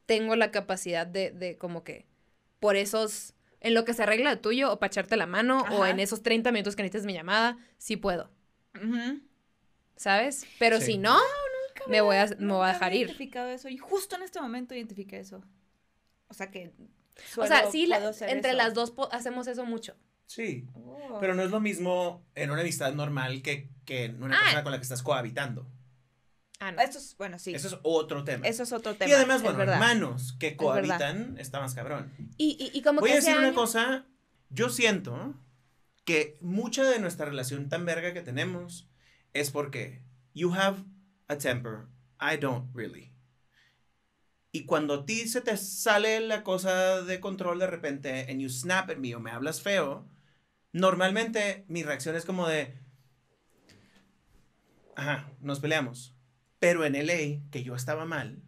tengo 0.05 0.35
la 0.35 0.51
capacidad 0.51 1.05
de, 1.05 1.31
de 1.31 1.57
como 1.57 1.83
que 1.83 2.05
por 2.59 2.77
esos, 2.77 3.33
en 3.59 3.73
lo 3.73 3.83
que 3.83 3.93
se 3.93 4.03
arregla 4.03 4.29
de 4.29 4.37
tuyo 4.37 4.71
o 4.71 4.79
para 4.79 4.87
echarte 4.87 5.17
la 5.17 5.25
mano 5.25 5.65
o 5.71 5.85
en 5.85 5.99
esos 5.99 6.23
30 6.23 6.51
minutos 6.53 6.75
que 6.77 6.83
necesites 6.83 7.05
mi 7.05 7.13
llamada, 7.13 7.57
sí 7.77 7.97
puedo. 7.97 8.29
¿Sabes? 10.03 10.45
Pero 10.59 10.79
Sí. 10.79 10.85
si 10.85 10.97
no, 10.97 11.17
me 11.87 12.01
voy 12.01 12.17
a, 12.17 12.25
me 12.39 12.53
voy 12.53 12.61
a 12.61 12.63
había 12.65 12.73
dejar 12.73 12.93
ir. 12.93 12.99
identificado 13.07 13.47
eso 13.49 13.69
y 13.69 13.77
justo 13.77 14.15
en 14.17 14.23
este 14.23 14.41
momento 14.41 14.75
identifiqué 14.75 15.19
eso. 15.19 15.41
O 16.27 16.33
sea 16.33 16.51
que... 16.51 16.73
O 17.37 17.45
sea, 17.47 17.69
sí, 17.71 17.85
la- 17.85 17.97
entre 18.27 18.49
eso. 18.51 18.57
las 18.57 18.73
dos 18.73 18.93
hacemos 19.11 19.47
eso 19.47 19.65
mucho. 19.65 19.95
Sí. 20.25 20.67
Oh. 20.73 21.17
Pero 21.21 21.35
no 21.35 21.43
es 21.43 21.51
lo 21.51 21.59
mismo 21.59 22.25
en 22.35 22.51
una 22.51 22.61
amistad 22.61 22.93
normal 22.93 23.41
que, 23.41 23.69
que 23.85 24.05
en 24.05 24.21
una 24.23 24.35
Ah. 24.37 24.41
persona 24.41 24.63
con 24.63 24.71
la 24.71 24.77
que 24.79 24.83
estás 24.83 25.03
cohabitando. 25.03 25.67
Ah, 26.59 26.71
no. 26.71 26.81
Esto 26.81 26.97
es, 26.97 27.15
bueno, 27.17 27.37
sí. 27.39 27.53
Eso 27.53 27.67
es 27.67 27.75
otro 27.83 28.23
tema. 28.23 28.47
Eso 28.47 28.63
es 28.63 28.71
otro 28.71 28.95
tema. 28.95 29.09
y 29.09 29.13
además, 29.13 29.41
bueno, 29.43 29.61
hermanos 29.61 30.35
que 30.39 30.55
cohabitan 30.55 31.37
está 31.37 31.59
más 31.59 31.75
cabrón. 31.75 32.11
Y, 32.37 32.57
y, 32.73 32.77
y 32.77 32.81
como 32.81 33.01
Voy 33.01 33.09
que 33.09 33.13
a 33.13 33.19
decir 33.19 33.37
una 33.37 33.53
cosa. 33.53 34.05
Yo 34.49 34.69
siento 34.69 35.35
que 36.05 36.37
mucha 36.41 36.83
de 36.83 36.99
nuestra 36.99 37.25
relación 37.25 37.69
tan 37.69 37.85
verga 37.85 38.13
que 38.13 38.21
tenemos 38.21 38.87
es 39.33 39.51
porque 39.51 40.01
you 40.33 40.53
have 40.53 40.83
a 41.27 41.37
temper, 41.37 41.87
I 42.19 42.37
don't 42.37 42.73
really. 42.73 43.11
Y 44.51 44.65
cuando 44.65 44.93
a 44.93 45.05
ti 45.05 45.27
se 45.27 45.41
te 45.41 45.57
sale 45.57 46.19
la 46.19 46.43
cosa 46.43 47.01
de 47.01 47.19
control 47.19 47.59
de 47.59 47.67
repente 47.67 48.27
and 48.29 48.39
you 48.39 48.49
snap 48.49 48.89
at 48.89 48.97
me 48.97 49.15
o 49.15 49.19
me 49.19 49.31
hablas 49.31 49.61
feo, 49.61 50.07
normalmente 50.71 51.65
mi 51.67 51.83
reacción 51.83 52.15
es 52.15 52.25
como 52.25 52.47
de 52.47 52.77
ajá, 54.95 55.31
nos 55.41 55.59
peleamos. 55.59 56.15
Pero 56.59 56.85
en 56.85 56.95
LA, 56.95 57.49
que 57.51 57.63
yo 57.63 57.75
estaba 57.75 58.05
mal, 58.05 58.41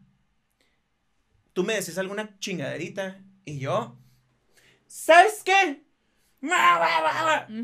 tú 1.53 1.63
me 1.63 1.73
decís 1.73 1.97
alguna 1.97 2.37
chingaderita 2.39 3.21
y 3.43 3.59
yo 3.59 3.97
¿Sabes 4.87 5.41
qué? 5.43 5.83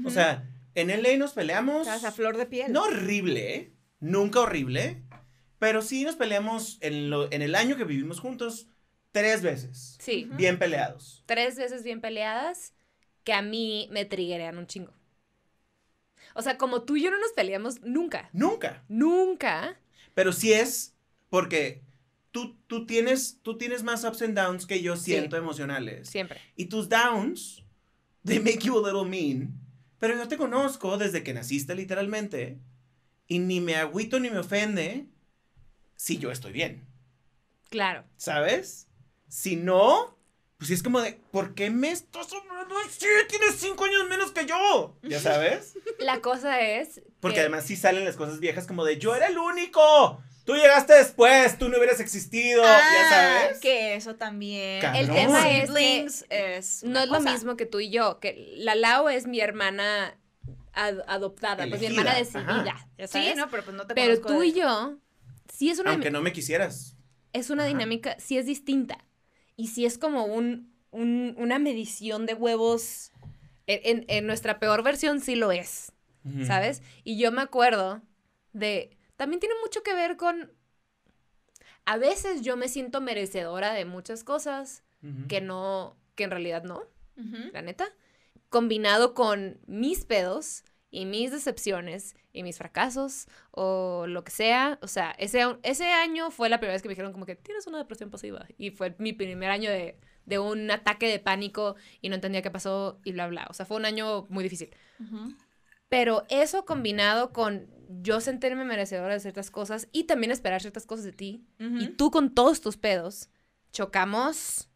O 0.05 0.10
sea, 0.10 0.49
en 0.75 0.89
LA 0.89 1.17
nos 1.17 1.34
peleamos. 1.34 1.88
Estás 1.88 2.03
a 2.05 2.12
flor 2.12 2.38
de 2.38 2.45
piel. 2.45 2.71
No 2.71 2.84
horrible, 2.84 3.55
¿eh? 3.55 3.73
Nunca 3.99 4.39
horrible. 4.41 5.03
Pero 5.60 5.81
sí 5.81 6.03
nos 6.03 6.15
peleamos 6.15 6.77
en, 6.81 7.10
lo- 7.10 7.31
en 7.31 7.41
el 7.41 7.55
año 7.55 7.78
que 7.78 7.84
vivimos 7.84 8.19
juntos 8.19 8.67
tres 9.11 9.41
veces. 9.41 9.97
Sí. 9.99 10.28
Bien 10.34 10.57
peleados. 10.57 11.24
tres 11.28 11.55
veces 11.57 11.84
bien 11.84 12.01
peleadas 12.01 12.74
que 13.24 13.34
a 13.34 13.41
mí 13.41 13.88
me 13.91 14.05
triggerean 14.05 14.57
un 14.57 14.65
chingo. 14.67 14.93
O 16.34 16.41
sea, 16.41 16.57
como 16.57 16.84
tú 16.84 16.95
y 16.97 17.03
yo 17.03 17.11
no 17.11 17.19
nos 17.19 17.34
peleamos 17.34 17.82
nunca. 17.82 18.30
Nunca. 18.34 18.84
Nunca. 18.88 19.78
Pero 20.13 20.32
sí 20.34 20.53
es 20.53 20.95
porque 21.30 21.82
tú, 22.32 22.55
tú, 22.67 22.86
tienes, 22.86 23.39
tú 23.43 23.57
tienes 23.57 23.84
más 23.84 24.03
ups 24.03 24.22
and 24.22 24.36
downs 24.38 24.65
que 24.65 24.82
yo 24.82 24.95
siento 24.95 25.36
emocionales. 25.38 26.09
Siempre. 26.09 26.39
Y 26.55 26.65
tus 26.65 26.88
downs, 26.89 27.63
they 28.26 28.39
make 28.39 28.59
you 28.59 28.78
a 28.78 28.82
little 28.91 29.07
mean. 29.07 29.53
Pero 30.02 30.16
yo 30.18 30.28
te 30.28 30.36
conozco 30.36 30.97
desde 30.97 31.22
que 31.24 31.32
naciste 31.34 31.76
literalmente. 31.76 32.58
Y 33.28 33.38
ni 33.38 33.62
me 33.62 33.76
agüito 33.76 34.20
ni 34.20 34.32
me 34.32 34.39
ofende 34.39 35.06
si 35.95 36.18
yo 36.18 36.32
estoy 36.32 36.52
bien. 36.52 36.88
Claro. 37.70 38.04
¿Sabes? 38.18 38.88
Si 39.30 39.56
no, 39.56 40.18
pues 40.58 40.72
es 40.72 40.82
como 40.82 40.99
de, 41.02 41.14
¿por 41.32 41.54
qué 41.54 41.70
me 41.70 41.91
estás 41.91 42.28
hablando 42.34 42.76
así? 42.80 43.06
Tienes 43.30 43.58
cinco 43.58 43.86
años 43.86 44.10
menos 44.10 44.32
que 44.32 44.47
yo. 44.47 44.97
¿Ya 45.04 45.20
sabes? 45.20 45.76
La 45.99 46.20
cosa 46.20 46.60
es. 46.60 46.99
Porque 47.20 47.36
que- 47.36 47.41
además 47.41 47.66
sí 47.66 47.76
salen 47.76 48.04
las 48.04 48.16
cosas 48.18 48.39
viejas 48.39 48.66
como 48.66 48.84
de, 48.84 48.97
yo 48.97 49.16
era 49.16 49.28
el 49.28 49.38
único. 49.38 50.22
Tú 50.46 50.56
llegaste 50.56 50.94
después, 50.94 51.58
tú 51.58 51.70
no 51.70 51.78
hubieras 51.78 52.00
existido. 52.00 52.64
ya 52.64 52.80
Ah, 52.80 53.10
sabes. 53.44 53.60
Que 53.60 53.96
eso 53.96 54.16
también. 54.16 54.82
Cabrón. 54.82 55.02
El 55.02 55.12
tema 55.12 55.50
es 55.50 55.70
que 55.72 56.58
es 56.58 56.84
no 56.84 57.00
es 57.00 57.10
lo 57.10 57.20
mismo 57.22 57.56
que 57.56 57.66
tú 57.66 57.80
y 57.80 57.89
yo, 57.89 58.20
que 58.20 58.54
la 58.58 58.76
Lau 58.76 59.08
es 59.10 59.28
mi 59.28 59.39
hermana 59.39 60.18
ad- 60.74 61.04
adoptada, 61.08 61.68
pues 61.68 61.80
mi 61.82 61.88
Elegida, 61.88 62.02
hermana 62.02 62.12
ajá. 62.12 62.20
decidida, 62.64 62.88
ya 62.98 63.08
sabes. 63.08 63.28
Sí, 63.30 63.34
no, 63.38 63.50
pero 63.50 63.64
pues 63.64 63.76
no 63.78 63.86
te 63.88 63.94
Pero 63.94 64.20
tú 64.22 64.39
de- 64.39 64.48
y 64.48 64.54
yo, 64.54 64.98
sí 65.54 65.70
es 65.70 65.80
una, 65.80 65.92
Aunque 65.92 66.10
no 66.12 66.22
me 66.22 66.34
quisieras. 66.34 66.96
es 67.34 67.50
una 67.50 67.64
Ajá. 67.64 67.70
dinámica, 67.74 68.16
sí 68.20 68.38
es 68.38 68.46
distinta. 68.46 68.98
Y 69.56 69.68
sí 69.68 69.86
es 69.86 69.98
como 70.00 70.26
un, 70.26 70.74
un- 70.89 71.36
una 71.38 71.60
medición 71.60 72.26
de 72.26 72.34
huevos. 72.34 73.12
En, 73.68 74.00
en- 74.00 74.06
en 74.08 74.26
nuestra 74.28 74.60
peor 74.60 74.82
versión 74.84 75.22
sí 75.22 75.36
lo 75.36 75.52
es. 75.52 75.92
¿sabes? 76.46 76.82
Y 77.04 77.18
yo 77.18 77.32
me 77.32 77.42
acuerdo 77.42 78.02
de... 78.54 78.96
También 79.22 79.39
tiene 79.39 79.53
mucho 79.61 79.84
que 79.84 79.93
ver 79.93 80.17
con... 80.17 80.51
A 81.86 81.97
veces 81.97 82.41
yo 82.41 82.57
me 82.57 82.67
siento 82.67 83.01
merecedora 83.01 83.72
de 83.72 83.86
muchas 83.86 84.24
cosas 84.24 84.84
que 85.28 85.41
no, 85.41 85.95
que 86.15 86.24
en 86.24 86.32
realidad 86.32 86.63
no, 86.63 86.86
la 87.53 87.61
neta. 87.61 87.86
Combinado 88.49 89.13
con 89.13 89.59
mis 89.67 90.05
pedos 90.05 90.63
y 90.89 91.05
mis 91.05 91.30
decepciones 91.30 92.15
y 92.34 92.41
mis 92.41 92.57
fracasos 92.57 93.28
o 93.51 94.05
lo 94.07 94.24
que 94.24 94.32
sea. 94.32 94.80
O 94.82 94.88
sea, 94.88 95.11
ese, 95.19 95.45
ese 95.61 95.91
año 95.91 96.32
fue 96.32 96.49
la 96.49 96.57
primera 96.57 96.74
vez 96.74 96.82
que 96.82 96.88
me 96.88 96.93
dijeron 96.93 97.13
como 97.13 97.28
que 97.28 97.36
tienes 97.36 97.67
una 97.67 97.78
depresión 97.78 98.09
pasiva. 98.09 98.47
Y 98.57 98.72
fue 98.72 98.95
mi 98.97 99.13
primer 99.13 99.51
año 99.51 99.69
de, 99.69 99.99
de 100.26 100.39
un 100.39 100.72
ataque 100.72 101.07
de 101.07 101.19
pánico 101.19 101.76
y 102.01 102.09
no 102.09 102.15
entendía 102.15 102.41
qué 102.41 102.49
pasó 102.49 102.99
y 103.03 103.11
bla, 103.11 103.28
bla. 103.28 103.45
O 103.51 103.53
sea, 103.53 103.67
fue 103.67 103.78
un 103.78 103.86
año 103.86 104.26
muy 104.30 104.43
difícil. 104.43 104.72
Pero 105.92 106.24
eso 106.30 106.64
combinado 106.64 107.34
con 107.34 107.68
yo 108.02 108.22
sentirme 108.22 108.64
merecedora 108.64 109.14
de 109.14 109.20
ciertas 109.20 109.52
cosas 109.52 109.89
y 109.92 110.06
también 110.06 110.32
esperar 110.32 110.62
ciertas 110.62 110.86
cosas 110.86 111.04
de 111.04 111.12
ti 111.12 111.44
y 111.60 111.89
tú 111.89 112.12
con 112.12 112.34
todos 112.34 112.62
tus 112.62 112.78
pedos, 112.78 113.30
chocamos, 113.74 114.70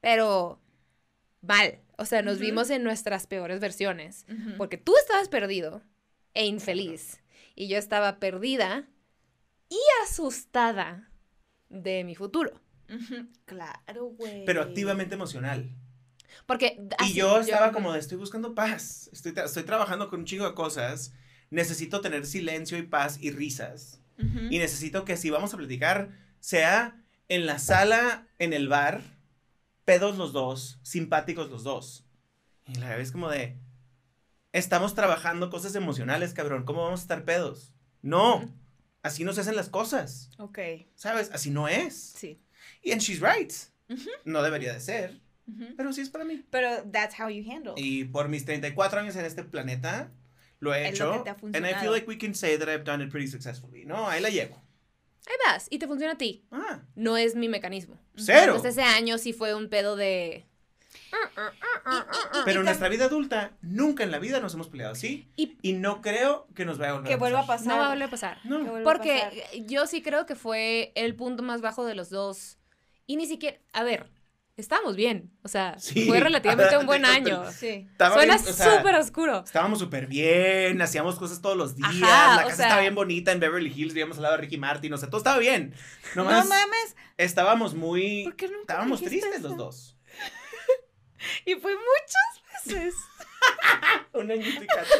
pero 0.00 0.62
mal. 1.40 1.80
O 1.98 2.04
sea, 2.04 2.22
nos 2.22 2.38
vimos 2.38 2.70
en 2.70 2.84
nuestras 2.84 3.26
peores 3.26 3.58
versiones. 3.58 4.26
Porque 4.58 4.76
tú 4.76 4.94
estabas 4.96 5.28
perdido 5.28 5.82
e 6.34 6.46
infeliz. 6.46 7.20
Y 7.56 7.66
yo 7.66 7.76
estaba 7.76 8.20
perdida 8.20 8.88
y 9.68 9.78
asustada 10.04 11.10
de 11.68 12.04
mi 12.04 12.14
futuro. 12.14 12.60
Claro, 13.44 14.04
güey. 14.16 14.44
Pero 14.44 14.62
activamente 14.62 15.16
emocional. 15.16 15.74
Porque... 16.46 16.76
Y 16.78 16.94
así- 17.02 17.14
yo 17.14 17.40
estaba 17.40 17.72
como 17.72 17.92
de, 17.92 17.98
estoy 17.98 18.16
buscando 18.18 18.54
paz. 18.54 19.08
Estoy, 19.12 19.32
tra- 19.32 19.44
estoy 19.44 19.62
trabajando 19.64 20.08
con 20.08 20.20
un 20.20 20.26
chingo 20.26 20.46
de 20.46 20.54
cosas. 20.54 21.12
Necesito 21.50 22.00
tener 22.00 22.26
silencio 22.26 22.78
y 22.78 22.82
paz 22.82 23.18
y 23.20 23.30
risas. 23.30 24.00
Ujú. 24.18 24.38
Y 24.50 24.58
necesito 24.58 25.04
que 25.04 25.16
si 25.16 25.30
vamos 25.30 25.52
a 25.54 25.56
platicar, 25.56 26.10
sea 26.40 27.02
en 27.28 27.46
la 27.46 27.58
sala, 27.58 28.28
en 28.38 28.52
el 28.52 28.68
bar, 28.68 29.02
pedos 29.84 30.16
los 30.18 30.32
dos, 30.32 30.78
simpáticos 30.82 31.50
los 31.50 31.64
dos. 31.64 32.04
Y 32.66 32.74
la 32.74 32.94
vez 32.96 33.10
como 33.12 33.28
de, 33.30 33.56
estamos 34.52 34.94
trabajando 34.94 35.50
cosas 35.50 35.74
emocionales, 35.74 36.34
cabrón. 36.34 36.64
¿Cómo 36.64 36.82
vamos 36.84 37.00
a 37.00 37.02
estar 37.04 37.24
pedos? 37.24 37.72
No, 38.02 38.48
así 39.02 39.24
no 39.24 39.32
se 39.32 39.40
hacen 39.42 39.56
las 39.56 39.68
cosas. 39.68 40.30
Ok, 40.38 40.58
¿Sabes? 40.94 41.30
Así 41.32 41.50
no 41.50 41.68
es. 41.68 41.94
sí. 42.16 42.40
Y 42.82 42.92
and 42.92 43.00
she's 43.00 43.20
right. 43.20 43.52
Ujú. 43.88 44.08
No 44.24 44.42
debería 44.42 44.72
de 44.72 44.80
ser, 44.80 45.20
Ujú. 45.54 45.74
pero 45.76 45.92
sí 45.92 46.00
es 46.00 46.10
para 46.10 46.24
mí. 46.24 46.44
Pero 46.50 46.82
that's 46.92 47.18
how 47.18 47.28
you 47.28 47.44
handle. 47.50 47.74
Y 47.76 48.04
por 48.04 48.28
mis 48.28 48.44
34 48.44 49.00
años 49.00 49.16
en 49.16 49.24
este 49.24 49.42
planeta, 49.44 50.10
lo 50.58 50.74
he 50.74 50.88
Es 50.88 50.98
lo 50.98 51.14
hecho. 51.14 51.24
que 51.24 51.30
te 51.30 51.30
ha 51.30 51.56
and 51.58 51.66
I 51.66 51.74
feel 51.80 51.90
like 51.92 52.06
we 52.08 52.18
can 52.18 52.34
say 52.34 52.56
that 52.58 52.68
I've 52.68 52.84
done 52.84 53.02
it 53.04 53.10
pretty 53.10 53.28
successfully. 53.28 53.84
No, 53.84 54.08
ahí 54.08 54.20
la 54.20 54.28
llevo. 54.30 54.62
Ahí 55.26 55.34
vas, 55.46 55.66
y 55.70 55.78
te 55.78 55.86
funciona 55.86 56.14
a 56.14 56.18
ti. 56.18 56.44
Ah, 56.50 56.80
No 56.96 57.16
es 57.16 57.34
mi 57.36 57.48
mecanismo. 57.48 57.98
cero. 58.16 58.54
Entonces 58.56 58.72
ese 58.78 58.82
año 58.82 59.16
sí 59.18 59.32
fue 59.32 59.54
un 59.54 59.68
pedo 59.68 59.94
de... 59.96 60.46
Pero 62.44 62.60
en 62.60 62.66
nuestra 62.66 62.88
vida 62.88 63.04
adulta, 63.06 63.52
nunca 63.62 64.02
en 64.04 64.10
la 64.10 64.18
vida 64.18 64.40
nos 64.40 64.54
hemos 64.54 64.68
peleado 64.68 64.92
así. 64.92 65.28
Y- 65.36 65.56
Y, 65.62 65.72
no 65.74 66.00
creo 66.00 66.46
que 66.54 66.64
nos 66.64 66.78
vaya 66.78 66.90
a 66.92 66.94
volver 66.94 67.10
Que 67.10 67.16
vuelva 67.16 67.40
a 67.40 67.46
pasar. 67.46 67.58
pasar. 67.66 67.68
No 67.68 67.78
va 67.80 67.86
a 67.86 67.90
volver 67.90 68.08
a 68.08 68.10
pasar. 68.10 68.38
No. 68.44 68.58
Que 68.64 68.70
vuelva 68.70 68.90
a 68.90 68.92
Porque 68.94 69.18
pasar. 69.20 69.66
yo 69.66 69.86
sí 69.86 70.02
creo 70.02 70.26
que 70.26 70.34
fue 70.34 70.92
el 70.94 71.14
punto 71.14 71.42
más 71.42 71.60
bajo 71.60 71.84
de 71.84 71.94
los 71.94 72.10
dos. 72.10 72.58
Y 73.06 73.16
ni 73.16 73.26
siquiera, 73.26 73.58
a 73.72 73.82
ver, 73.82 74.08
estábamos 74.56 74.96
bien. 74.96 75.30
O 75.42 75.48
sea, 75.48 75.78
Sí. 75.78 76.06
fue 76.06 76.20
relativamente 76.20 76.76
un 76.76 76.86
buen 76.86 77.04
año. 77.06 77.44
Sí. 77.52 77.88
Suena 77.98 78.16
bien, 78.16 78.30
o 78.32 78.38
sea, 78.52 78.76
súper 78.78 78.94
oscuro. 78.96 79.42
Estábamos 79.44 79.78
súper 79.78 80.06
bien, 80.06 80.80
hacíamos 80.82 81.16
cosas 81.18 81.40
todos 81.40 81.56
los 81.56 81.76
días, 81.76 81.88
Ajá, 82.02 82.36
la 82.36 82.42
o 82.42 82.44
casa 82.44 82.56
sea- 82.56 82.66
estaba 82.66 82.80
bien 82.82 82.94
bonita 82.94 83.32
en 83.32 83.40
Beverly 83.40 83.72
Hills, 83.74 83.94
vivíamos 83.94 84.16
al 84.18 84.24
lado 84.24 84.36
de 84.36 84.42
Ricky 84.42 84.58
Martin, 84.58 84.92
o 84.92 84.98
sea, 84.98 85.08
todo 85.08 85.18
estaba 85.18 85.38
bien. 85.38 85.74
No 86.14 86.24
mames. 86.24 86.96
estábamos 87.16 87.74
muy... 87.74 88.24
¿Por 88.24 88.36
qué 88.36 88.46
nunca 88.46 88.60
Estábamos 88.74 89.00
tristes 89.02 89.34
eso? 89.36 89.48
los 89.48 89.56
dos. 89.56 89.96
Y 91.44 91.54
fue 91.56 91.74
muchas 91.74 92.64
veces. 92.66 92.94
Un 94.14 94.30
añito 94.30 94.62
y 94.62 94.66
cacho. 94.66 94.94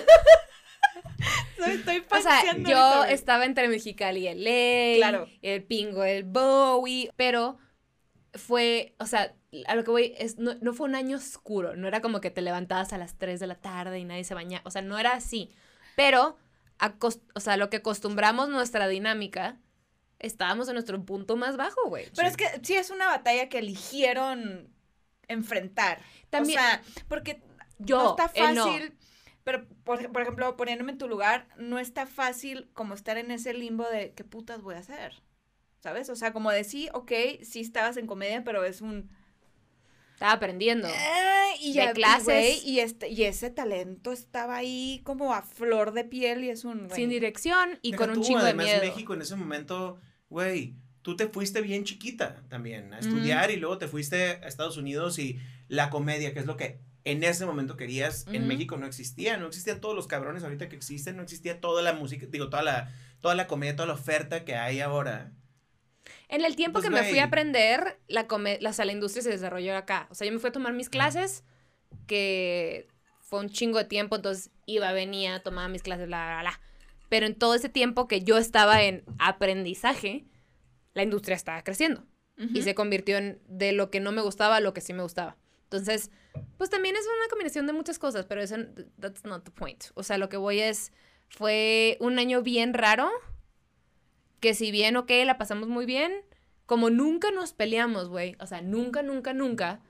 Estoy, 1.66 1.98
O 1.98 2.20
sea, 2.20 2.30
paseando 2.30 2.70
yo 2.70 3.04
estaba 3.04 3.44
entre 3.44 3.68
Mexicali 3.68 4.28
y 4.28 4.34
LA, 4.34 4.96
Claro. 4.98 5.28
el 5.42 5.62
Pingo, 5.64 6.04
el 6.04 6.24
Bowie, 6.24 7.10
pero 7.16 7.58
fue, 8.34 8.94
o 8.98 9.06
sea, 9.06 9.34
a 9.66 9.74
lo 9.74 9.84
que 9.84 9.90
voy 9.90 10.14
es, 10.18 10.38
no, 10.38 10.54
no 10.60 10.72
fue 10.72 10.88
un 10.88 10.94
año 10.94 11.16
oscuro, 11.16 11.74
no 11.76 11.88
era 11.88 12.00
como 12.00 12.20
que 12.20 12.30
te 12.30 12.42
levantabas 12.42 12.92
a 12.92 12.98
las 12.98 13.16
3 13.18 13.40
de 13.40 13.46
la 13.46 13.56
tarde 13.56 13.98
y 13.98 14.04
nadie 14.04 14.24
se 14.24 14.34
bañaba, 14.34 14.62
o 14.64 14.70
sea, 14.70 14.82
no 14.82 14.98
era 14.98 15.12
así, 15.14 15.50
pero, 15.96 16.36
acos- 16.78 17.20
o 17.34 17.40
sea, 17.40 17.56
lo 17.56 17.70
que 17.70 17.78
acostumbramos 17.78 18.48
nuestra 18.48 18.86
dinámica, 18.88 19.58
estábamos 20.20 20.68
en 20.68 20.74
nuestro 20.74 21.02
punto 21.04 21.36
más 21.36 21.56
bajo, 21.56 21.88
güey. 21.88 22.06
Pero 22.14 22.28
Sí. 22.28 22.34
es 22.34 22.36
que 22.36 22.60
sí 22.64 22.74
es 22.76 22.90
una 22.90 23.06
batalla 23.06 23.48
que 23.48 23.58
eligieron 23.58 24.68
enfrentar. 25.28 26.00
También- 26.30 26.58
O 26.58 26.62
sea, 26.62 26.82
porque 27.08 27.42
Yo, 27.78 27.98
no 28.02 28.10
está 28.10 28.52
no. 28.52 28.64
fácil. 28.66 28.94
Pero, 29.44 29.66
por, 29.84 30.12
por 30.12 30.22
ejemplo, 30.22 30.56
poniéndome 30.56 30.92
en 30.92 30.98
tu 30.98 31.08
lugar, 31.08 31.48
no 31.56 31.78
está 31.78 32.06
fácil 32.06 32.68
como 32.74 32.94
estar 32.94 33.16
en 33.16 33.30
ese 33.30 33.54
limbo 33.54 33.88
de 33.88 34.12
qué 34.12 34.22
putas 34.22 34.60
voy 34.60 34.74
a 34.74 34.78
hacer. 34.80 35.22
¿Sabes? 35.80 36.08
O 36.10 36.16
sea, 36.16 36.32
como 36.32 36.50
de 36.50 36.64
sí, 36.64 36.88
ok, 36.92 37.12
sí 37.42 37.60
estabas 37.60 37.96
en 37.96 38.06
comedia, 38.06 38.44
pero 38.44 38.64
es 38.64 38.80
un. 38.80 39.10
Estaba 40.14 40.32
aprendiendo. 40.32 40.86
"Ah", 40.90 41.48
y 41.60 41.68
De 41.72 41.74
ya, 41.74 41.92
clases. 41.94 42.24
güey, 42.24 42.58
y, 42.64 42.80
este, 42.80 43.08
y 43.08 43.22
ese 43.24 43.48
talento 43.50 44.12
estaba 44.12 44.56
ahí 44.56 45.00
como 45.04 45.32
a 45.34 45.40
flor 45.42 45.92
de 45.92 46.04
piel 46.04 46.44
y 46.44 46.50
es 46.50 46.64
un. 46.64 46.86
güey, 46.88 46.94
Sin 47.00 47.08
dirección 47.08 47.78
y 47.80 47.92
Deja 47.92 48.06
con 48.06 48.18
un 48.18 48.22
chingo 48.22 48.38
de 48.40 48.44
además, 48.50 48.66
miedo. 48.66 48.80
México 48.82 49.14
en 49.14 49.22
ese 49.22 49.36
momento, 49.36 49.98
güey, 50.28 50.74
tú 51.00 51.16
te 51.16 51.26
fuiste 51.28 51.62
bien 51.62 51.84
chiquita 51.84 52.42
también 52.50 52.92
a 52.92 52.98
estudiar 52.98 53.50
y 53.50 53.56
luego 53.56 53.78
te 53.78 53.88
fuiste 53.88 54.22
a 54.32 54.46
Estados 54.48 54.76
Unidos 54.76 55.18
y 55.18 55.38
la 55.68 55.88
comedia, 55.88 56.34
que 56.34 56.40
es 56.40 56.46
lo 56.46 56.58
que 56.58 56.80
en 57.04 57.24
ese 57.24 57.46
momento 57.46 57.78
querías, 57.78 58.26
en 58.26 58.42
Ujú. 58.42 58.48
México 58.48 58.76
no 58.76 58.84
existía, 58.86 59.38
no 59.38 59.46
existían 59.46 59.80
todos 59.80 59.96
los 59.96 60.06
cabrones 60.06 60.44
ahorita 60.44 60.68
que 60.68 60.76
existen, 60.76 61.16
no 61.16 61.22
existía 61.22 61.58
toda 61.58 61.80
la 61.80 61.94
música, 61.94 62.26
digo, 62.28 62.50
toda 62.50 62.62
la, 62.62 62.92
toda 63.22 63.34
la 63.34 63.46
comedia, 63.46 63.74
toda 63.74 63.86
la 63.86 63.94
oferta 63.94 64.44
que 64.44 64.54
hay 64.56 64.80
ahora. 64.80 65.32
En 66.30 66.44
el 66.44 66.54
tiempo 66.54 66.78
Pues, 66.78 66.88
que 66.88 66.94
me 66.94 67.02
fui 67.02 67.18
a 67.18 67.24
aprender, 67.24 67.98
la, 68.06 68.26
come- 68.28 68.58
la, 68.60 68.70
o 68.70 68.72
sea, 68.72 68.84
la 68.84 68.92
industria 68.92 69.22
se 69.22 69.30
desarrolló 69.30 69.76
acá. 69.76 70.06
O 70.10 70.14
sea, 70.14 70.26
yo 70.26 70.32
me 70.32 70.38
fui 70.38 70.48
a 70.48 70.52
tomar 70.52 70.72
mis 70.72 70.88
clases, 70.88 71.44
que 72.06 72.86
fue 73.20 73.40
un 73.40 73.50
chingo 73.50 73.78
de 73.78 73.84
tiempo, 73.84 74.14
entonces 74.16 74.50
iba, 74.64 74.92
venía, 74.92 75.42
tomaba 75.42 75.68
mis 75.68 75.82
clases, 75.82 76.08
la, 76.08 76.36
la, 76.36 76.42
la. 76.44 76.60
Pero 77.08 77.26
en 77.26 77.34
todo 77.34 77.54
ese 77.56 77.68
tiempo 77.68 78.06
que 78.06 78.22
yo 78.22 78.38
estaba 78.38 78.82
en 78.84 79.04
aprendizaje, 79.18 80.24
la 80.94 81.02
industria 81.02 81.34
estaba 81.34 81.62
creciendo. 81.62 82.06
Ujú. 82.38 82.50
Y 82.54 82.62
se 82.62 82.76
convirtió 82.76 83.18
en 83.18 83.40
de 83.48 83.72
lo 83.72 83.90
que 83.90 83.98
no 83.98 84.12
me 84.12 84.22
gustaba 84.22 84.56
a 84.56 84.60
lo 84.60 84.72
que 84.72 84.80
sí 84.80 84.92
me 84.92 85.02
gustaba. 85.02 85.36
Entonces, 85.64 86.10
pues 86.58 86.70
también 86.70 86.94
es 86.96 87.02
una 87.04 87.28
combinación 87.28 87.66
de 87.66 87.72
muchas 87.72 87.98
cosas, 87.98 88.24
pero 88.26 88.40
eso, 88.40 88.56
that's 89.00 89.24
not 89.24 89.44
the 89.44 89.50
point. 89.50 89.84
O 89.94 90.04
sea, 90.04 90.16
lo 90.16 90.28
que 90.28 90.36
voy 90.36 90.60
es, 90.60 90.92
fue 91.28 91.96
un 92.00 92.18
año 92.18 92.42
bien 92.42 92.72
raro, 92.72 93.10
que 94.40 94.54
si 94.54 94.70
bien, 94.70 94.96
ok, 94.96 95.10
la 95.24 95.38
pasamos 95.38 95.68
muy 95.68 95.86
bien, 95.86 96.12
como 96.66 96.90
nunca 96.90 97.30
nos 97.30 97.52
peleamos, 97.52 98.08
güey, 98.08 98.36
o 98.40 98.46
sea, 98.46 98.60
nunca, 98.62 99.02
nunca, 99.02 99.32
nunca, 99.34 99.80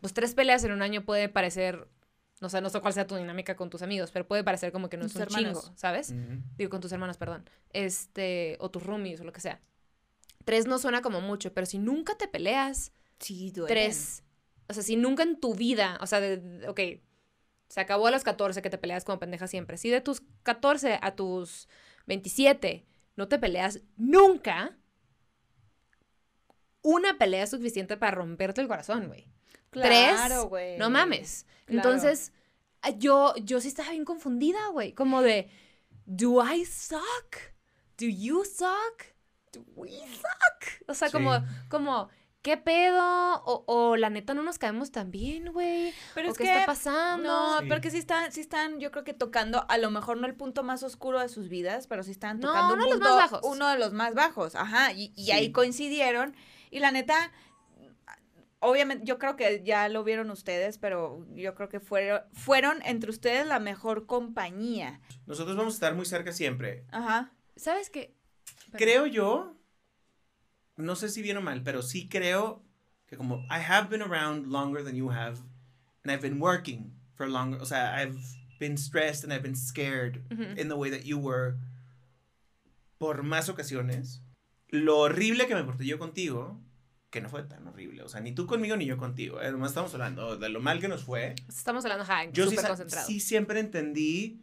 pues 0.00 0.12
tres 0.12 0.34
peleas 0.34 0.62
en 0.64 0.72
un 0.72 0.82
año 0.82 1.04
puede 1.04 1.28
parecer, 1.28 1.88
no 2.40 2.48
sé, 2.48 2.60
no 2.60 2.68
sé 2.68 2.80
cuál 2.80 2.92
sea 2.92 3.06
tu 3.06 3.16
dinámica 3.16 3.56
con 3.56 3.70
tus 3.70 3.82
amigos, 3.82 4.10
pero 4.10 4.26
puede 4.26 4.44
parecer 4.44 4.70
como 4.72 4.88
que 4.90 4.96
no 4.96 5.06
es 5.06 5.14
un 5.16 5.22
hermanos. 5.22 5.62
chingo, 5.64 5.76
¿sabes? 5.76 6.14
Digo, 6.58 6.70
con 6.70 6.80
tus 6.80 6.92
hermanos, 6.92 7.16
perdón. 7.16 7.48
Este, 7.72 8.56
o 8.60 8.70
tus 8.70 8.82
roomies 8.82 9.20
o 9.20 9.24
lo 9.24 9.32
que 9.32 9.40
sea. 9.40 9.60
Tres 10.44 10.66
no 10.66 10.78
suena 10.78 11.00
como 11.00 11.20
mucho, 11.22 11.54
pero 11.54 11.64
si 11.66 11.78
nunca 11.78 12.16
te 12.16 12.28
peleas, 12.28 12.92
Sí, 13.18 13.50
duelen. 13.50 13.74
tres. 13.74 14.22
O 14.68 14.74
sea, 14.74 14.82
si 14.82 14.96
nunca 14.96 15.22
en 15.22 15.40
tu 15.40 15.54
vida, 15.54 15.96
o 16.02 16.06
sea, 16.06 16.20
de, 16.20 16.36
de- 16.38 16.68
ok, 16.68 16.80
se 17.68 17.80
acabó 17.80 18.08
a 18.08 18.10
los 18.10 18.24
14 18.24 18.60
que 18.60 18.68
te 18.70 18.76
peleas 18.78 19.04
como 19.04 19.18
pendeja 19.18 19.46
siempre. 19.46 19.78
Si 19.78 19.88
de 19.88 20.00
tus 20.02 20.22
14 20.42 20.98
a 21.00 21.14
tus 21.14 21.68
27 22.06 22.84
no 23.16 23.28
te 23.28 23.38
peleas 23.38 23.80
nunca, 23.96 24.76
una 26.82 27.16
pelea 27.18 27.44
es 27.44 27.50
suficiente 27.50 27.96
para 27.96 28.16
romperte 28.16 28.60
el 28.60 28.68
corazón, 28.68 29.06
güey. 29.08 29.26
Claro, 29.70 29.88
Tres, 29.88 30.44
güey. 30.48 30.78
no 30.78 30.90
mames. 30.90 31.46
Claro. 31.66 31.88
Entonces, 31.88 32.32
ah, 32.82 32.90
yo, 32.90 33.34
yo 33.42 33.60
sí 33.60 33.68
estaba 33.68 33.90
bien 33.90 34.04
confundida, 34.04 34.68
güey. 34.68 34.92
Como 34.92 35.22
de, 35.22 35.50
¿do 36.04 36.44
I 36.44 36.64
suck? 36.64 37.36
¿Do 37.98 38.06
you 38.06 38.44
suck? 38.44 39.04
¿Do 39.52 39.64
we 39.74 39.90
suck? 39.90 40.88
O 40.88 40.94
sea, 40.94 41.08
Sí. 41.08 41.12
como, 41.12 41.32
como, 41.68 42.08
¿qué 42.44 42.56
pedo? 42.56 43.02
O, 43.44 43.64
o 43.66 43.96
la 43.96 44.10
neta 44.10 44.34
no 44.34 44.42
nos 44.44 44.58
caemos 44.58 44.92
tan 44.92 45.10
bien, 45.10 45.52
güey. 45.52 45.92
Pero 46.14 46.28
¿O 46.28 46.32
es 46.32 46.38
qué 46.38 46.44
que 46.44 46.52
está 46.52 46.66
pasando? 46.66 47.26
No, 47.26 47.60
Sí. 47.60 47.66
porque 47.68 47.90
sí 47.90 47.98
están, 47.98 48.30
sí 48.30 48.40
están, 48.40 48.78
yo 48.78 48.92
creo 48.92 49.02
que 49.02 49.14
tocando, 49.14 49.64
a 49.68 49.78
lo 49.78 49.90
mejor 49.90 50.18
no 50.18 50.26
el 50.28 50.36
punto 50.36 50.62
más 50.62 50.82
oscuro 50.84 51.18
de 51.20 51.28
sus 51.28 51.48
vidas, 51.48 51.86
pero 51.88 52.02
sí 52.04 52.12
están 52.12 52.38
No, 52.38 52.48
tocando 52.48 52.74
uno 52.74 52.82
un 52.84 52.88
de 52.90 52.94
los 52.94 52.98
punto- 53.00 53.16
más 53.16 53.30
bajos. 53.32 53.40
Uno 53.50 53.68
de 53.68 53.78
los 53.78 53.92
más 53.92 54.14
bajos, 54.14 54.54
ajá, 54.54 54.92
y, 54.92 55.12
y 55.16 55.24
Sí. 55.24 55.32
ahí 55.32 55.50
coincidieron. 55.52 56.36
Y 56.70 56.80
la 56.80 56.92
neta, 56.92 57.32
obviamente, 58.60 59.04
yo 59.04 59.18
creo 59.18 59.36
que 59.36 59.62
ya 59.64 59.88
lo 59.88 60.04
vieron 60.04 60.30
ustedes, 60.30 60.78
pero 60.78 61.26
yo 61.34 61.54
creo 61.54 61.68
que 61.68 61.80
fueron, 61.80 62.22
fueron 62.32 62.82
entre 62.84 63.10
ustedes 63.10 63.46
la 63.46 63.58
mejor 63.58 64.06
compañía. 64.06 65.00
Nosotros 65.26 65.56
vamos 65.56 65.74
a 65.74 65.76
estar 65.76 65.94
muy 65.94 66.04
cerca 66.06 66.32
siempre. 66.32 66.84
Ajá. 66.92 67.32
¿Sabes 67.56 67.90
qué? 67.90 68.14
Creo 68.72 69.06
yo, 69.06 69.56
no 70.76 70.94
sé 70.96 71.08
si 71.08 71.22
bien 71.22 71.36
o 71.36 71.40
mal, 71.40 71.62
pero 71.62 71.82
sí 71.82 72.08
creo 72.08 72.62
que 73.06 73.16
como 73.16 73.38
I 73.50 73.60
have 73.60 73.88
been 73.88 74.02
around 74.02 74.46
longer 74.48 74.82
than 74.82 74.96
you 74.96 75.10
have, 75.10 75.38
and 76.02 76.10
I've 76.12 76.22
been 76.22 76.40
working 76.40 76.92
for 77.14 77.28
longer, 77.28 77.60
o 77.60 77.64
sea, 77.66 77.94
I've 77.94 78.18
been 78.58 78.76
stressed 78.76 79.24
and 79.24 79.32
I've 79.32 79.42
been 79.42 79.56
scared 79.56 80.22
in 80.58 80.68
the 80.68 80.76
way 80.76 80.90
that 80.90 81.04
you 81.04 81.18
were 81.18 81.56
por 82.98 83.22
más 83.22 83.48
ocasiones. 83.48 84.20
Lo 84.70 85.00
horrible 85.00 85.46
que 85.46 85.54
me 85.54 85.62
porté 85.62 85.84
yo 85.86 85.98
contigo, 85.98 86.58
que 87.10 87.20
no 87.20 87.28
fue 87.28 87.44
tan 87.44 87.66
horrible, 87.68 88.02
o 88.02 88.08
sea, 88.08 88.20
ni 88.20 88.32
tú 88.32 88.46
conmigo 88.46 88.76
ni 88.76 88.86
yo 88.86 88.96
contigo, 88.96 89.40
eh, 89.40 89.52
nomás 89.52 89.70
estamos 89.70 89.92
hablando 89.94 90.36
de 90.36 90.48
lo 90.48 90.60
mal 90.60 90.80
que 90.80 90.88
nos 90.88 91.04
fue. 91.04 91.34
Estamos 91.48 91.84
hablando, 91.84 92.02
ajá, 92.04 92.24
Yo 92.32 92.44
sí, 92.48 92.56
súper 92.56 92.68
concentrado. 92.68 93.06
sí 93.06 93.20
siempre 93.20 93.60
entendí 93.60 94.40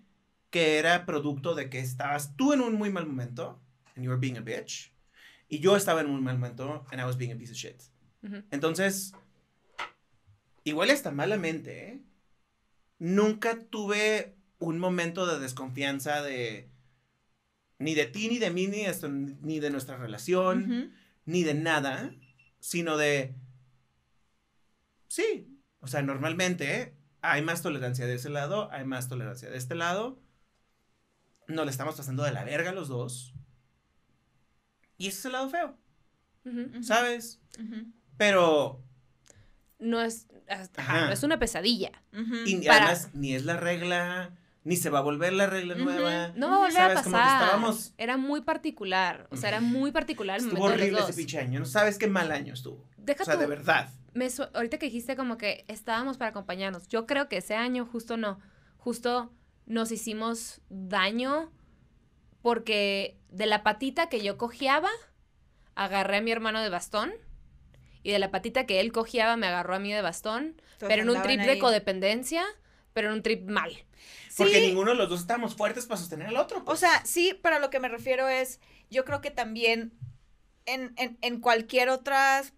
que 0.50 0.78
era 0.78 1.06
producto 1.06 1.56
de 1.56 1.70
que 1.70 1.80
estabas 1.80 2.36
tú 2.38 2.54
en 2.54 2.62
un 2.62 2.76
muy 2.76 2.90
mal 2.90 3.06
momento, 3.06 3.60
and 3.96 4.06
you 4.06 4.10
were 4.10 4.20
being 4.20 4.38
a 4.38 4.42
bitch, 4.42 4.92
y 5.52 5.60
yo 5.60 5.76
estaba 5.76 6.00
en 6.00 6.10
un 6.10 6.24
mal 6.24 6.40
momento, 6.40 6.86
and 6.92 7.02
I 7.02 7.04
was 7.04 7.18
being 7.18 7.34
a 7.34 7.36
piece 7.36 7.52
of 7.52 7.58
shit. 7.58 7.84
Entonces, 8.52 9.14
igual 10.64 10.90
hasta 10.92 11.12
malamente, 11.12 11.90
¿eh? 11.90 12.02
Nunca 13.00 13.60
tuve 13.60 14.38
un 14.60 14.80
momento 14.80 15.28
de 15.28 15.40
desconfianza 15.40 16.22
de 16.22 16.72
ni 17.80 17.96
de 17.96 18.06
ti, 18.06 18.30
ni 18.30 18.40
de 18.40 18.50
mí, 18.50 18.68
ni, 18.68 18.86
esto, 18.86 19.10
ni 19.10 19.60
de 19.60 19.72
nuestra 19.72 19.98
relación, 19.98 20.94
ni 21.26 21.44
de 21.44 21.54
nada, 21.54 22.16
sino 22.62 22.96
de, 22.96 23.36
sí, 25.10 25.60
o 25.82 25.88
sea, 25.88 26.02
normalmente 26.02 26.96
hay 27.22 27.42
más 27.42 27.62
tolerancia 27.62 28.06
de 28.06 28.16
ese 28.16 28.30
lado, 28.30 28.72
hay 28.72 28.86
más 28.86 29.10
tolerancia 29.10 29.50
de 29.50 29.58
este 29.58 29.76
lado, 29.76 30.22
nos 31.48 31.66
le 31.66 31.72
estamos 31.72 31.96
pasando 31.96 32.24
de 32.24 32.32
la 32.32 32.46
verga 32.46 32.72
los 32.72 32.88
dos, 32.88 33.34
y 35.02 35.08
ese 35.08 35.20
es 35.20 35.26
el 35.26 35.32
lado 35.34 35.50
feo. 35.50 35.78
¿sabes? 36.82 37.40
Pero, 38.18 38.82
No 39.80 40.02
es, 40.02 40.28
no 40.78 41.12
es 41.12 41.24
una 41.24 41.40
pesadilla. 41.40 41.92
Y 42.46 42.58
Para- 42.68 42.86
además, 42.88 43.10
ni 43.14 43.34
es 43.36 43.46
la 43.46 43.58
regla, 43.58 44.36
ni 44.64 44.76
se 44.76 44.90
va 44.90 45.00
a 45.00 45.02
volver 45.02 45.34
la 45.34 45.48
regla 45.48 45.76
nueva. 45.76 46.30
No 46.36 46.50
va 46.50 46.56
a 46.56 46.60
volver 46.60 46.78
a 46.78 46.88
¿Sabes? 46.90 47.02
Como 47.04 47.16
que 47.18 47.22
pasar. 47.24 47.42
estábamos- 47.44 47.94
Era 47.98 48.18
muy 48.18 48.42
particular. 48.42 49.28
O 49.32 49.38
sea, 49.38 49.50
era 49.50 49.62
muy 49.62 49.92
particular 49.92 50.40
el 50.40 50.48
Estuvo 50.48 50.68
de 50.68 50.74
horrible 50.76 51.00
los 51.00 51.10
ese 51.10 51.18
pinche 51.18 51.40
año, 51.40 51.60
no 51.60 51.66
sabes 51.66 51.98
qué 51.98 52.08
mal 52.08 52.32
año 52.32 52.54
estuvo. 52.54 52.86
Deja 52.98 53.24
o 53.24 53.26
sea, 53.26 53.34
tú, 53.36 53.40
de 53.42 53.48
verdad. 53.48 53.90
me 54.14 54.30
su- 54.30 54.44
ahorita 54.54 54.78
que 54.78 54.86
dijiste 54.88 55.16
como 55.16 55.38
que 55.38 55.66
estábamos 55.68 56.18
para 56.18 56.30
acompañarnos. 56.30 56.88
Yo 56.88 57.08
creo 57.08 57.28
que 57.30 57.38
ese 57.38 57.56
año 57.56 57.86
justo 57.86 58.18
no. 58.18 58.40
Justo 58.78 59.34
nos 59.66 59.92
hicimos 59.92 60.62
daño 60.70 61.52
porque 62.42 63.18
de 63.30 63.46
la 63.46 63.64
patita 63.64 64.10
que 64.10 64.22
yo 64.22 64.38
cojeaba, 64.38 64.90
agarré 65.76 66.18
a 66.18 66.22
mi 66.22 66.32
hermano 66.32 66.62
de 66.62 66.70
bastón. 66.70 67.12
Y 68.04 68.12
de 68.12 68.20
la 68.20 68.32
patita 68.32 68.66
que 68.66 68.80
él 68.80 68.92
cojeaba, 68.92 69.38
me 69.38 69.46
agarró 69.48 69.76
a 69.76 69.80
mí 69.80 69.94
de 69.94 70.02
bastón. 70.02 70.44
Entonces 70.74 70.88
pero 70.90 71.04
en 71.04 71.10
un 71.12 71.22
trip 71.22 71.42
de 71.42 71.60
codependencia, 71.60 72.44
pero 72.94 73.10
en 73.10 73.14
un 73.16 73.24
trip 73.24 73.48
mal. 73.48 73.72
Porque 74.36 74.56
Sí. 74.60 74.68
ninguno 74.68 74.92
de 74.92 74.98
los 74.98 75.10
dos 75.10 75.22
estábamos 75.22 75.56
fuertes 75.56 75.86
para 75.86 76.00
sostener 76.00 76.28
al 76.28 76.38
otro. 76.38 76.60
O 76.60 76.66
pues. 76.66 76.80
sea, 76.80 77.06
sí, 77.06 77.38
pero 77.44 77.58
a 77.58 77.60
lo 77.60 77.70
que 77.70 77.80
me 77.80 77.90
refiero 77.90 78.28
es, 78.28 78.60
yo 78.90 79.06
creo 79.06 79.22
que 79.22 79.30
también 79.30 79.94
en, 80.66 80.94
en, 80.98 81.18
en 81.22 81.40
cualquier 81.42 81.90
otras, 81.90 82.54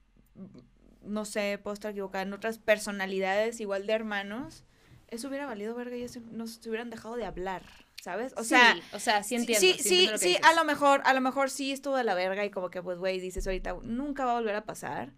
no 1.02 1.26
sé, 1.26 1.60
puedo 1.62 1.74
estar 1.74 1.92
equivocada, 1.92 2.22
en 2.22 2.32
otras 2.34 2.58
personalidades 2.58 3.60
igual 3.60 3.86
de 3.86 3.94
hermanos, 3.94 4.64
eso 5.10 5.28
hubiera 5.28 5.46
valido 5.46 5.76
verga 5.76 5.98
y 5.98 6.04
eso 6.04 6.22
nos 6.32 6.66
hubieran 6.66 6.90
dejado 6.90 7.16
de 7.18 7.26
hablar, 7.26 7.64
¿sabes? 8.04 8.34
O 8.36 8.44
sea, 8.44 8.74
Sí, 8.74 8.84
o 8.92 9.00
sea, 9.00 9.24
sí 9.24 9.36
entiendo. 9.36 9.62
sí, 9.62 9.76
sí, 9.78 9.84
sí, 9.84 10.08
lo 10.08 10.18
sí, 10.18 10.38
a 10.44 10.54
lo 10.54 10.66
mejor, 10.66 11.02
a 11.06 11.14
lo 11.14 11.22
mejor 11.22 11.50
sí 11.50 11.72
estuvo 11.72 11.96
de 11.96 12.04
la 12.04 12.14
verga 12.16 12.44
y 12.44 12.52
como 12.52 12.70
que, 12.70 12.84
pues, 12.84 12.98
güey, 12.98 13.22
dices 13.22 13.48
ahorita, 13.48 13.78
nunca 13.84 14.26
va 14.26 14.32
a 14.32 14.36
volver 14.36 14.56
a 14.56 14.66
pasar. 14.66 15.14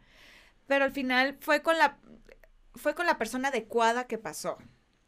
Pero 0.68 0.86
al 0.86 0.92
final 0.92 1.36
fue 1.42 1.64
con 1.64 1.80
la, 1.80 1.98
fue 2.76 2.94
con 2.94 3.08
la 3.08 3.18
persona 3.18 3.48
adecuada 3.48 4.06
que 4.06 4.20
pasó. 4.20 4.60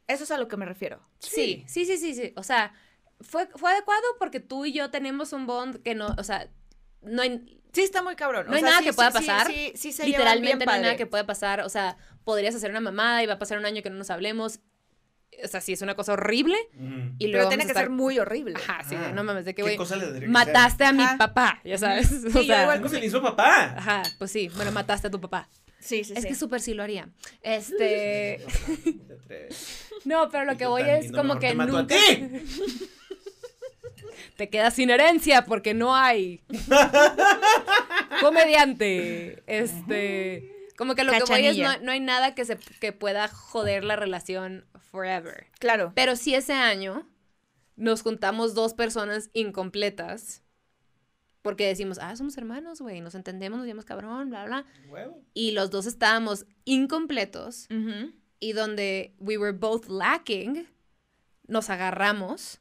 Eso 0.07 0.23
es 0.23 0.31
a 0.31 0.39
lo 0.39 0.47
que 0.47 0.57
me 0.57 0.65
refiero. 0.65 1.07
Sí, 1.19 1.65
sí, 1.67 1.85
sí, 1.85 1.97
sí, 1.97 2.15
sí. 2.15 2.33
O 2.35 2.41
sea, 2.41 2.73
fue, 3.21 3.47
fue 3.55 3.71
adecuado 3.71 4.03
porque 4.17 4.39
tú 4.39 4.65
y 4.65 4.73
yo 4.73 4.89
tenemos 4.89 5.31
un 5.31 5.45
bond 5.45 5.83
que 5.83 5.93
no, 5.93 6.15
o 6.17 6.23
sea, 6.23 6.49
no 7.01 7.21
hay, 7.21 7.61
Sí, 7.73 7.83
está 7.83 8.01
muy 8.01 8.15
cabrón. 8.15 8.47
No 8.47 8.55
hay 8.55 8.63
nada 8.63 8.81
que 8.81 8.93
pueda 8.93 9.11
pasar. 9.11 9.45
Sí, 9.45 9.71
sí, 9.75 9.91
llevan 9.91 10.01
bien 10.01 10.07
literalmente 10.07 10.65
no 10.65 10.71
hay 10.71 10.81
nada 10.81 10.95
que 10.95 11.05
pueda 11.05 11.27
pasar. 11.27 11.61
O 11.61 11.69
sea, 11.69 11.97
podrías 12.23 12.55
hacer 12.55 12.71
una 12.71 12.81
mamada 12.81 13.21
y 13.21 13.27
va 13.27 13.33
a 13.33 13.39
pasar 13.39 13.59
un 13.59 13.65
año 13.67 13.83
que 13.83 13.91
no 13.91 13.97
nos 13.97 14.09
hablemos. 14.09 14.61
O 15.43 15.47
sea, 15.47 15.61
sí, 15.61 15.73
es 15.73 15.81
una 15.81 15.95
cosa 15.95 16.13
horrible. 16.13 16.57
Y 17.19 17.27
luego 17.27 17.47
Pero 17.47 17.49
tiene 17.49 17.63
que 17.65 17.71
estar- 17.71 17.83
ser 17.83 17.89
muy 17.91 18.17
horrible. 18.19 18.55
Ajá, 18.55 18.83
sí, 18.87 18.95
Ah, 18.97 19.11
no 19.13 19.23
mames, 19.23 19.45
de 19.45 19.53
que, 19.53 19.63
¿Qué 19.63 19.77
güey, 19.77 20.27
mataste 20.27 20.83
a 20.85 20.91
mi 20.93 21.03
Ajá. 21.03 21.17
papá, 21.17 21.61
ya 21.63 21.77
sabes. 21.77 22.09
O 22.25 22.29
yo 22.29 22.43
sea, 22.43 22.63
igual 22.63 22.77
¿Cómo 22.79 22.89
se 22.89 22.99
le 22.99 23.05
hizo 23.05 23.21
papá? 23.21 23.75
Ajá, 23.77 24.03
pues 24.17 24.31
sí, 24.31 24.49
bueno, 24.55 24.71
mataste 24.71 25.07
a 25.07 25.11
tu 25.11 25.21
papá. 25.21 25.47
Sí, 25.79 26.03
sí, 26.03 26.13
es 26.15 26.23
sí. 26.23 26.27
que 26.29 26.35
súper 26.35 26.59
sí 26.59 26.73
lo 26.73 26.81
haría. 26.83 27.07
Este, 27.43 28.43
no, 30.05 30.29
pero 30.29 30.45
lo 30.45 30.57
que 30.57 30.65
voy 30.65 30.81
es 30.81 31.11
como 31.11 31.37
que 31.39 31.49
te 31.49 31.55
mato 31.55 31.77
a 31.77 31.81
nunca 31.81 31.95
ti. 31.95 32.27
te 34.37 34.49
quedas 34.49 34.73
sin 34.73 34.89
herencia 34.89 35.45
porque 35.45 35.73
no 35.75 35.95
hay 35.95 36.41
comediante. 38.21 39.43
Este, 39.47 40.51
como 40.77 40.95
que 40.95 41.03
lo 41.03 41.11
que 41.13 41.23
voy 41.23 41.45
es 41.45 41.57
no, 41.57 41.77
no 41.79 41.91
hay 41.91 41.99
nada 41.99 42.35
que 42.35 42.45
se 42.45 42.57
que 42.79 42.91
pueda 42.91 43.27
joder 43.27 43.83
la 43.83 43.95
relación 43.95 44.65
forever. 44.87 45.47
Claro. 45.59 45.91
Pero 45.95 46.15
si 46.15 46.35
ese 46.35 46.53
año 46.53 47.07
nos 47.75 48.01
juntamos 48.01 48.53
dos 48.55 48.73
personas 48.73 49.29
incompletas 49.33 50.43
porque 51.41 51.65
decimos, 51.67 51.97
ah, 52.01 52.13
somos 52.15 52.37
hermanos, 52.37 52.81
güey, 52.81 52.99
nos 52.99 53.15
entendemos, 53.15 53.57
nos 53.59 53.67
llamamos 53.67 53.85
cabrón, 53.85 54.29
bla, 54.29 54.45
bla. 54.45 54.65
Huevo. 54.89 55.23
Y 55.33 55.51
los 55.51 55.69
dos 55.69 55.85
estábamos 55.85 56.45
incompletos 56.65 57.67
Ujú. 57.69 58.11
y 58.41 58.51
donde 58.51 59.15
we 59.19 59.37
were 59.37 59.57
both 59.57 59.87
lacking, 59.87 60.67
nos 61.47 61.69
agarramos, 61.69 62.59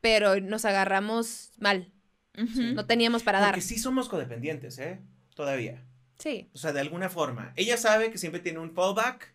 pero 0.00 0.40
nos 0.40 0.64
agarramos 0.64 1.52
mal. 1.58 1.92
No 2.34 2.86
teníamos 2.86 3.24
para 3.24 3.40
dar. 3.40 3.50
Porque 3.50 3.62
sí 3.62 3.78
somos 3.78 4.08
codependientes, 4.08 4.78
¿eh? 4.78 5.00
Todavía. 5.34 5.84
Sí. 6.18 6.48
O 6.54 6.58
sea, 6.58 6.72
de 6.72 6.80
alguna 6.80 7.08
forma. 7.08 7.52
Ella 7.56 7.76
sabe 7.76 8.10
que 8.10 8.18
siempre 8.18 8.40
tiene 8.40 8.60
un 8.60 8.70
fallback. 8.70 9.34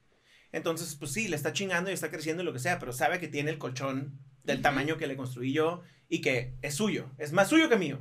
Entonces, 0.54 0.96
pues 0.96 1.12
sí, 1.12 1.28
le 1.28 1.36
está 1.36 1.52
chingando 1.52 1.90
y 1.90 1.94
está 1.94 2.10
creciendo 2.10 2.42
y 2.44 2.46
lo 2.46 2.54
que 2.54 2.60
sea, 2.60 2.80
pero 2.80 2.94
sabe 2.94 3.20
que 3.20 3.28
tiene 3.28 3.52
el 3.52 3.58
colchón 3.58 4.18
del 4.44 4.62
tamaño 4.62 4.98
que 4.98 5.08
le 5.08 5.18
construí 5.18 5.52
yo 5.52 5.82
y 6.08 6.22
que 6.22 6.54
es 6.62 6.76
suyo. 6.76 7.10
Es 7.18 7.34
más 7.34 7.50
suyo 7.50 7.68
que 7.70 7.76
mío. 7.76 8.00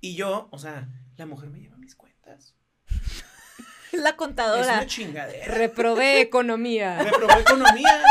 Y 0.00 0.16
yo, 0.16 0.48
o 0.50 0.58
sea, 0.58 0.88
la 1.16 1.26
mujer 1.26 1.50
me 1.50 1.60
lleva 1.60 1.76
mis 1.76 1.94
cuentas. 1.94 2.56
La 3.92 4.08
Es 4.10 4.14
contadora. 4.16 4.64
una 4.72 4.86
chingadera. 4.86 5.54
Reprobé 5.54 6.20
economía. 6.22 6.98
Reprobó 7.04 7.38
economía. 7.38 8.02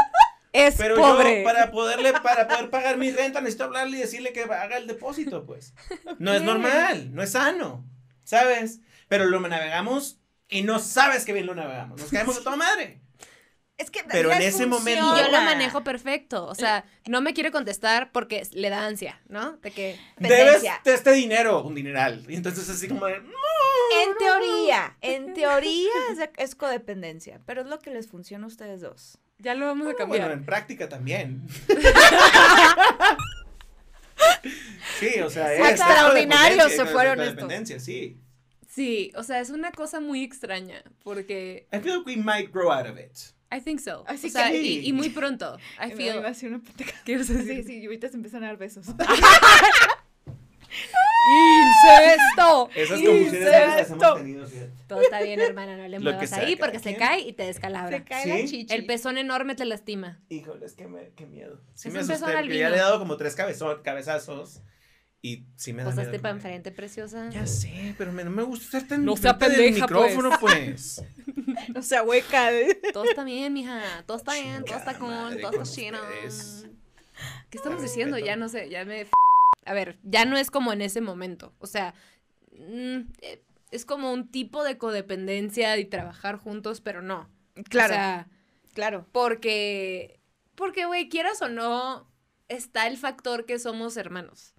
Es 0.53 0.75
Pero 0.77 0.95
pobre. 0.97 1.39
yo, 1.39 1.43
para 1.45 1.71
poderle, 1.71 2.13
para 2.13 2.47
poder 2.47 2.69
pagar 2.69 2.97
mi 2.97 3.09
renta, 3.11 3.39
necesito 3.41 3.63
hablarle 3.63 3.97
y 3.97 4.01
decirle 4.01 4.31
que 4.33 4.43
haga 4.43 4.77
el 4.77 4.85
depósito, 4.85 5.45
pues. 5.45 5.73
No 6.19 6.33
es 6.33 6.43
normal, 6.43 7.15
no 7.15 7.23
es 7.23 7.31
sano, 7.31 7.83
¿sabes? 8.25 8.81
Pero 9.07 9.25
lo 9.25 9.39
navegamos 9.39 10.19
y 10.49 10.61
no 10.61 10.77
sabes 10.79 11.25
qué 11.25 11.33
bien 11.33 11.47
lo 11.47 11.55
navegamos. 11.55 11.99
Nos 11.99 12.11
quedamos 12.11 12.35
de 12.35 12.43
toda 12.43 12.57
madre. 12.57 13.01
Es 13.81 13.91
que 13.91 14.03
Pero 14.09 14.31
en 14.31 14.41
ese 14.41 14.65
momento- 14.65 14.91
Y 14.91 14.95
yo 15.05 15.11
lo 15.11 15.17
funciona. 15.17 15.41
manejo 15.45 15.83
perfecto. 15.83 16.45
O 16.45 16.55
sea, 16.55 16.85
no 17.07 17.21
me 17.21 17.33
quiere 17.33 17.51
contestar 17.51 18.11
porque 18.11 18.47
le 18.53 18.69
da 18.69 18.85
ansia, 18.85 19.19
¿no? 19.27 19.53
De 19.57 19.71
que. 19.71 19.97
Debes 20.17 20.61
de 20.61 20.93
este 20.93 21.11
dinero, 21.13 21.63
un 21.63 21.75
dineral. 21.75 22.23
Y 22.29 22.35
entonces 22.35 22.69
así 22.69 22.87
como 22.87 23.05
de, 23.07 23.19
"No". 23.19 23.31
En 24.03 24.17
teoría, 24.17 24.97
en 25.01 25.33
teoría 25.73 25.89
es, 26.11 26.19
es 26.37 26.55
codependencia, 26.55 27.41
pero 27.45 27.61
es 27.61 27.67
lo 27.67 27.79
que 27.79 27.91
les 27.91 28.07
funciona 28.07 28.45
a 28.45 28.47
ustedes 28.47 28.81
dos. 28.81 29.17
Ya 29.39 29.55
lo 29.55 29.65
vamos 29.65 29.81
a 29.81 29.83
Bueno, 29.85 29.97
cambiar. 29.97 30.31
en 30.31 30.45
práctica 30.45 30.87
también. 30.87 31.41
sí, 34.99 35.19
o 35.21 35.29
sea, 35.29 35.53
es 35.53 35.69
Extraordinarios 35.71 36.71
se 36.73 36.85
fueron 36.85 37.17
codependencia, 37.17 37.79
sí. 37.79 38.17
Sí, 38.69 39.11
o 39.15 39.23
sea, 39.23 39.39
es 39.41 39.49
una 39.49 39.71
cosa 39.71 39.99
muy 39.99 40.23
extraña 40.23 40.81
porque 41.03 41.67
I 41.73 41.79
feel 41.79 41.97
like 41.97 42.09
we 42.09 42.15
might 42.17 42.51
grow 42.53 42.71
out 42.71 42.87
of 42.87 42.97
it. 42.97 43.17
I 43.53 43.59
think 43.61 43.79
so. 43.79 44.03
Así 44.07 44.27
o 44.27 44.29
sea, 44.29 44.49
que- 44.49 44.61
y, 44.61 44.87
y 44.87 44.93
muy 44.93 45.09
pronto. 45.09 45.57
I 45.83 45.87
Me 45.89 45.95
feel. 45.95 46.15
iba 46.15 46.27
a 46.27 46.31
hacer 46.31 46.49
una 46.49 46.63
pendeja. 46.63 46.93
¿Qué 47.05 47.11
ibas 47.13 47.29
a 47.29 47.33
Sí, 47.37 47.39
decir? 47.43 47.63
sí, 47.65 47.79
y 47.79 47.85
ahorita 47.85 48.07
se 48.09 48.15
empiezan 48.15 48.43
a 48.43 48.47
dar 48.47 48.57
besos. 48.57 48.85
¡Incesto! 51.33 52.69
Esas 52.75 52.99
confusiones 53.01 53.41
las 53.43 53.71
Incesto. 53.89 53.93
hemos 54.05 54.17
tenido, 54.17 54.47
fíjate. 54.47 54.71
Todo 54.87 55.01
está 55.01 55.21
bien, 55.21 55.39
hermana, 55.39 55.77
no 55.77 55.87
le 55.87 55.99
muevas 55.99 56.33
ahí 56.33 56.55
porque 56.55 56.79
se 56.79 56.95
cae 56.95 57.19
y 57.21 57.33
te 57.33 57.43
descalabra. 57.43 57.97
Se 57.99 58.03
cae 58.03 58.23
¿Sí? 58.23 58.29
la 58.29 58.45
chichi. 58.49 58.73
El 58.73 58.85
pezón 58.85 59.17
enorme 59.17 59.55
te 59.55 59.65
lastima. 59.65 60.19
Híjole, 60.29 60.65
es 60.65 60.73
que 60.73 60.87
me, 60.87 61.11
qué 61.15 61.25
miedo. 61.27 61.59
Sí 61.75 61.89
Es 61.89 61.93
me 61.93 61.99
asusté 61.99 62.15
pezón 62.25 62.33
porque 62.41 62.57
ya 62.57 62.69
le 62.69 62.77
he 62.77 62.79
dado 62.79 62.99
como 62.99 63.17
tres 63.17 63.35
cabezazos 63.35 64.61
y 65.21 65.43
sí 65.55 65.71
me 65.73 65.83
da 65.83 65.91
Pues 65.93 66.07
que 66.07 66.19
para 66.19 66.33
enfrente, 66.33 66.71
preciosa. 66.71 67.29
Ya 67.29 67.45
sé, 67.45 67.93
pero 67.97 68.11
me- 68.11 68.23
no 68.23 68.31
me 68.31 68.43
gusta 68.43 68.65
estar 68.65 68.87
tan 68.87 69.05
No 69.05 69.15
sea 69.15 69.37
pendeja, 69.37 69.81
micrófono, 69.85 70.31
pues. 70.39 71.03
O 71.75 71.81
sea, 71.81 72.01
hueca. 72.03 72.49
Todo 72.93 73.03
está 73.03 73.23
bien, 73.23 73.53
mija. 73.53 74.03
Todo 74.05 74.17
está 74.17 74.33
bien, 74.33 74.63
todo 74.65 74.77
está 74.77 74.97
cool, 74.97 75.09
madre 75.09 75.41
todo 75.41 75.51
con 75.51 75.61
está 75.61 75.75
chido. 75.75 76.01
ustedes. 76.01 76.67
¿Qué 77.49 77.57
estamos 77.57 77.81
diciendo? 77.81 78.17
Ya 78.17 78.35
no 78.35 78.49
sé, 78.49 78.69
ya 78.69 78.83
me... 78.85 79.05
A 79.65 79.73
ver, 79.73 79.99
ya 80.03 80.25
no 80.25 80.37
es 80.37 80.49
como 80.49 80.73
en 80.73 80.81
ese 80.81 81.01
momento. 81.01 81.53
O 81.59 81.67
sea, 81.67 81.93
mm, 82.51 82.99
eh, 83.21 83.43
es 83.69 83.85
como 83.85 84.11
un 84.11 84.31
tipo 84.31 84.63
de 84.63 84.77
codependencia 84.77 85.77
y 85.77 85.85
trabajar 85.85 86.37
juntos, 86.37 86.81
pero 86.81 87.01
no. 87.03 87.29
Claro, 87.69 87.93
O 87.93 87.95
sea, 87.97 88.27
claro. 88.73 89.07
porque, 89.11 90.19
porque, 90.55 90.85
güey, 90.85 91.09
quieras 91.09 91.41
o 91.43 91.49
no, 91.49 92.09
está 92.47 92.87
el 92.87 92.97
factor 92.97 93.45
que 93.45 93.59
somos 93.59 93.97
hermanos. 93.97 94.55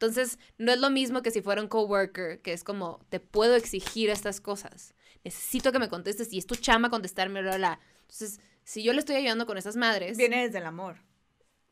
Entonces, 0.00 0.38
no 0.56 0.72
es 0.72 0.80
lo 0.80 0.88
mismo 0.88 1.20
que 1.20 1.30
si 1.30 1.42
fuera 1.42 1.60
un 1.60 1.68
coworker, 1.68 2.40
que 2.40 2.54
es 2.54 2.64
como, 2.64 3.04
te 3.10 3.20
puedo 3.20 3.54
exigir 3.54 4.08
estas 4.08 4.40
cosas. 4.40 4.94
Necesito 5.24 5.72
que 5.72 5.78
me 5.78 5.90
contestes 5.90 6.32
y 6.32 6.38
es 6.38 6.46
tu 6.46 6.56
chama 6.56 6.88
contestarme, 6.88 7.42
bla, 7.42 7.58
bla. 7.58 7.80
Entonces, 8.00 8.40
si 8.64 8.82
yo 8.82 8.94
le 8.94 9.00
estoy 9.00 9.16
ayudando 9.16 9.44
con 9.44 9.58
esas 9.58 9.76
madres. 9.76 10.16
Viene 10.16 10.44
desde 10.44 10.56
el 10.56 10.64
amor. 10.64 10.96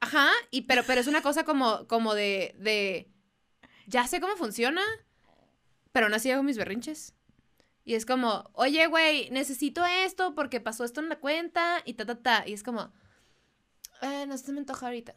Ajá, 0.00 0.28
y 0.50 0.62
pero, 0.62 0.82
pero 0.86 1.00
es 1.00 1.06
una 1.06 1.22
cosa 1.22 1.44
como, 1.44 1.86
como 1.88 2.14
de, 2.14 2.54
de, 2.58 3.10
ya 3.86 4.06
sé 4.06 4.20
cómo 4.20 4.36
funciona, 4.36 4.82
pero 5.92 6.04
aún 6.04 6.14
así 6.14 6.30
hago 6.30 6.42
mis 6.42 6.58
berrinches. 6.58 7.14
Y 7.86 7.94
es 7.94 8.04
como, 8.04 8.50
oye, 8.52 8.86
güey, 8.88 9.30
necesito 9.30 9.86
esto 9.86 10.34
porque 10.34 10.60
pasó 10.60 10.84
esto 10.84 11.00
en 11.00 11.08
la 11.08 11.18
cuenta 11.18 11.80
y 11.86 11.94
ta, 11.94 12.04
ta, 12.04 12.16
ta. 12.16 12.44
Y 12.46 12.52
es 12.52 12.62
como, 12.62 12.92
eh, 14.02 14.26
no 14.26 14.36
se 14.36 14.52
me 14.52 14.58
antoja 14.58 14.84
ahorita. 14.84 15.16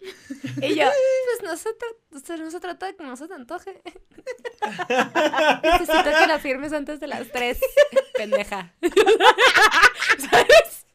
y 0.62 0.74
yo, 0.74 0.88
pues 1.40 1.42
no 1.42 1.56
se, 1.56 1.70
tra- 1.70 2.38
no 2.38 2.50
se 2.50 2.60
trata 2.60 2.86
de 2.86 2.96
que 2.96 3.04
no 3.04 3.16
se 3.16 3.28
te 3.28 3.34
antoje. 3.34 3.82
Necesito 5.62 6.04
que 6.04 6.26
la 6.26 6.38
firmes 6.38 6.72
antes 6.72 7.00
de 7.00 7.06
las 7.06 7.30
tres, 7.30 7.58
pendeja. 8.14 8.72
¿Sabes? 10.30 10.86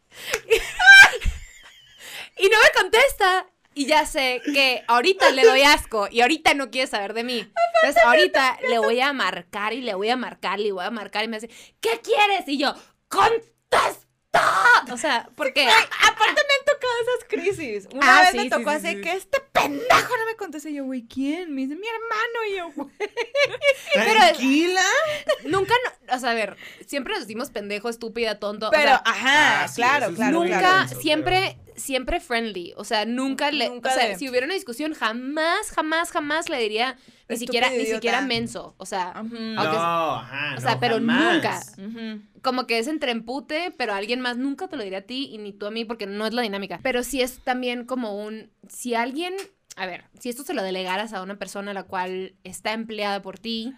Y 2.38 2.50
no 2.50 2.58
me 2.62 2.82
contesta. 2.82 3.48
Y 3.74 3.86
ya 3.86 4.08
sé 4.08 4.42
que 4.44 4.84
ahorita 4.88 5.30
le 5.30 5.46
doy 5.46 5.62
asco 5.62 6.08
y 6.10 6.22
ahorita 6.22 6.56
no 6.56 6.72
quiere 6.72 6.88
saber 6.88 7.14
de 7.14 7.24
mí. 7.24 7.48
Entonces 7.82 8.04
ahorita 8.04 8.58
le 8.68 8.80
voy 8.80 9.00
a 9.02 9.14
marcar 9.14 9.74
y 9.74 9.82
le 9.82 9.94
voy 9.94 10.10
a 10.10 10.16
marcar 10.16 10.60
y 10.60 10.64
le 10.64 10.72
voy 10.72 10.86
a 10.86 10.90
marcar 10.90 11.24
y 11.24 11.28
me 11.28 11.40
dice, 11.40 11.54
¿qué 11.80 12.02
quieres? 12.02 12.48
Y 12.48 12.58
yo, 12.58 12.74
¡contesta! 13.08 14.84
O 14.92 14.98
sea, 14.98 15.30
porque... 15.36 15.68
Aparte 15.70 16.42
me 16.48 16.56
tocado 16.80 16.94
esas 17.02 17.28
crisis. 17.30 17.88
Una 17.94 18.18
Ah, 18.18 18.22
vez 18.22 18.32
sí, 18.32 18.38
me 18.38 18.50
tocó 18.50 18.70
sí, 18.72 18.76
así 18.78 18.88
sí. 18.96 19.02
que 19.02 19.12
este 19.14 19.40
pendejo 19.52 20.18
no 20.18 20.26
me 20.26 20.36
contesta. 20.38 20.70
Y 20.70 20.76
yo, 20.76 20.86
güey, 20.86 21.06
¿quién? 21.08 21.54
Me 21.54 21.62
dice, 21.62 21.76
mi 21.76 21.88
hermano. 21.88 22.46
Y 22.52 22.56
yo, 22.58 22.72
güey. 22.76 23.10
Tranquila. 23.94 24.82
Nunca, 25.46 25.74
no- 25.86 26.16
o 26.16 26.20
sea, 26.20 26.32
a 26.32 26.34
ver, 26.34 26.58
siempre 26.86 27.14
nos 27.14 27.24
decimos 27.24 27.50
pendejo, 27.50 27.90
estúpida, 27.90 28.40
tonto. 28.40 28.68
o 28.70 28.72
Pero, 28.72 28.84
sea, 28.90 29.02
ajá, 29.06 29.64
Ah, 29.64 29.68
sí, 29.68 29.76
claro, 29.82 30.14
claro. 30.14 30.40
nunca, 30.40 30.60
claro. 30.60 31.02
siempre, 31.02 31.58
siempre 31.76 32.20
friendly. 32.20 32.74
O 32.78 32.84
sea, 32.84 33.06
nunca 33.06 33.52
le. 33.52 33.70
Nunca 33.70 33.92
o 33.92 33.94
sea, 33.94 34.08
de- 34.10 34.18
si 34.18 34.30
hubiera 34.30 34.46
una 34.46 34.54
discusión, 34.56 34.94
jamás, 34.94 35.72
jamás, 35.72 36.12
jamás 36.12 36.50
le 36.50 36.58
diría 36.60 36.98
ni 37.30 37.38
siquiera, 37.38 37.70
ni 37.70 37.86
siquiera 37.86 38.22
menso. 38.22 38.74
O 38.78 38.86
sea. 38.86 39.14
No, 39.14 39.20
Aunque- 39.62 39.78
ajá, 39.78 40.56
o 40.58 40.62
sea, 40.62 40.74
no, 40.76 40.80
pero 40.80 40.96
jamás. 40.96 41.76
Ujú. 41.78 42.22
como 42.42 42.66
que 42.68 42.80
es 42.80 42.88
entre 42.88 43.12
empute, 43.12 43.74
pero 43.78 43.94
alguien 43.94 44.22
más 44.22 44.38
nunca 44.38 44.68
te 44.68 44.78
lo 44.78 44.84
diría 44.84 45.00
a 45.00 45.02
ti 45.02 45.30
y 45.32 45.38
ni 45.38 45.52
tú 45.54 45.66
a 45.66 45.72
mí 45.72 45.84
porque 45.86 46.06
no 46.08 46.26
es 46.26 46.34
la 46.34 46.42
dinámica. 46.42 46.80
Pero 46.84 47.04
sí 47.04 47.22
es 47.22 47.40
también 47.40 47.86
como 47.86 48.16
un, 48.24 48.50
si 48.70 48.96
alguien, 48.96 49.34
a 49.76 49.86
ver, 49.86 50.06
si 50.20 50.30
esto 50.30 50.44
se 50.44 50.54
lo 50.54 50.64
delegaras 50.64 51.12
a 51.14 51.22
una 51.22 51.36
persona 51.38 51.74
la 51.74 51.84
cual 51.84 52.36
está 52.46 52.72
empleada 52.74 53.22
por 53.22 53.38
ti, 53.40 53.74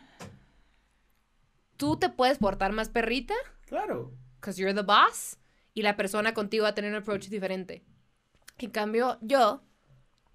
tú 1.78 1.98
te 1.98 2.10
puedes 2.10 2.38
portar 2.38 2.72
más 2.74 2.90
perrita, 2.90 3.34
Claro. 3.66 4.12
because 4.40 4.60
you're 4.62 4.74
the 4.76 4.86
boss, 4.86 5.38
y 5.74 5.82
la 5.82 5.96
persona 5.96 6.34
contigo 6.34 6.64
va 6.64 6.70
a 6.70 6.76
tener 6.76 6.92
un 6.92 6.98
approach 6.98 7.28
diferente. 7.28 7.84
En 8.58 8.72
cambio, 8.72 9.18
yo 9.22 9.64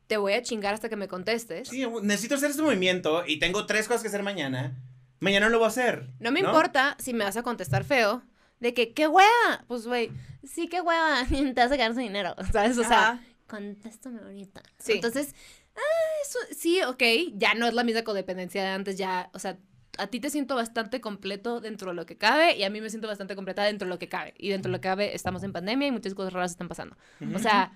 te 0.07 0.17
voy 0.17 0.35
a 0.35 0.43
chingar 0.43 0.75
hasta 0.75 0.89
que 0.89 0.97
me 0.97 1.09
contestes. 1.09 1.69
Sí, 1.69 1.87
necesito 2.03 2.35
hacer 2.35 2.51
este 2.51 2.63
movimiento 2.63 3.25
y 3.27 3.39
tengo 3.39 3.67
tres 3.67 3.89
cosas 3.89 4.03
que 4.03 4.09
hacer 4.09 4.23
mañana. 4.23 4.77
Mañana 5.21 5.47
no 5.47 5.53
lo 5.53 5.59
voy 5.59 5.67
a 5.67 5.69
hacer. 5.69 6.09
No 6.21 6.31
me 6.31 6.41
importa 6.41 6.97
si 6.99 7.15
me 7.15 7.25
vas 7.25 7.37
a 7.37 7.43
contestar 7.43 7.85
feo. 7.85 8.23
De 8.61 8.73
que, 8.73 8.93
¿qué 8.95 9.09
hueva? 9.09 9.65
Pues, 9.67 9.87
güey, 9.87 10.11
sí, 10.43 10.69
qué 10.69 10.81
hueva. 10.81 11.25
Te 11.29 11.53
vas 11.55 11.73
a 11.73 11.77
ganar 11.77 11.95
su 11.95 12.01
dinero, 12.01 12.35
¿sabes? 12.53 12.79
O 12.79 12.85
sea, 12.85 13.23
contéstame 13.47 14.21
ahorita. 14.21 14.63
Sí. 14.79 14.93
Entonces, 14.93 15.35
ah, 15.77 15.81
eso, 16.23 16.39
sí, 16.57 16.83
ok, 16.83 17.03
ya 17.35 17.55
no 17.55 17.67
es 17.67 17.75
la 17.75 17.85
misma 17.85 18.03
codependencia 18.05 18.63
de 18.63 18.69
antes, 18.69 18.97
ya, 18.97 19.31
o 19.33 19.39
sea, 19.39 19.59
a 19.99 20.07
ti 20.09 20.21
te 20.21 20.31
siento 20.31 20.55
bastante 20.55 21.01
completo 21.01 21.61
dentro 21.61 21.91
de 21.91 21.95
lo 21.95 22.07
que 22.07 22.17
cabe 22.17 22.57
y 22.57 22.65
a 22.65 22.71
mí 22.71 22.81
me 22.81 22.91
siento 22.91 23.09
bastante 23.09 23.37
completa 23.37 23.65
dentro 23.65 23.87
de 23.87 23.91
lo 23.91 23.99
que 23.99 24.09
cabe. 24.09 24.35
Y 24.39 24.51
dentro 24.51 24.71
de 24.71 24.77
lo 24.77 24.81
que 24.81 24.89
cabe 24.89 25.15
estamos 25.15 25.43
en 25.43 25.53
pandemia 25.53 25.89
y 25.89 25.93
muchas 25.93 26.15
cosas 26.15 26.33
raras 26.33 26.53
están 26.53 26.69
pasando. 26.69 26.97
O 27.35 27.39
sea, 27.39 27.73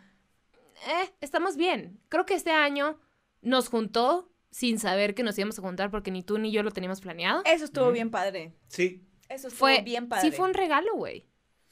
eh, 0.86 1.12
estamos 1.20 1.56
bien. 1.56 2.00
Creo 2.08 2.26
que 2.26 2.34
este 2.34 2.50
año 2.50 2.98
nos 3.42 3.68
juntó 3.68 4.32
sin 4.50 4.78
saber 4.78 5.14
que 5.14 5.22
nos 5.22 5.38
íbamos 5.38 5.58
a 5.58 5.62
juntar 5.62 5.90
porque 5.90 6.10
ni 6.10 6.22
tú 6.22 6.38
ni 6.38 6.50
yo 6.50 6.62
lo 6.62 6.70
teníamos 6.70 7.00
planeado. 7.00 7.42
Eso 7.44 7.64
estuvo 7.64 7.90
bien 7.92 8.10
padre. 8.10 8.54
Sí. 8.68 9.04
Eso 9.28 9.48
estuvo 9.48 9.58
Fue, 9.58 9.82
bien 9.82 10.08
padre. 10.08 10.30
sí 10.30 10.36
fue 10.36 10.46
un 10.46 10.54
regalo, 10.54 10.94
güey. 10.94 11.26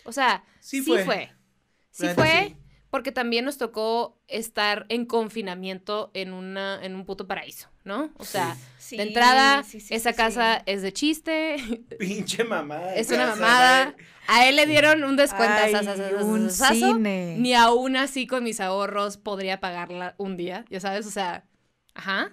O 0.05 0.13
sea, 0.13 0.45
Sí 0.61 0.83
sí, 0.83 0.91
fue. 0.91 1.05
fue. 1.05 1.33
Sí 1.91 2.09
fue, 2.09 2.49
sí. 2.49 2.57
Porque 2.91 3.13
también 3.13 3.45
nos 3.45 3.59
tocó 3.59 4.19
estar 4.29 4.87
en 4.89 5.07
confinamiento 5.07 6.11
en, 6.15 6.33
una, 6.33 6.85
en 6.85 6.95
un 6.95 7.05
puto 7.05 7.27
paraíso, 7.27 7.69
¿no? 7.85 8.11
O 8.17 8.25
sea, 8.25 8.57
Sí, 8.79 8.97
de 8.97 9.03
entrada, 9.03 9.65
sí, 9.65 9.81
sí, 9.81 9.95
esa 9.95 10.13
casa 10.13 10.59
sí. 10.59 10.63
es 10.67 10.83
de 10.83 10.93
chiste, 10.93 11.57
Pinche 11.99 12.45
mamada. 12.45 12.95
es 12.95 13.11
una 13.11 13.27
mamada. 13.27 13.97
A 14.29 14.49
él 14.49 14.57
le 14.57 14.67
dieron 14.67 15.03
un 15.05 15.17
descuento. 15.17 15.55
Ay, 15.59 15.75
un 16.21 16.51
cine. 16.51 17.37
Ni 17.39 17.55
aún 17.55 17.97
así 17.97 18.27
con 18.27 18.45
mis 18.45 18.61
ahorros 18.61 19.17
podría 19.17 19.59
pagarla 19.61 20.15
un 20.19 20.37
día, 20.37 20.65
ya 20.71 20.79
sabes, 20.81 21.07
o 21.07 21.11
sea, 21.11 21.45
ajá. 21.95 22.33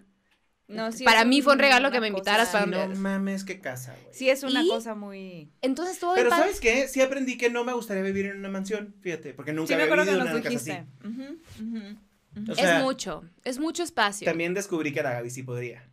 No, 0.68 0.91
sí 0.91 1.03
Para 1.03 1.26
mí 1.26 1.41
fue 1.41 1.53
un 1.53 1.59
regalo 1.59 1.91
que 1.91 1.99
me 1.99 2.07
cosa- 2.09 2.18
invitaras 2.20 2.49
para 2.49 2.66
no 2.66 2.88
mames, 2.95 3.43
qué 3.43 3.59
casa, 3.59 3.93
güey. 4.01 4.14
Sí, 4.16 4.30
es 4.30 4.43
una 4.43 4.64
Y- 4.64 4.70
cosa 4.70 4.95
muy... 4.95 5.51
Entonces 5.61 5.99
bien 5.99 6.11
Pero. 6.16 6.30
¿sabes 6.30 6.59
qué? 6.61 6.88
Sí 6.88 7.01
aprendí 7.01 7.38
que 7.38 7.49
no 7.49 7.64
me 7.66 7.74
gustaría 7.74 8.01
vivir 8.01 8.28
en 8.28 8.38
una 8.38 8.49
mansión, 8.49 8.95
fíjate, 9.01 9.34
porque 9.34 9.51
nunca 9.53 9.68
Sí, 9.68 9.76
me 9.76 9.84
había 9.84 9.93
acuerdo 9.93 10.05
que 10.05 10.11
vivido 10.18 10.26
en 10.30 10.34
una 10.34 10.43
casa 10.43 10.55
así. 10.57 11.07
Ujú, 11.07 11.78
ujú. 11.78 12.51
O 12.51 12.55
sea, 12.55 12.78
es 12.78 12.84
mucho, 12.84 13.24
es 13.43 13.59
mucho 13.59 13.84
espacio. 13.84 14.26
También 14.26 14.53
descubrí 14.53 14.91
que 14.93 15.03
la 15.03 15.11
Gaby 15.14 15.30
sí 15.30 15.43
podría. 15.43 15.88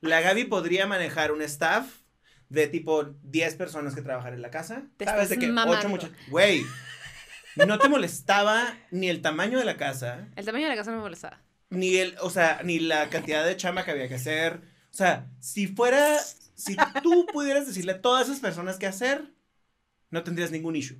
La 0.00 0.20
Gaby 0.20 0.44
podría 0.44 0.86
manejar 0.86 1.30
un 1.32 1.40
staff 1.42 2.00
de 2.48 2.66
tipo 2.66 3.04
10 3.22 3.54
personas 3.54 3.94
que 3.94 4.02
trabajan 4.02 4.34
en 4.34 4.42
la 4.42 4.50
casa. 4.50 4.82
Te 4.96 5.04
¿Sabes? 5.04 5.28
De 5.28 5.36
mamando. 5.46 5.78
ocho 5.78 5.88
muchachos. 5.88 6.16
Güey, 6.28 6.64
no 7.54 7.78
te 7.78 7.88
molestaba 7.88 8.76
ni 8.90 9.08
el 9.08 9.22
tamaño 9.22 9.58
de 9.58 9.64
la 9.64 9.76
casa, 9.76 10.28
El 10.36 10.44
tamaño 10.44 10.64
de 10.64 10.70
la 10.70 10.76
casa 10.76 10.90
no 10.90 10.96
me 10.98 11.02
molestaba. 11.04 11.40
Ni 11.70 11.96
el, 11.96 12.16
o 12.20 12.30
sea, 12.30 12.60
ni 12.64 12.78
la 12.80 13.08
cantidad 13.10 13.44
de 13.44 13.56
chamba 13.56 13.84
que 13.84 13.92
había 13.92 14.08
que 14.08 14.14
hacer. 14.16 14.60
O 14.92 14.94
sea, 14.94 15.30
si 15.40 15.66
fuera, 15.68 16.18
si 16.54 16.76
tú 17.02 17.26
pudieras 17.32 17.66
decirle 17.66 17.92
a 17.92 18.00
todas 18.02 18.26
esas 18.28 18.40
personas 18.40 18.76
qué 18.76 18.86
hacer, 18.86 19.32
no 20.10 20.22
tendrías 20.24 20.50
ningún 20.50 20.76
issue. 20.76 20.98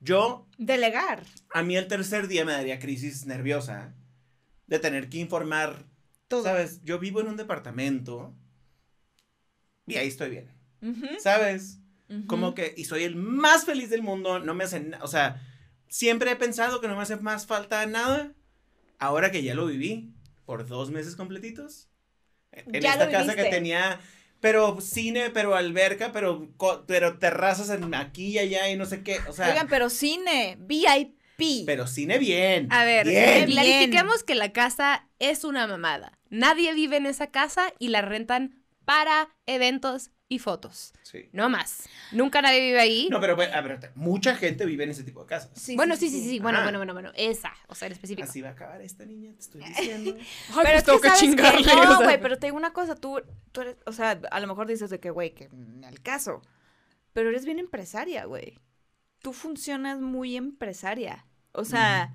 Yo 0.00 0.46
Delegar. 0.58 1.22
a 1.54 1.62
mí 1.62 1.76
el 1.76 1.88
tercer 1.88 2.28
día 2.28 2.44
me 2.44 2.52
daría 2.52 2.78
crisis 2.78 3.24
nerviosa 3.26 3.94
de 4.66 4.78
tener 4.78 5.08
que 5.08 5.18
informar. 5.18 5.84
Todo. 6.28 6.42
¿Sabes? 6.42 6.82
Yo 6.82 6.98
vivo 6.98 7.20
en 7.20 7.28
un 7.28 7.36
departamento 7.36 8.34
y 9.86 9.96
ahí 9.96 10.08
estoy 10.08 10.30
bien. 10.30 10.50
¿Sabes? 11.18 11.78
Como 12.28 12.54
que, 12.54 12.74
y 12.76 12.84
soy 12.84 13.02
el 13.04 13.16
más 13.16 13.64
feliz 13.64 13.90
del 13.90 14.02
mundo, 14.02 14.38
no 14.38 14.54
me 14.54 14.64
hace, 14.64 14.78
na- 14.80 14.98
o 15.02 15.08
sea, 15.08 15.42
siempre 15.88 16.30
he 16.30 16.36
pensado 16.36 16.80
que 16.80 16.86
no 16.86 16.94
me 16.96 17.02
hace 17.02 17.16
más 17.16 17.46
falta 17.46 17.84
nada. 17.86 18.32
Ahora 18.98 19.30
que 19.30 19.42
ya 19.42 19.54
lo 19.54 19.66
viví 19.66 20.12
por 20.44 20.66
dos 20.66 20.90
meses 20.90 21.16
completitos. 21.16 21.88
En 22.52 22.80
Ya 22.80 22.92
esta 22.92 23.06
lo 23.06 23.12
casa 23.12 23.34
que 23.34 23.44
tenía, 23.44 24.00
pero 24.40 24.80
cine, 24.80 25.30
pero 25.30 25.54
alberca, 25.56 26.12
pero, 26.12 26.48
co- 26.56 26.84
pero 26.86 27.18
terrazas 27.18 27.68
en 27.70 27.94
aquí 27.94 28.28
y 28.28 28.38
allá 28.38 28.70
y 28.70 28.76
no 28.76 28.86
sé 28.86 29.02
qué. 29.02 29.18
O 29.28 29.32
sea, 29.32 29.50
Oigan, 29.50 29.68
pero 29.68 29.90
cine, 29.90 30.56
VIP. 30.60 31.64
pero 31.66 31.86
cine 31.86 32.18
bien. 32.18 32.68
A 32.70 32.84
ver, 32.84 33.06
bien. 33.06 33.46
clarifiquemos 33.46 34.22
que 34.24 34.34
la 34.34 34.52
casa 34.52 35.06
es 35.18 35.44
una 35.44 35.66
mamada. 35.66 36.18
Nadie 36.30 36.72
vive 36.74 36.96
en 36.96 37.06
esa 37.06 37.30
casa 37.30 37.72
y 37.78 37.88
la 37.88 38.02
rentan 38.02 38.62
para 38.84 39.28
eventos 39.46 40.10
y 40.28 40.38
fotos. 40.40 40.92
Sí. 41.02 41.28
No 41.32 41.48
más. 41.48 41.88
Nunca 42.12 42.42
nadie 42.42 42.60
vive 42.60 42.80
ahí. 42.80 43.08
No, 43.10 43.20
pero 43.20 43.34
a 43.40 43.60
ver, 43.60 43.92
mucha 43.94 44.34
gente 44.34 44.66
vive 44.66 44.84
en 44.84 44.90
ese 44.90 45.04
tipo 45.04 45.20
de 45.20 45.26
casas. 45.26 45.50
bueno, 45.76 45.94
sí, 45.96 46.08
sí, 46.10 46.20
sí, 46.28 46.38
Bueno, 46.40 46.62
bueno, 46.62 46.78
bueno, 46.78 46.92
bueno. 46.94 47.12
Esa, 47.14 47.52
o 47.68 47.74
sea, 47.74 47.86
en 47.86 47.92
específico. 47.92 48.28
Así 48.28 48.40
va 48.40 48.48
a 48.48 48.52
acabar 48.52 48.80
esta 48.82 49.04
niña, 49.04 49.32
te 49.34 49.40
estoy 49.40 49.62
diciendo. 49.62 50.16
Ay, 50.18 50.26
Pero 50.48 50.62
pues 50.64 50.74
es 50.76 50.84
tengo 50.84 50.98
que 51.00 51.02
que 51.02 51.08
sabes 51.14 51.20
que- 51.20 51.26
chingarle. 51.28 51.72
o 51.72 51.84
No, 51.84 51.96
sea. 51.98 52.06
güey, 52.06 52.20
pero 52.20 52.38
te 52.38 52.46
digo 52.48 52.56
una 52.56 52.72
cosa, 52.72 52.96
tú, 52.96 53.20
tú 53.52 53.60
eres, 53.60 53.76
o 53.86 53.92
sea, 53.92 54.20
a 54.30 54.40
lo 54.40 54.46
mejor 54.48 54.66
dices 54.66 54.90
de 54.90 54.98
que, 55.00 55.10
güey, 55.10 55.32
que 55.34 55.48
al 55.84 56.00
caso. 56.02 56.42
Pero 57.12 57.28
eres 57.30 57.44
bien 57.44 57.58
empresaria, 57.58 58.24
güey. 58.24 58.58
Tú 59.22 59.32
funcionas 59.32 60.00
muy 60.00 60.36
empresaria. 60.36 61.24
O 61.52 61.64
sea, 61.64 62.12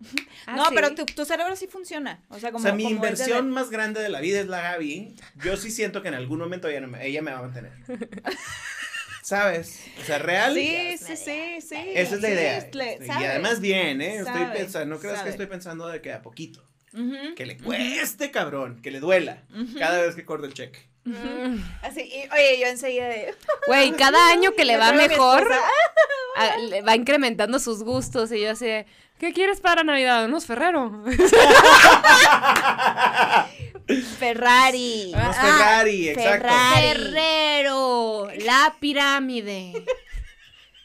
Ah, 0.48 0.54
no, 0.54 0.66
sí. 0.66 0.72
pero 0.76 0.94
tu, 0.94 1.04
tu 1.06 1.24
cerebro 1.24 1.56
sí 1.56 1.66
funciona. 1.66 2.22
O 2.28 2.38
sea, 2.38 2.50
o 2.50 2.52
como 2.52 2.62
sea, 2.62 2.72
mi 2.72 2.84
como 2.84 2.94
es 2.96 3.00
de- 3.00 3.08
inversión 3.08 3.50
más 3.50 3.68
grande 3.70 4.00
de 4.00 4.08
la 4.08 4.20
vida 4.20 4.38
es 4.40 4.46
la 4.46 4.60
Gaby. 4.62 5.16
Yo 5.42 5.56
sí 5.56 5.70
siento 5.72 6.02
que 6.02 6.08
en 6.08 6.14
algún 6.14 6.38
momento 6.38 6.68
ella, 6.68 6.80
no 6.80 6.86
me, 6.88 7.04
ella 7.04 7.20
me 7.22 7.32
va 7.32 7.38
a 7.38 7.42
mantener. 7.42 7.72
¿Sabes? 9.22 9.80
O 10.00 10.04
sea, 10.04 10.18
real. 10.18 10.54
Sí, 10.54 10.96
sí, 10.98 11.16
sí, 11.16 11.60
sí. 11.60 11.74
Esa 11.94 12.14
es 12.14 12.20
la 12.22 12.28
Sí, 12.28 12.34
idea. 12.34 12.68
le- 12.72 12.98
y 13.06 13.10
además 13.24 13.60
bien, 13.60 14.00
¿eh? 14.00 14.18
Estoy 14.18 14.44
pensando, 14.54 14.94
no 14.94 15.00
creas 15.00 15.16
sabe. 15.18 15.24
que 15.24 15.30
estoy 15.30 15.46
pensando 15.46 15.88
de 15.88 16.00
que 16.00 16.12
a 16.12 16.22
poquito. 16.22 16.62
Que 17.36 17.46
le 17.46 17.56
cueste, 17.58 18.30
cabrón. 18.30 18.80
Que 18.82 18.90
le 18.90 19.00
duela. 19.00 19.42
Cada 19.78 20.00
vez 20.00 20.14
que 20.14 20.24
corte 20.24 20.46
el 20.46 20.54
cheque. 20.54 20.88
Así, 21.82 22.00
y, 22.00 22.28
oye, 22.32 22.58
yo 22.60 22.66
enseguida 22.66 23.06
de... 23.06 23.32
Güey, 23.68 23.92
cada 23.92 24.30
año 24.30 24.52
que 24.56 24.64
le 24.64 24.76
va 24.76 24.92
mejor, 24.92 25.42
esposa. 25.42 25.60
a- 26.36 26.56
le 26.58 26.82
va 26.82 26.96
incrementando 26.96 27.58
sus 27.60 27.82
gustos. 27.84 28.32
Y 28.32 28.40
yo 28.40 28.50
así, 28.50 28.64
de, 28.66 28.86
¿qué 29.20 29.32
quieres 29.32 29.60
para 29.60 29.84
Navidad? 29.84 30.24
Unos 30.24 30.46
Ferrero. 30.46 31.04
Ferrari. 34.18 35.12
Unos 35.14 35.36
Ferrari, 35.36 36.08
exacto. 36.08 36.30
Ferrari. 36.48 36.86
Ferrero, 36.88 38.28
la 38.44 38.74
pirámide, 38.80 39.84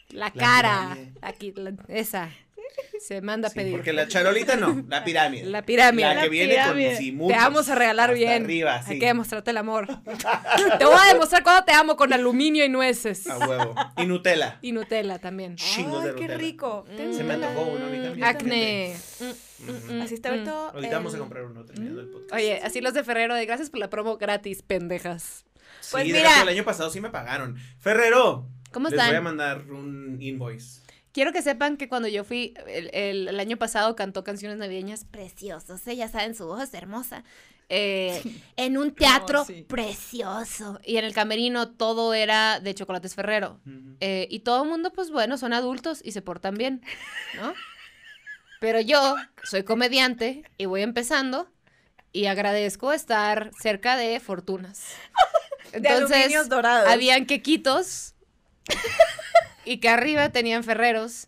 la 0.09 0.26
La 0.26 0.32
cara, 0.32 0.89
pirámide. 0.93 1.12
aquí, 1.22 1.53
la- 1.55 1.74
esa, 1.88 2.30
se 2.99 3.22
manda 3.22 3.47
a 3.47 3.51
Sí, 3.51 3.55
pedir. 3.59 3.72
porque 3.74 3.93
la 3.93 4.07
charolita 4.07 4.55
no, 4.55 4.84
la 4.88 5.03
pirámide. 5.05 5.45
La 5.45 5.61
pirámide. 5.63 6.07
La 6.07 6.13
La 6.15 6.22
que 6.24 6.30
viene 6.30 6.53
pirámide. 6.53 6.89
con 6.89 6.97
sí, 6.97 7.17
Te 7.28 7.34
vamos 7.36 7.69
a 7.69 7.76
regalar 7.76 8.09
hasta 8.11 8.17
bien. 8.17 8.43
arriba, 8.43 8.82
sí. 8.84 8.93
Hay 8.93 8.99
que 8.99 9.05
demostrarte 9.07 9.51
el 9.51 9.57
amor. 9.57 9.88
te 10.80 10.86
voy 10.86 10.95
a 10.99 11.13
demostrar 11.13 11.43
cuando 11.43 11.63
te 11.65 11.72
amo 11.74 11.95
con 11.95 12.13
aluminio 12.13 12.63
y 12.65 12.69
nueces. 12.69 13.28
A 13.28 13.38
huevo. 13.38 13.76
Y 13.97 14.05
Nutella. 14.05 14.59
Y 14.61 14.72
Nutella 14.72 15.19
también. 15.19 15.55
Chingos 15.55 16.03
de 16.03 16.09
Ay, 16.09 16.15
qué 16.15 16.22
Nutella. 16.24 16.38
rico. 16.38 16.86
Mm. 16.91 17.13
Se 17.13 17.24
me 17.24 17.34
antojó 17.34 17.61
uno 17.63 17.86
a 17.86 17.89
mí 17.89 17.97
también. 18.01 18.24
Acné. 18.24 18.95
Ujú. 19.19 19.93
Mm, 19.93 20.01
Así 20.01 20.13
está 20.15 20.30
mm. 20.30 20.34
ahorita. 20.34 20.67
Ahorita 20.69 20.95
vamos 20.97 21.13
a 21.13 21.15
el- 21.17 21.22
comprar 21.22 21.43
uno 21.45 21.65
terminando 21.65 22.01
el 22.01 22.07
podcast. 22.07 22.34
Oye, 22.34 22.59
así 22.63 22.82
los 22.82 22.93
de 22.93 23.03
Ferrero, 23.03 23.36
de 23.36 23.45
gracias 23.45 23.69
por 23.69 23.80
la 23.80 23.89
promo 23.89 24.17
gratis, 24.17 24.61
pendejas. 24.61 25.45
Sí, 25.82 25.89
Pues 25.91 26.03
de 26.07 26.13
mira. 26.13 26.32
hecho, 26.34 26.43
el 26.43 26.49
año 26.49 26.63
pasado 26.63 26.89
sí 26.89 27.01
me 27.01 27.09
pagaron. 27.09 27.57
Ferrero. 27.80 28.47
¿Cómo 28.72 28.88
Les 28.89 28.97
voy 28.97 29.03
a 29.05 29.07
están? 29.09 29.24
mandar 29.24 29.61
un 29.69 30.17
invoice. 30.22 30.80
Quiero 31.14 31.34
que 31.34 31.41
sepan 31.41 31.78
que 31.78 31.89
cuando 31.89 32.07
yo 32.07 32.24
fui 32.24 32.53
el, 32.68 32.89
el- 32.93 33.28
el 33.28 33.39
año 33.39 33.57
pasado 33.57 33.95
cantó 33.95 34.24
canciones 34.24 34.57
navideñas 34.57 35.03
preciosas, 35.05 35.86
¿eh? 35.88 35.95
ya 35.95 36.07
saben, 36.07 36.36
su 36.36 36.45
voz 36.47 36.62
es 36.64 36.74
hermosa. 36.74 37.24
eh, 37.74 38.22
en 38.57 38.78
un 38.78 38.93
teatro 38.93 39.45
sí. 39.45 39.64
precioso. 39.68 40.80
Y 40.84 40.97
en 40.97 41.05
el 41.05 41.14
camerino 41.14 41.70
todo 41.72 42.14
era 42.14 42.59
de 42.59 42.76
chocolates 42.76 43.16
Ferrero. 43.16 43.59
Eh, 44.01 44.28
y 44.30 44.39
todo 44.39 44.64
el 44.64 44.70
mundo, 44.70 44.91
pues 44.93 45.09
bueno, 45.12 45.38
son 45.38 45.53
adultos 45.53 46.01
y 46.03 46.12
se 46.12 46.22
portan 46.22 46.55
bien, 46.55 46.82
¿no? 47.36 47.53
Pero 48.59 48.80
yo 48.82 49.16
soy 49.43 49.64
comediante 49.64 50.43
y 50.57 50.66
voy 50.66 50.82
empezando 50.82 51.49
y 52.14 52.26
agradezco 52.26 52.91
estar 52.93 53.51
cerca 53.59 53.95
de 53.97 54.20
fortunas. 54.20 54.84
De 55.74 55.88
aluminios 55.88 56.49
dorados. 56.49 56.89
habían 56.91 57.26
quequitos 57.26 58.16
y 59.72 59.78
que 59.80 59.89
arriba 59.89 60.30
tenían 60.30 60.63
ferreros 60.63 61.28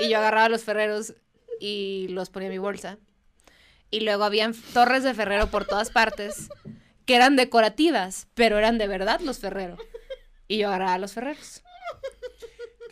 y 0.00 0.08
yo 0.08 0.18
agarraba 0.18 0.48
los 0.48 0.64
ferreros 0.64 1.14
y 1.60 2.06
los 2.10 2.30
ponía 2.30 2.46
en 2.48 2.52
mi 2.54 2.58
bolsa. 2.58 2.98
Y 3.90 4.00
luego 4.00 4.24
habían 4.24 4.54
torres 4.72 5.02
de 5.02 5.12
ferrero 5.12 5.48
por 5.48 5.66
todas 5.66 5.90
partes 5.90 6.48
que 7.04 7.14
eran 7.16 7.36
decorativas, 7.36 8.28
pero 8.34 8.56
eran 8.58 8.78
de 8.78 8.88
verdad 8.88 9.20
los 9.20 9.38
ferreros. 9.40 9.78
Y 10.48 10.58
yo 10.58 10.68
agarraba 10.68 10.96
los 10.98 11.12
ferreros. 11.12 11.62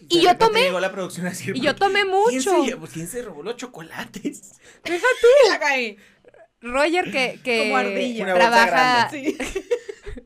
De 0.01 0.07
Y 0.17 0.23
yo 0.23 0.37
tomé- 0.37 0.65
Llegó 0.65 0.81
la 0.81 0.93
producción 0.93 1.27
a 1.27 1.31
decir, 1.31 1.57
Y 1.57 1.61
yo 1.61 1.75
tomé 1.75 2.03
¿Quién 2.29 2.43
se, 2.43 2.51
mucho. 2.51 2.65
llevó- 2.65 2.87
¿Quién 2.89 3.07
se 3.09 3.23
robó 3.23 3.43
los 3.43 3.57
chocolates? 3.57 4.53
La 5.49 5.59
caí. 5.59 5.97
Roger 6.61 7.11
que, 7.11 7.41
que 7.43 7.59
Como 7.61 7.77
ardilla. 7.79 8.25
Una 8.25 8.35
bolsa 8.35 8.51
trabaja... 8.51 9.09
grande. 9.11 9.39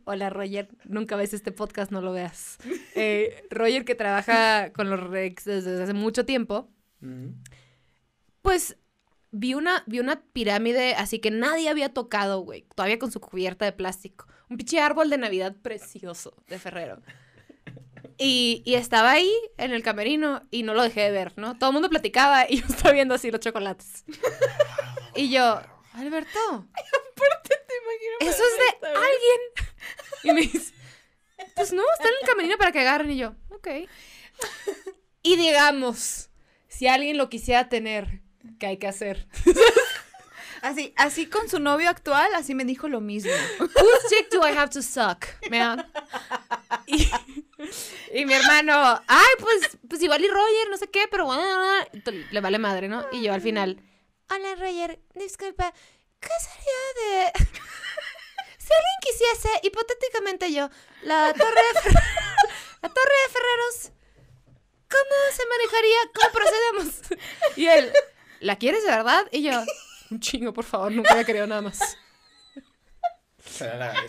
Hola 0.06 0.28
Roger, 0.28 0.68
nunca 0.84 1.16
ves 1.16 1.32
este 1.32 1.52
podcast, 1.52 1.90
no 1.90 2.00
lo 2.00 2.12
veas. 2.12 2.58
Eh, 2.96 3.44
Roger 3.50 3.84
que 3.84 3.96
trabaja 3.96 4.72
con 4.72 4.88
los 4.88 5.00
Rex 5.00 5.44
desde 5.44 5.82
hace 5.82 5.94
mucho 5.94 6.24
tiempo, 6.24 6.70
pues 8.40 8.76
vi 9.32 9.54
una, 9.54 9.82
vi 9.86 9.98
una 9.98 10.22
pirámide 10.32 10.94
así 10.94 11.18
que 11.18 11.32
nadie 11.32 11.68
había 11.68 11.92
tocado, 11.92 12.38
güey, 12.40 12.68
todavía 12.76 13.00
con 13.00 13.10
su 13.10 13.20
cubierta 13.20 13.64
de 13.64 13.72
plástico. 13.72 14.28
Un 14.48 14.58
pinche 14.58 14.80
árbol 14.80 15.10
de 15.10 15.18
Navidad 15.18 15.56
precioso 15.60 16.36
de 16.46 16.60
Ferrero. 16.60 17.02
Y, 18.16 18.62
y 18.64 18.74
estaba 18.74 19.10
ahí 19.10 19.32
en 19.56 19.72
el 19.72 19.82
camerino 19.82 20.46
y 20.52 20.62
no 20.62 20.72
lo 20.72 20.84
dejé 20.84 21.00
de 21.00 21.10
ver, 21.10 21.32
¿no? 21.36 21.58
Todo 21.58 21.70
el 21.70 21.74
mundo 21.74 21.90
platicaba 21.90 22.48
y 22.48 22.58
yo 22.60 22.66
estaba 22.68 22.92
viendo 22.92 23.14
así 23.14 23.32
los 23.32 23.40
chocolates. 23.40 24.04
Y 25.16 25.30
yo, 25.30 25.60
Alberto, 25.94 26.68
eso 28.20 28.42
es 28.42 28.80
de 28.80 28.86
alguien. 28.88 29.73
Y 30.22 30.32
me 30.32 30.40
dice, 30.42 30.72
pues 31.54 31.72
no, 31.72 31.82
está 31.94 32.08
en 32.08 32.14
el 32.20 32.28
camerino 32.28 32.56
para 32.56 32.72
que 32.72 32.80
agarren. 32.80 33.10
Y 33.10 33.18
yo, 33.18 33.34
ok. 33.50 33.68
Y 35.22 35.36
digamos, 35.36 36.30
si 36.68 36.86
alguien 36.86 37.16
lo 37.18 37.28
quisiera 37.28 37.68
tener, 37.68 38.20
¿qué 38.58 38.66
hay 38.66 38.76
que 38.78 38.88
hacer? 38.88 39.26
Así, 40.62 40.94
así 40.96 41.26
con 41.26 41.48
su 41.50 41.60
novio 41.60 41.90
actual, 41.90 42.34
así 42.34 42.54
me 42.54 42.64
dijo 42.64 42.88
lo 42.88 43.02
mismo. 43.02 43.30
Whose 43.60 44.08
dick 44.08 44.30
do 44.30 44.48
I 44.48 44.52
have 44.52 44.70
to 44.70 44.80
suck, 44.80 45.26
man? 45.50 45.86
Y, 46.86 47.06
y 48.14 48.24
mi 48.24 48.32
hermano, 48.32 49.02
ay, 49.06 49.30
pues, 49.40 49.76
pues 49.88 50.02
igual 50.02 50.24
y 50.24 50.28
Roger, 50.28 50.70
no 50.70 50.78
sé 50.78 50.88
qué, 50.88 51.06
pero 51.10 51.26
bueno, 51.26 51.46
le 52.30 52.40
vale 52.40 52.58
madre, 52.58 52.88
¿no? 52.88 53.06
Y 53.12 53.22
yo 53.22 53.34
al 53.34 53.42
final, 53.42 53.78
hola 54.30 54.54
Roger, 54.54 55.00
disculpa, 55.14 55.72
¿qué 56.20 56.28
sería 56.40 57.32
de... 57.34 57.48
Si 58.64 58.70
alguien 58.72 58.98
quisiese, 59.02 59.60
hipotéticamente 59.62 60.52
yo, 60.52 60.70
la 61.02 61.32
torre 61.34 61.60
de, 61.74 61.80
Fer- 61.80 61.92
la 62.82 62.88
torre 62.88 63.16
de 63.26 63.32
Ferreros, 63.32 63.92
¿cómo 64.88 65.16
se 65.36 65.42
manejaría? 65.46 65.98
¿Cómo 66.14 66.32
procedemos? 66.32 67.20
Y 67.56 67.66
él, 67.66 67.92
¿la 68.40 68.56
quieres 68.56 68.82
de 68.84 68.90
verdad? 68.90 69.26
Y 69.32 69.42
yo, 69.42 69.62
un 70.10 70.20
chingo, 70.20 70.52
por 70.54 70.64
favor, 70.64 70.92
nunca 70.92 71.12
había 71.12 71.24
querido 71.24 71.46
nada 71.46 71.60
más. 71.60 71.78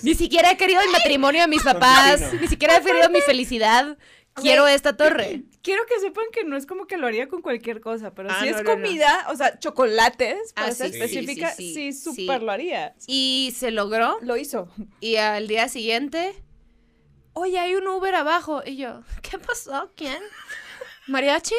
Ni 0.04 0.16
siquiera 0.16 0.52
he 0.52 0.58
querido 0.58 0.82
el 0.82 0.90
matrimonio 0.90 1.42
de 1.42 1.48
mis 1.48 1.62
papás, 1.62 2.22
ni 2.40 2.48
siquiera 2.48 2.78
he 2.78 2.82
querido 2.82 3.10
mi 3.10 3.20
felicidad. 3.22 3.98
Quiero 4.36 4.68
esta 4.68 4.96
torre. 4.98 5.44
Quiero 5.64 5.84
que 5.88 6.00
sepan 6.00 6.26
que 6.32 6.44
no 6.44 6.58
es 6.58 6.66
como 6.66 6.86
que 6.88 6.98
lo 6.98 7.08
haría 7.08 7.28
con 7.28 7.42
cualquier 7.42 7.82
cosa, 7.82 8.14
pero 8.14 8.30
Ah, 8.32 8.40
si 8.44 8.50
no, 8.52 8.58
es 8.58 8.64
no, 8.64 8.70
no. 8.76 8.82
comida, 8.82 9.26
o 9.32 9.36
sea, 9.36 9.58
chocolates, 9.60 10.54
para 10.54 10.68
Ah, 10.68 10.72
ser 10.72 10.88
sí, 10.92 10.94
sí, 10.94 11.00
específica, 11.04 11.52
sí, 11.52 11.74
sí. 11.74 11.94
súper 11.94 12.44
lo 12.44 12.52
haría. 12.52 12.94
Y 13.08 13.54
se 13.58 13.72
logró. 13.72 14.18
Lo 14.22 14.38
hizo. 14.38 14.68
Y 15.00 15.16
al 15.16 15.48
día 15.48 15.68
siguiente, 15.70 16.36
oye, 17.34 17.58
hay 17.58 17.76
un 17.76 17.88
Uber 17.88 18.14
abajo. 18.14 18.62
Y 18.66 18.78
yo, 18.78 19.02
¿qué 19.22 19.40
pasó? 19.40 19.92
¿Quién? 19.96 20.22
¿Mariachi? 21.08 21.56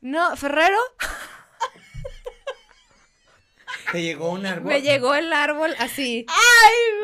No, 0.00 0.36
Ferrero. 0.36 0.78
Te 3.92 4.02
llegó 4.02 4.32
un 4.32 4.46
árbol. 4.46 4.72
Me 4.72 4.82
llegó 4.82 5.14
el 5.14 5.32
árbol 5.32 5.74
así. 5.78 6.26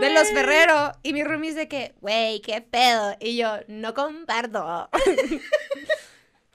de 0.01 0.11
los 0.11 0.31
Ferrero. 0.31 0.93
Y 1.03 1.13
mi 1.13 1.23
roomie 1.25 1.51
dice 1.51 1.69
que, 1.69 1.95
güey, 2.01 2.41
qué 2.41 2.61
pedo. 2.61 3.17
Y 3.21 3.37
yo, 3.37 3.59
no 3.69 3.95
comparto. 3.95 4.89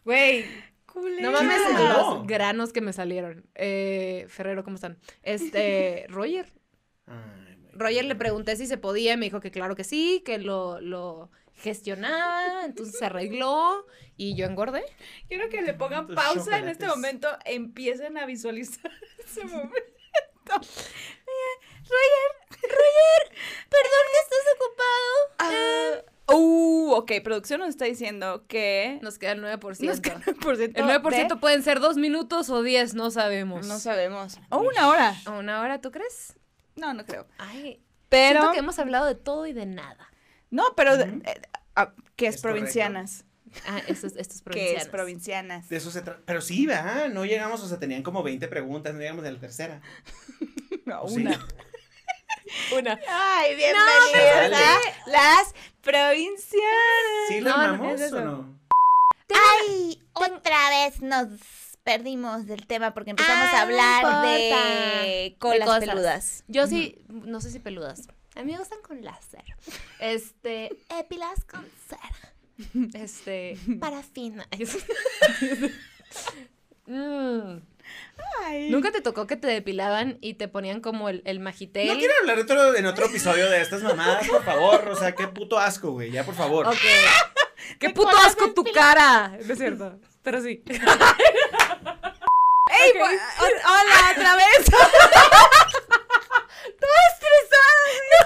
Güey, 0.08 0.46
no 1.20 1.34
mames 1.34 1.62
¿Quién 1.66 1.76
te 1.76 1.84
los 1.84 2.26
granos 2.26 2.72
que 2.72 2.80
me 2.80 2.94
salieron. 2.94 3.46
Eh, 3.56 4.26
Ferrero, 4.30 4.64
¿cómo 4.64 4.76
están? 4.76 4.98
Este, 5.22 6.06
Roger. 6.10 6.46
Ay, 7.08 7.58
my 7.58 7.68
Roger 7.74 8.06
le 8.06 8.16
pregunté 8.16 8.56
si 8.56 8.68
se 8.68 8.78
podía 8.78 9.14
y 9.14 9.18
me 9.18 9.26
dijo 9.26 9.42
que 9.42 9.52
claro 9.52 9.76
que 9.76 9.84
sí, 9.84 10.24
que 10.26 10.38
lo, 10.38 10.80
lo 10.80 11.30
gestionaba, 11.56 12.66
entonces 12.66 12.98
se 12.98 13.06
arregló 13.06 13.86
y 14.16 14.36
yo 14.36 14.46
engordé. 14.46 14.84
Quiero 15.28 15.50
que 15.50 15.62
le 15.62 15.74
pongan 15.74 16.08
pausa 16.08 16.58
en 16.60 16.70
este 16.70 16.88
momento, 16.88 17.28
empiecen 17.46 18.18
a 18.18 18.26
visualizar 18.26 18.92
ese 19.26 19.44
momento. 19.44 19.97
Perdón 23.70 24.04
que 24.12 24.20
estás 24.24 24.46
ocupado. 24.56 26.04
Ah, 26.30 26.34
uh, 26.36 26.92
ok, 26.96 27.12
producción 27.24 27.60
nos 27.60 27.70
está 27.70 27.86
diciendo 27.86 28.46
que... 28.48 29.00
Nos 29.02 29.18
queda 29.20 29.32
el 29.34 29.42
9%. 29.44 29.80
Nos 29.86 30.02
queda 30.02 30.16
el 30.16 30.24
9%. 30.38 30.60
el 30.76 30.86
9% 31.02 31.28
de- 31.30 31.36
pueden 31.38 31.64
ser 31.64 31.80
dos 31.80 31.98
minutos 31.98 32.50
o 32.50 32.62
10, 32.64 32.94
no 32.96 33.12
sabemos. 33.12 33.68
No 33.68 33.80
sabemos. 33.80 34.40
O 34.50 34.58
una 34.60 34.88
hora. 34.90 35.16
¿A 35.26 35.32
una 35.32 35.62
hora 35.62 35.80
tú 35.82 35.92
crees? 35.92 36.34
No, 36.76 36.94
no 36.94 37.06
creo. 37.06 37.28
Ay, 37.38 37.82
Pero... 38.10 38.40
siento 38.40 38.52
que 38.54 38.60
hemos 38.60 38.80
hablado 38.80 39.06
de 39.06 39.16
todo 39.16 39.46
y 39.48 39.54
de 39.54 39.66
nada. 39.66 40.12
No, 40.50 40.74
pero, 40.76 40.96
eh, 40.96 41.22
ah, 41.76 41.94
¿qué 42.16 42.28
es, 42.28 42.36
Es 42.36 42.42
correcto. 42.42 42.60
provincianas? 42.60 43.26
Ah, 43.68 43.82
esto 43.88 44.08
es, 44.08 44.16
esto 44.16 44.36
es 44.36 44.42
¿Qué 44.52 44.76
es 44.76 44.88
provincianas. 44.88 45.68
De 45.70 45.78
eso 45.78 45.92
se 45.92 46.02
trata. 46.02 46.22
Pero 46.26 46.42
sí, 46.42 46.66
¿verdad? 46.66 47.10
No 47.10 47.26
llegamos, 47.26 47.62
o 47.62 47.68
sea, 47.68 47.80
tenían 47.80 48.04
como 48.04 48.24
20 48.24 48.48
preguntas, 48.48 48.94
no 48.94 49.00
llegamos 49.00 49.26
a 49.26 49.32
la 49.32 49.40
tercera. 49.40 49.82
No, 50.86 51.04
una. 51.04 51.46
Una. 52.78 52.98
Ay, 53.10 53.56
bienvenidas 53.58 54.54
a 54.54 55.10
las 55.10 55.54
provincianas. 55.82 57.28
¿Sí 57.28 57.42
la 57.42 57.50
No, 57.52 57.58
no, 57.58 57.64
armamos 57.64 57.94
es 57.96 58.02
eso. 58.08 58.18
o 58.18 58.22
no? 58.22 58.60
Ay, 59.34 60.02
otra 60.14 60.70
vez 60.70 61.02
nos 61.02 61.28
perdimos 61.84 62.46
del 62.48 62.66
tema 62.68 62.94
porque 62.94 63.10
empezamos 63.10 63.50
Ah, 63.52 63.58
a 63.58 63.62
hablar 63.64 64.04
no 64.04 64.22
de 64.22 65.36
colas 65.40 65.60
De 65.60 65.66
cosas. 65.66 65.80
peludas. 65.86 66.44
Yo 66.48 66.68
sí, 66.68 66.98
no 67.10 67.42
sé 67.42 67.52
si 67.52 67.60
peludas. 67.60 68.08
A 68.36 68.44
mí 68.44 68.54
me 68.54 68.60
gustan 68.60 68.80
con 68.82 69.04
láser. 69.04 69.44
Este, 70.00 70.70
épilas 70.98 71.44
con 71.44 71.66
cera. 71.90 72.34
Este, 72.94 73.58
parafina. 73.80 74.48
Mm. 76.90 77.60
Ay. 78.46 78.70
¿Nunca 78.70 78.92
te 78.92 79.02
tocó 79.02 79.28
que 79.28 79.36
te 79.36 79.48
depilaban 79.48 80.18
y 80.22 80.36
te 80.36 80.48
ponían 80.48 80.80
como 80.80 81.10
el, 81.10 81.22
el 81.26 81.42
magitel? 81.42 81.86
No 81.88 81.96
quiero 81.98 82.14
hablar 82.22 82.38
de 82.38 82.44
otro, 82.44 82.76
en 82.76 82.86
otro 82.86 83.08
episodio 83.08 83.50
de 83.50 83.62
estas 83.62 83.84
mamadas, 83.84 84.26
por 84.26 84.42
favor. 84.46 84.88
O 84.88 84.96
sea, 84.96 85.14
qué 85.14 85.28
puto 85.28 85.60
asco, 85.60 85.92
güey. 85.92 86.12
Ya, 86.12 86.24
por 86.24 86.36
favor. 86.36 86.66
Ok. 86.68 86.76
¡Qué 87.80 87.90
puto 87.90 88.16
asco 88.26 88.54
tu 88.54 88.64
cara! 88.64 89.38
No 89.46 89.52
es 89.54 89.60
cierto, 89.60 90.00
pero 90.24 90.42
sí. 90.42 90.62
¡Ey! 90.66 90.80
hola, 93.02 94.12
otra 94.16 94.36
vez. 94.36 94.66
Toda 96.80 97.00
estresada. 97.12 97.84
No. 98.12 98.22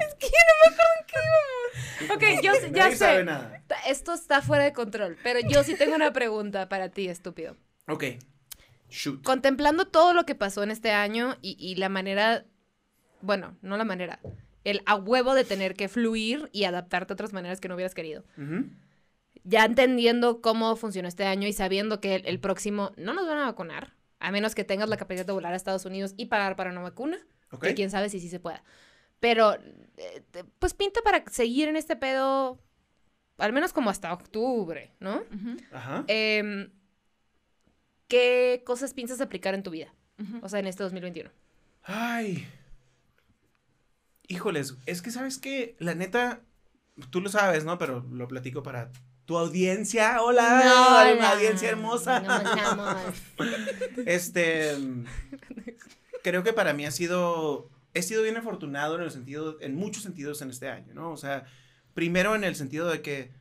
Es 0.00 0.14
que 0.16 0.26
yo 0.26 0.42
no 0.48 0.54
me 0.60 0.66
acuerdo 0.68 0.94
en 0.98 1.04
qué 1.06 1.18
íbamos. 1.24 2.16
Ok, 2.16 2.22
yo 2.42 2.54
sé- 2.54 2.70
ya 2.72 2.84
Nadie 2.84 2.96
sabe 2.96 3.18
sé. 3.18 3.24
nada. 3.24 3.62
Esto 3.86 4.14
está 4.14 4.42
fuera 4.42 4.64
de 4.64 4.72
control, 4.72 5.16
pero 5.22 5.40
yo 5.48 5.62
sí 5.64 5.74
tengo 5.76 5.94
una 5.94 6.12
pregunta 6.12 6.68
para 6.68 6.88
ti, 6.90 7.08
estúpido. 7.08 7.56
Ok. 7.88 8.04
Shoot. 8.90 9.22
Contemplando 9.24 9.86
todo 9.86 10.12
lo 10.12 10.24
que 10.26 10.34
pasó 10.34 10.62
en 10.62 10.70
este 10.70 10.90
año 10.90 11.36
y, 11.40 11.56
y 11.58 11.76
la 11.76 11.88
manera, 11.88 12.44
bueno, 13.22 13.56
no 13.62 13.76
la 13.76 13.84
manera, 13.84 14.20
el 14.64 14.82
a 14.86 14.96
huevo 14.96 15.34
de 15.34 15.44
tener 15.44 15.74
que 15.74 15.88
fluir 15.88 16.48
y 16.52 16.64
adaptarte 16.64 17.12
a 17.12 17.14
otras 17.14 17.32
maneras 17.32 17.60
que 17.60 17.68
no 17.68 17.74
hubieras 17.74 17.94
querido. 17.94 18.24
Ya 19.44 19.64
entendiendo 19.64 20.40
cómo 20.40 20.76
funcionó 20.76 21.08
este 21.08 21.24
año 21.24 21.48
y 21.48 21.52
sabiendo 21.52 22.00
que 22.00 22.16
el, 22.16 22.26
el 22.26 22.38
próximo 22.38 22.92
no 22.96 23.12
nos 23.14 23.26
van 23.26 23.38
a 23.38 23.46
vacunar, 23.46 23.94
a 24.20 24.30
menos 24.30 24.54
que 24.54 24.62
tengas 24.62 24.88
la 24.88 24.96
capacidad 24.96 25.26
de 25.26 25.32
volar 25.32 25.52
a 25.52 25.56
Estados 25.56 25.84
Unidos 25.84 26.14
y 26.16 26.26
pagar 26.26 26.54
para 26.54 26.70
una 26.70 26.80
vacuna, 26.82 27.18
Ok. 27.50 27.64
que 27.64 27.74
quién 27.74 27.90
sabe 27.90 28.08
si 28.08 28.20
sí 28.20 28.28
se 28.28 28.38
pueda. 28.40 28.62
Pero, 29.22 29.54
eh, 29.54 30.24
pues 30.58 30.74
pinta 30.74 31.00
para 31.02 31.22
seguir 31.30 31.68
en 31.68 31.76
este 31.76 31.94
pedo, 31.94 32.58
al 33.38 33.52
menos 33.52 33.72
como 33.72 33.88
hasta 33.88 34.12
octubre, 34.12 34.90
¿no? 34.98 35.22
Ajá. 35.70 36.02
Em, 36.08 36.72
¿Qué 38.08 38.64
cosas 38.66 38.92
piensas 38.94 39.20
aplicar 39.20 39.54
en 39.54 39.62
tu 39.62 39.70
vida? 39.70 39.94
O 40.42 40.48
sea, 40.48 40.58
en 40.58 40.66
este 40.66 40.82
2021. 40.82 41.30
Ay. 41.84 42.48
Híjoles, 44.26 44.74
es 44.86 45.02
que 45.02 45.12
sabes 45.12 45.38
que 45.38 45.76
la 45.78 45.94
neta, 45.94 46.40
tú 47.10 47.20
lo 47.20 47.28
sabes, 47.28 47.64
¿no? 47.64 47.78
Pero 47.78 48.04
lo 48.10 48.26
platico 48.26 48.64
para 48.64 48.90
tu 49.24 49.38
audiencia. 49.38 50.20
Hola, 50.20 51.12
una 51.16 51.30
audiencia 51.30 51.68
hermosa. 51.68 53.12
Este, 54.04 54.76
mm, 54.76 55.04
creo 56.24 56.42
que 56.42 56.52
para 56.52 56.72
mí 56.72 56.86
ha 56.86 56.90
sido, 56.90 57.70
he 57.94 58.02
sido 58.02 58.22
bien 58.22 58.36
afortunado 58.36 58.96
en 58.96 59.02
el 59.02 59.10
sentido, 59.10 59.58
en 59.60 59.74
muchos 59.74 60.02
sentidos 60.02 60.40
en 60.42 60.50
este 60.50 60.68
año, 60.68 60.94
¿no? 60.94 61.10
O 61.12 61.16
sea, 61.16 61.44
primero 61.94 62.34
en 62.34 62.44
el 62.44 62.54
sentido 62.56 62.88
de 62.88 63.02
que 63.02 63.32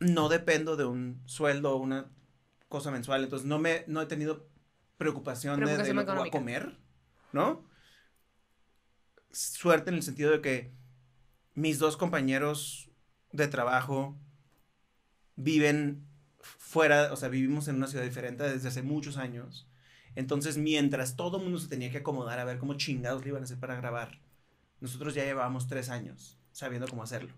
no 0.00 0.28
dependo 0.28 0.76
de 0.76 0.84
un 0.84 1.22
sueldo 1.26 1.72
o 1.72 1.76
una 1.76 2.10
cosa 2.68 2.90
mensual, 2.90 3.22
entonces 3.24 3.46
no 3.46 3.58
me, 3.58 3.84
no 3.86 4.00
he 4.02 4.06
tenido 4.06 4.48
preocupación, 4.98 5.60
de- 5.60 5.66
de, 5.66 5.72
Preocupación 5.92 5.96
lo 5.96 6.02
que 6.06 6.12
voy 6.12 6.28
a 6.28 6.30
comer, 6.32 6.78
¿no? 7.32 7.64
Suerte 9.30 9.90
en 9.90 9.96
el 9.96 10.02
sentido 10.02 10.30
de 10.30 10.40
que 10.40 10.72
mis 11.54 11.78
dos 11.78 11.96
compañeros 11.96 12.90
de 13.32 13.48
trabajo 13.48 14.18
viven 15.36 16.06
fuera, 16.40 17.12
o 17.12 17.16
sea, 17.16 17.28
vivimos 17.28 17.68
en 17.68 17.76
una 17.76 17.86
ciudad 17.86 18.04
diferente 18.04 18.44
desde 18.44 18.68
hace 18.68 18.82
muchos 18.82 19.16
años. 19.16 19.68
Entonces, 20.14 20.58
mientras 20.58 21.16
todo 21.16 21.38
el 21.38 21.44
mundo 21.44 21.58
se 21.58 21.68
tenía 21.68 21.90
que 21.90 21.98
acomodar 21.98 22.38
a 22.38 22.44
ver 22.44 22.58
cómo 22.58 22.74
chingados 22.74 23.22
le 23.22 23.28
iban 23.30 23.42
a 23.42 23.44
hacer 23.44 23.58
para 23.58 23.76
grabar, 23.76 24.18
nosotros 24.80 25.14
ya 25.14 25.24
llevábamos 25.24 25.68
tres 25.68 25.88
años 25.88 26.38
sabiendo 26.52 26.88
cómo 26.88 27.02
hacerlo. 27.02 27.32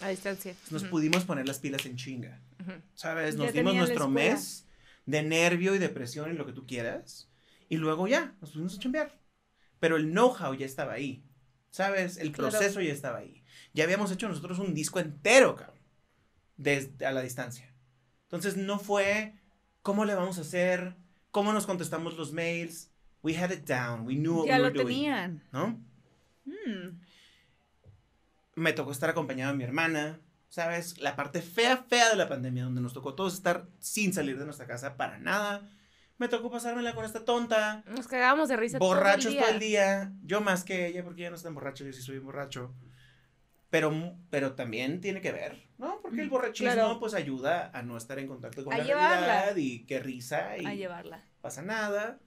A 0.00 0.08
distancia. 0.08 0.54
Nos 0.70 0.82
Ujú, 0.82 0.90
pudimos 0.92 1.24
poner 1.24 1.46
las 1.46 1.58
pilas 1.58 1.84
en 1.86 1.96
chinga. 1.96 2.40
¿sabes? 2.94 3.34
Ya 3.34 3.44
Nos 3.44 3.52
dimos 3.52 3.74
nuestro 3.74 4.08
mes 4.08 4.66
de 5.06 5.22
nervio 5.22 5.74
y 5.74 5.78
depresión 5.78 6.30
y 6.32 6.34
lo 6.34 6.46
que 6.46 6.52
tú 6.52 6.66
quieras, 6.66 7.28
y 7.68 7.76
luego 7.76 8.08
ya, 8.08 8.34
nos 8.40 8.50
pusimos 8.50 8.76
a 8.76 8.80
chambear. 8.80 9.18
Pero 9.80 9.96
el 9.96 10.10
know-how 10.10 10.54
ya 10.54 10.64
estaba 10.64 10.92
ahí, 10.94 11.24
¿sabes? 11.70 12.16
El 12.16 12.32
Claro. 12.32 12.50
proceso 12.50 12.80
ya 12.80 12.92
estaba 12.92 13.18
ahí. 13.18 13.44
Ya 13.74 13.84
habíamos 13.84 14.10
hecho 14.12 14.28
nosotros 14.28 14.58
un 14.58 14.74
disco 14.74 14.98
entero, 15.00 15.56
cabrón, 15.56 15.78
desde 16.56 17.04
a 17.04 17.12
la 17.12 17.20
distancia. 17.22 17.74
Entonces 18.24 18.56
no 18.56 18.78
fue 18.78 19.34
cómo 19.82 20.04
le 20.04 20.14
vamos 20.14 20.38
a 20.38 20.42
hacer, 20.42 20.96
cómo 21.34 21.52
nos 21.52 21.66
contestamos 21.66 22.16
los 22.16 22.32
mails. 22.32 22.92
We 23.22 23.36
had 23.36 23.50
it 23.50 23.66
down. 23.68 24.06
We 24.06 24.14
knew 24.14 24.36
what 24.36 24.46
Ya 24.46 24.54
we 24.54 24.58
lo 24.58 24.64
were 24.66 24.74
doing, 24.74 24.86
tenían. 24.86 25.42
¿no? 25.50 25.80
Mm. 26.44 27.00
Me 28.54 28.72
tocó 28.72 28.92
estar 28.92 29.10
acompañado 29.10 29.50
de 29.50 29.58
mi 29.58 29.64
hermana, 29.64 30.20
¿sabes? 30.48 30.96
La 30.98 31.16
parte 31.16 31.42
fea, 31.42 31.78
fea 31.88 32.08
de 32.10 32.16
la 32.16 32.28
pandemia, 32.28 32.62
donde 32.62 32.80
nos 32.80 32.92
tocó 32.92 33.14
todos 33.14 33.34
estar 33.34 33.66
sin 33.80 34.12
salir 34.12 34.38
de 34.38 34.44
nuestra 34.44 34.66
casa 34.66 34.96
para 34.96 35.18
nada. 35.18 35.68
Me 36.18 36.28
tocó 36.28 36.52
pasármela 36.52 36.94
con 36.94 37.04
esta 37.04 37.24
tonta. 37.24 37.82
Nos 37.88 38.06
cagábamos 38.06 38.48
de 38.48 38.56
risa 38.56 38.78
borrachos 38.78 39.32
todo 39.32 39.40
todo 39.40 39.48
el 39.48 39.54
el, 39.54 39.60
día. 39.60 40.00
día. 40.04 40.12
Yo 40.22 40.40
más 40.40 40.62
que 40.62 40.86
ella, 40.86 41.02
porque 41.02 41.22
ella 41.22 41.30
no 41.30 41.36
es 41.36 41.42
tan 41.42 41.54
borracho, 41.54 41.84
yo 41.84 41.92
sí 41.92 42.00
soy 42.00 42.20
borracho. 42.20 42.72
Pero, 43.74 43.90
pero 44.30 44.54
también 44.54 45.00
tiene 45.00 45.20
que 45.20 45.32
ver, 45.32 45.66
¿no? 45.78 45.98
Porque 46.00 46.20
el 46.20 46.30
borrachismo, 46.30 46.72
Claro. 46.72 47.00
pues, 47.00 47.12
ayuda 47.12 47.72
a 47.74 47.82
no 47.82 47.96
estar 47.96 48.20
en 48.20 48.28
contacto 48.28 48.62
con 48.62 48.72
A 48.72 48.78
la 48.78 48.84
llevarla. 48.84 49.26
realidad 49.26 49.56
y 49.56 49.84
qué 49.84 49.98
risa 49.98 50.56
y 50.56 50.64
A 50.64 50.74
llevarla. 50.76 51.24
pasa 51.40 51.60
nada. 51.60 52.20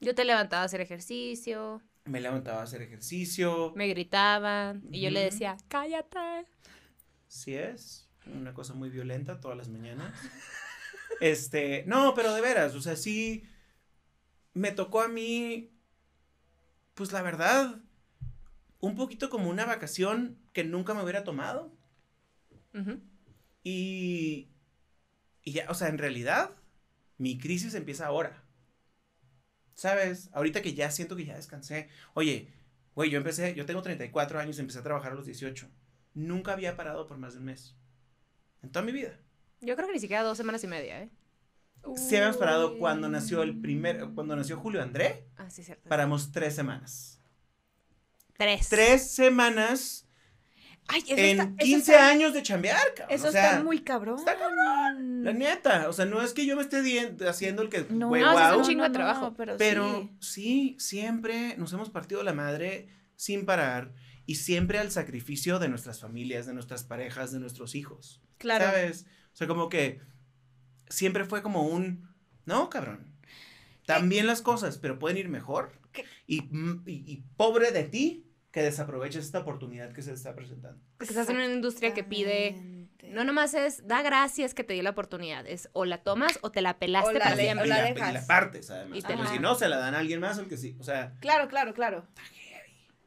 Yo 0.00 0.14
te 0.14 0.24
levantaba 0.24 0.62
a 0.62 0.64
hacer 0.64 0.80
ejercicio, 0.80 1.82
Me 2.06 2.18
levantaba 2.18 2.60
a 2.60 2.64
hacer 2.64 2.80
ejercicio. 2.80 3.74
me 3.76 3.88
gritaban 3.88 4.84
y 4.90 5.02
yo 5.02 5.10
le 5.10 5.20
decía, 5.20 5.58
cállate. 5.68 6.46
Sí 7.28 7.54
es, 7.54 8.08
una 8.34 8.54
cosa 8.54 8.72
muy 8.72 8.88
violenta 8.88 9.38
todas 9.38 9.58
las 9.58 9.68
mañanas. 9.68 10.18
Este, 11.20 11.84
no, 11.86 12.14
pero 12.14 12.32
de 12.32 12.40
veras, 12.40 12.74
o 12.74 12.80
sea, 12.80 12.96
sí, 12.96 13.44
me 14.54 14.70
tocó 14.72 15.02
a 15.02 15.08
mí, 15.08 15.70
pues 16.94 17.12
la 17.12 17.20
verdad, 17.20 17.80
un 18.86 18.94
poquito 18.96 19.28
como 19.30 19.50
una 19.50 19.64
vacación 19.64 20.38
que 20.52 20.64
nunca 20.64 20.94
me 20.94 21.02
hubiera 21.02 21.24
tomado. 21.24 21.72
Y, 23.62 24.48
y 25.42 25.52
ya, 25.52 25.66
o 25.70 25.74
sea, 25.74 25.88
en 25.88 25.98
realidad, 25.98 26.50
mi 27.18 27.38
crisis 27.38 27.74
empieza 27.74 28.06
ahora. 28.06 28.42
¿Sabes? 29.74 30.30
Ahorita 30.32 30.62
que 30.62 30.74
ya 30.74 30.90
siento 30.90 31.16
que 31.16 31.24
ya 31.26 31.36
descansé. 31.36 31.88
Oye, 32.14 32.48
güey, 32.94 33.10
yo 33.10 33.18
empecé, 33.18 33.54
yo 33.54 33.66
tengo 33.66 33.82
34 33.82 34.38
años 34.38 34.56
y 34.56 34.60
empecé 34.60 34.78
a 34.78 34.82
trabajar 34.82 35.12
a 35.12 35.14
los 35.14 35.26
18. 35.26 35.68
Nunca 36.14 36.52
había 36.52 36.76
parado 36.76 37.06
por 37.06 37.18
más 37.18 37.34
de 37.34 37.40
un 37.40 37.46
mes. 37.46 37.74
En 38.62 38.70
toda 38.70 38.84
mi 38.84 38.92
vida. 38.92 39.18
Yo 39.60 39.74
creo 39.76 39.88
que 39.88 39.94
ni 39.94 40.00
siquiera 40.00 40.22
dos 40.22 40.36
semanas 40.38 40.62
y 40.64 40.66
media, 40.66 41.02
¿eh? 41.02 41.10
Si 41.96 42.16
habíamos 42.16 42.36
parado 42.36 42.78
cuando 42.78 43.08
nació 43.08 43.42
el 43.42 43.60
primer, 43.60 44.08
cuando 44.14 44.34
nació 44.34 44.56
Julio 44.58 44.82
André, 44.82 45.28
Ah, 45.36 45.48
sí, 45.50 45.62
cierto. 45.62 45.88
paramos 45.88 46.32
tres 46.32 46.54
semanas. 46.54 47.15
Tres. 48.38 48.68
Tres 48.68 49.10
semanas 49.10 50.02
Ay, 50.88 51.00
eso 51.06 51.14
en 51.16 51.40
está, 51.40 51.42
eso 51.44 51.56
15 51.58 51.92
está- 51.92 52.08
años 52.08 52.32
de 52.34 52.42
chambear, 52.42 52.94
cabrón. 52.94 53.16
Eso 53.18 53.28
o 53.28 53.32
sea, 53.32 53.50
está 53.52 53.64
muy 53.64 53.80
cabrón. 53.80 54.18
está 54.18 54.36
La 54.98 55.32
neta, 55.32 55.88
o 55.88 55.92
sea, 55.92 56.04
no 56.04 56.22
es 56.22 56.32
que 56.32 56.46
yo 56.46 56.54
me 56.56 56.62
esté 56.62 56.78
haciendo 57.28 57.62
el 57.62 57.68
que, 57.70 57.86
No, 57.90 58.08
güey, 58.08 58.22
No, 58.22 58.50
es 58.50 58.56
un 58.56 58.62
chingo 58.64 58.84
de 58.84 58.90
trabajo. 58.90 59.34
pero, 59.36 59.56
Pero 59.56 60.10
sí. 60.20 60.76
sí. 60.76 60.76
siempre 60.78 61.56
nos 61.58 61.72
hemos 61.72 61.90
partido 61.90 62.22
la 62.22 62.32
madre 62.34 62.88
sin 63.16 63.46
parar 63.46 63.94
y 64.26 64.36
siempre 64.36 64.78
al 64.78 64.90
sacrificio 64.92 65.58
de 65.58 65.68
nuestras 65.68 66.00
familias, 66.00 66.46
de 66.46 66.54
nuestras 66.54 66.84
parejas, 66.84 67.32
de 67.32 67.40
nuestros 67.40 67.74
hijos. 67.74 68.20
Claro. 68.38 68.64
¿Sabes? 68.66 69.06
O 69.32 69.36
sea, 69.36 69.46
como 69.48 69.68
que 69.68 70.00
siempre 70.88 71.24
fue 71.24 71.42
como 71.42 71.62
un, 71.66 72.14
no, 72.44 72.70
cabrón. 72.70 73.12
También 73.86 74.26
las 74.26 74.42
cosas, 74.42 74.78
pero 74.78 74.98
pueden 74.98 75.16
ir 75.18 75.28
mejor. 75.28 75.80
¿Qué? 75.92 76.04
Y, 76.26 76.42
y, 76.44 76.82
y 76.86 77.24
pobre 77.36 77.70
de 77.72 77.84
ti 77.84 78.25
que 78.56 78.62
desaproveches 78.62 79.22
esta 79.22 79.40
oportunidad 79.40 79.92
que 79.92 80.00
se 80.00 80.14
está 80.14 80.34
presentando. 80.34 80.82
Porque 80.96 81.12
estás 81.12 81.28
en 81.28 81.36
una 81.36 81.44
industria 81.44 81.92
que 81.92 82.02
pide. 82.02 82.56
No 83.04 83.22
nomás 83.22 83.52
es, 83.52 83.86
da 83.86 84.00
gracias 84.00 84.54
que 84.54 84.64
te 84.64 84.72
dio 84.72 84.82
la 84.82 84.90
oportunidad. 84.90 85.46
Es 85.46 85.68
o 85.74 85.84
la 85.84 86.02
tomas 86.02 86.38
o 86.40 86.50
te 86.50 86.62
la 86.62 86.78
pelaste 86.78 87.10
O 87.10 87.12
la 87.12 87.18
para 87.18 87.34
le- 87.36 87.42
siempre. 87.42 87.66
y, 87.66 87.68
la 87.68 87.82
la, 87.82 87.90
y 87.90 87.92
dejas. 87.92 88.14
la 88.14 88.26
partes, 88.26 88.70
además. 88.70 88.98
Y 88.98 89.02
te- 89.02 89.14
Porque 89.14 89.28
si 89.32 89.38
no, 89.40 89.54
se 89.56 89.68
la 89.68 89.76
dan 89.76 89.94
a 89.94 89.98
alguien 89.98 90.20
más 90.20 90.38
o 90.38 90.40
el 90.40 90.48
que 90.48 90.56
sí. 90.56 90.74
O 90.80 90.84
sea, 90.84 91.12
Claro, 91.20 91.48
claro, 91.48 91.74
claro. 91.74 92.06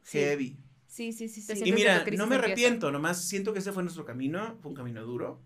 Sí. 0.04 0.18
heavy, 0.20 0.56
Sí, 0.86 1.12
sí, 1.12 1.28
sí, 1.28 1.44
Te 1.44 1.56
sí. 1.56 1.62
Y 1.68 1.72
mira, 1.72 1.94
no 1.98 2.04
me 2.04 2.12
empieza. 2.12 2.34
arrepiento, 2.36 2.92
nomás 2.92 3.24
siento 3.24 3.52
que 3.52 3.58
ese 3.58 3.72
fue 3.72 3.82
nuestro 3.82 4.04
camino, 4.04 4.56
fue 4.62 4.70
un 4.70 4.76
camino 4.76 5.02
duro. 5.02 5.42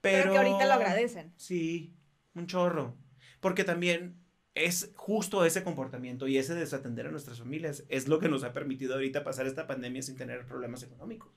Pero, 0.00 0.22
Pero 0.22 0.32
que 0.32 0.38
ahorita 0.38 0.64
lo 0.66 0.72
agradecen. 0.72 1.34
Sí, 1.36 1.94
un 2.34 2.46
chorro. 2.46 2.96
Porque 3.40 3.62
también 3.64 4.21
es 4.54 4.92
justo 4.96 5.44
ese 5.44 5.64
comportamiento 5.64 6.28
y 6.28 6.36
ese 6.36 6.54
desatender 6.54 7.06
a 7.06 7.10
nuestras 7.10 7.38
familias 7.38 7.84
es 7.88 8.08
lo 8.08 8.18
que 8.18 8.28
nos 8.28 8.44
ha 8.44 8.52
permitido 8.52 8.94
ahorita 8.94 9.24
pasar 9.24 9.46
esta 9.46 9.66
pandemia 9.66 10.02
sin 10.02 10.16
tener 10.16 10.46
problemas 10.46 10.82
económicos. 10.82 11.32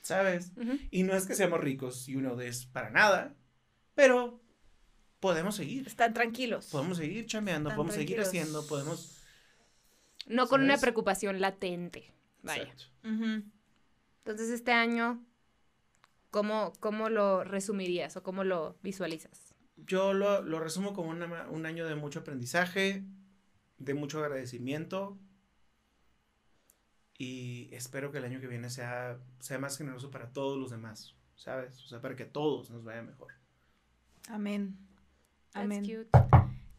¿Sabes? 0.00 0.52
Y 0.90 1.02
no 1.02 1.14
es 1.14 1.26
que 1.26 1.34
seamos 1.34 1.60
ricos 1.60 2.08
y 2.08 2.16
uno 2.16 2.38
es 2.40 2.66
para 2.66 2.90
nada, 2.90 3.34
pero 3.94 4.40
podemos 5.20 5.56
seguir. 5.56 5.86
Están 5.86 6.12
tranquilos. 6.12 6.68
Podemos 6.70 6.98
seguir 6.98 7.26
chambeando, 7.26 7.70
Están 7.70 7.76
podemos 7.76 7.94
seguir 7.94 8.20
haciendo, 8.20 8.66
podemos... 8.66 9.22
No 10.26 10.46
con 10.46 10.62
una 10.62 10.78
preocupación 10.78 11.40
latente. 11.40 12.12
Vaya. 12.42 12.74
Entonces, 13.02 14.50
este 14.50 14.72
año, 14.72 15.24
¿cómo, 16.30 16.72
¿cómo 16.80 17.08
lo 17.08 17.44
resumirías 17.44 18.16
o 18.16 18.22
cómo 18.22 18.44
lo 18.44 18.76
visualizas? 18.82 19.53
Yo 19.76 20.12
lo, 20.14 20.42
lo 20.42 20.60
resumo 20.60 20.94
como 20.94 21.10
una- 21.10 21.48
un 21.48 21.66
año 21.66 21.86
de 21.86 21.94
mucho 21.96 22.20
aprendizaje, 22.20 23.04
de 23.78 23.94
mucho 23.94 24.22
agradecimiento 24.22 25.18
y 27.16 27.68
espero 27.72 28.10
que 28.10 28.18
el 28.18 28.24
año 28.24 28.40
que 28.40 28.46
viene 28.48 28.70
sea, 28.70 29.18
sea 29.40 29.58
más 29.58 29.78
generoso 29.78 30.10
para 30.10 30.32
todos 30.32 30.58
los 30.58 30.70
demás, 30.70 31.14
¿sabes? 31.36 31.82
O 31.84 31.88
sea, 31.88 32.00
para 32.00 32.16
que 32.16 32.24
todos 32.24 32.70
nos 32.70 32.82
vaya 32.84 33.02
mejor. 33.02 33.32
Amén. 34.28 34.76
That's 35.52 35.64
Amén. 35.64 35.82
cute. 35.84 36.08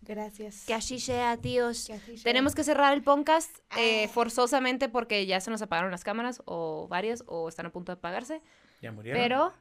Gracias. 0.01 0.65
Que 0.67 0.73
así 0.73 0.99
sea, 0.99 1.37
tíos. 1.37 1.87
Que 1.87 1.93
así 1.93 2.17
sea. 2.17 2.23
Tenemos 2.23 2.53
que 2.53 2.63
cerrar 2.63 2.93
el 2.93 3.01
podcast 3.01 3.57
eh, 3.77 4.07
forzosamente 4.09 4.89
porque 4.89 5.25
ya 5.25 5.39
se 5.39 5.49
nos 5.51 5.61
apagaron 5.61 5.89
las 5.91 6.03
cámaras 6.03 6.41
o 6.45 6.87
varias 6.87 7.23
o 7.27 7.47
están 7.49 7.65
a 7.67 7.71
punto 7.71 7.91
de 7.91 7.97
apagarse. 7.97 8.41
¿Ya 8.81 8.91
murieron? 8.91 9.21
Pero 9.21 9.53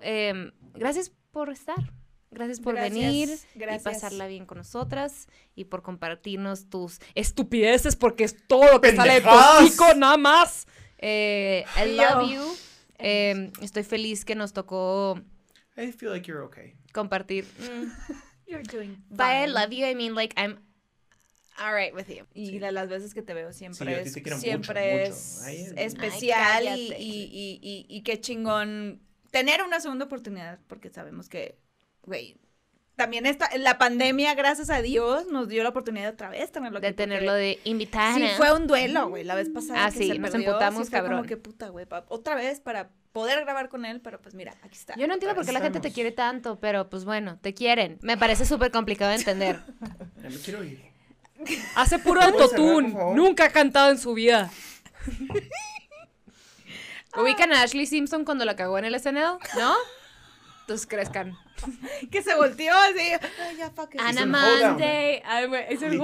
em, 0.00 0.52
gracias 0.74 1.10
por 1.32 1.50
estar. 1.50 1.92
Gracias 2.30 2.60
por 2.60 2.74
Gracias, 2.74 2.92
venir 2.94 3.28
y 3.54 3.58
gracias. 3.58 3.82
pasarla 3.84 4.26
bien 4.26 4.46
con 4.46 4.58
nosotras 4.58 5.28
y 5.54 5.64
por 5.66 5.82
compartirnos 5.82 6.68
tus 6.68 6.98
estupideces 7.14 7.96
porque 7.96 8.24
es 8.24 8.36
todo 8.46 8.70
lo 8.72 8.80
que 8.80 8.94
sale 8.94 9.14
de 9.14 9.20
tu 9.20 9.98
nada 9.98 10.16
más. 10.16 10.66
Eh, 10.98 11.64
I 11.76 11.90
Y 11.90 11.96
love 11.96 12.28
yo. 12.30 12.34
you. 12.34 12.56
Em, 12.98 13.52
estoy 13.62 13.84
feliz 13.84 14.24
que 14.24 14.34
nos 14.34 14.52
tocó 14.52 15.20
I 15.76 15.92
feel 15.92 16.10
like 16.10 16.26
you're 16.26 16.42
okay. 16.44 16.74
compartir. 16.92 17.44
Mm. 17.60 17.90
You're 18.48 18.62
doing 18.62 19.02
By 19.10 19.44
I 19.44 19.46
love 19.48 19.70
you, 19.72 19.84
I 19.86 19.94
mean 19.94 20.14
like 20.14 20.32
I'm 20.40 20.58
all 21.58 21.72
right 21.74 21.92
with 21.94 22.06
you. 22.08 22.26
Y 22.32 22.58
la- 22.60 22.70
las 22.70 22.88
veces 22.88 23.12
que 23.12 23.20
te 23.22 23.34
veo 23.34 23.52
siempre 23.52 23.94
Sí, 24.04 24.08
es, 24.08 24.12
te 24.14 24.20
mucho, 24.20 24.38
siempre 24.40 24.92
mucho. 25.04 25.12
es 25.14 25.42
Ay, 25.42 25.56
ay, 25.76 25.84
especial 25.84 26.62
y, 26.62 26.66
cállate. 26.66 27.00
y, 27.02 27.12
y, 27.24 27.58
y, 27.62 27.86
y 27.88 28.02
qué 28.02 28.20
chingón 28.20 29.00
tener 29.32 29.62
una 29.64 29.80
segunda 29.80 30.04
oportunidad 30.04 30.60
porque 30.68 30.90
sabemos 30.90 31.28
que, 31.28 31.58
güey, 32.06 32.38
también 32.96 33.26
esta, 33.26 33.50
la 33.58 33.76
pandemia, 33.76 34.34
gracias 34.34 34.70
a 34.70 34.80
Dios, 34.80 35.26
nos 35.26 35.48
dio 35.48 35.62
la 35.62 35.68
oportunidad 35.68 36.04
de 36.04 36.12
otra 36.12 36.30
vez 36.30 36.50
tenerlo 36.50 36.80
De 36.80 36.94
tenerlo 36.94 37.34
de 37.34 37.60
invitada. 37.64 38.14
Sí, 38.14 38.26
fue 38.38 38.54
un 38.54 38.66
duelo, 38.66 39.10
güey, 39.10 39.22
la 39.22 39.34
vez 39.34 39.50
pasada. 39.50 39.84
Ah, 39.84 39.90
que 39.90 39.98
sí, 39.98 40.08
se 40.08 40.18
nos 40.18 40.30
perdió, 40.30 40.48
emputamos, 40.48 40.86
sí 40.86 40.90
fue 40.90 40.98
cabrón. 40.98 41.18
Como 41.18 41.28
que 41.28 41.36
puta, 41.36 41.68
güey, 41.68 41.86
otra 42.08 42.34
vez 42.34 42.60
para 42.60 42.88
poder 43.12 43.42
grabar 43.42 43.68
con 43.68 43.84
él, 43.84 44.00
pero 44.00 44.20
pues 44.20 44.34
mira, 44.34 44.54
aquí 44.62 44.78
está. 44.78 44.94
Yo 44.96 45.06
no 45.06 45.12
entiendo 45.12 45.34
por 45.34 45.44
qué 45.44 45.52
la 45.52 45.60
gente 45.60 45.80
te 45.80 45.92
quiere 45.92 46.10
tanto, 46.10 46.58
pero 46.58 46.88
pues 46.88 47.04
bueno, 47.04 47.38
te 47.40 47.52
quieren. 47.52 47.98
Me 48.00 48.16
parece 48.16 48.46
súper 48.46 48.70
complicado 48.70 49.10
de 49.10 49.18
entender. 49.18 49.60
Ya 50.22 50.30
me 50.30 50.38
quiero 50.38 50.64
ir. 50.64 50.82
Hace 51.76 51.98
puro 51.98 52.20
¿Puedes 52.20 52.50
cerrar, 52.50 52.64
autotune. 52.64 53.14
Nunca 53.14 53.44
ha 53.44 53.50
cantado 53.50 53.90
en 53.90 53.98
su 53.98 54.14
vida. 54.14 54.50
¿Ubican 57.16 57.52
a 57.52 57.62
Ashley 57.62 57.86
Simpson 57.86 58.24
cuando 58.24 58.44
la 58.44 58.56
cagó 58.56 58.78
en 58.78 58.86
el 58.86 58.98
SNL? 58.98 59.38
¿No? 59.56 59.74
Entonces 60.62 60.86
crezcan. 60.86 61.36
Que 62.10 62.22
se 62.22 62.34
volteó 62.34 62.72
así. 62.74 63.12
Ay, 63.42 63.56
ya, 63.56 63.70
fuck 63.70 63.94
it. 63.94 64.00
Ana- 64.00 64.22
Ana 64.22 64.24
un 64.24 64.34
hold 64.34 64.60
down. 64.60 64.70
Monday. 64.72 65.22
Ay, 65.24 65.46
güey, 65.46 65.64
es 65.70 65.82
un 65.82 66.00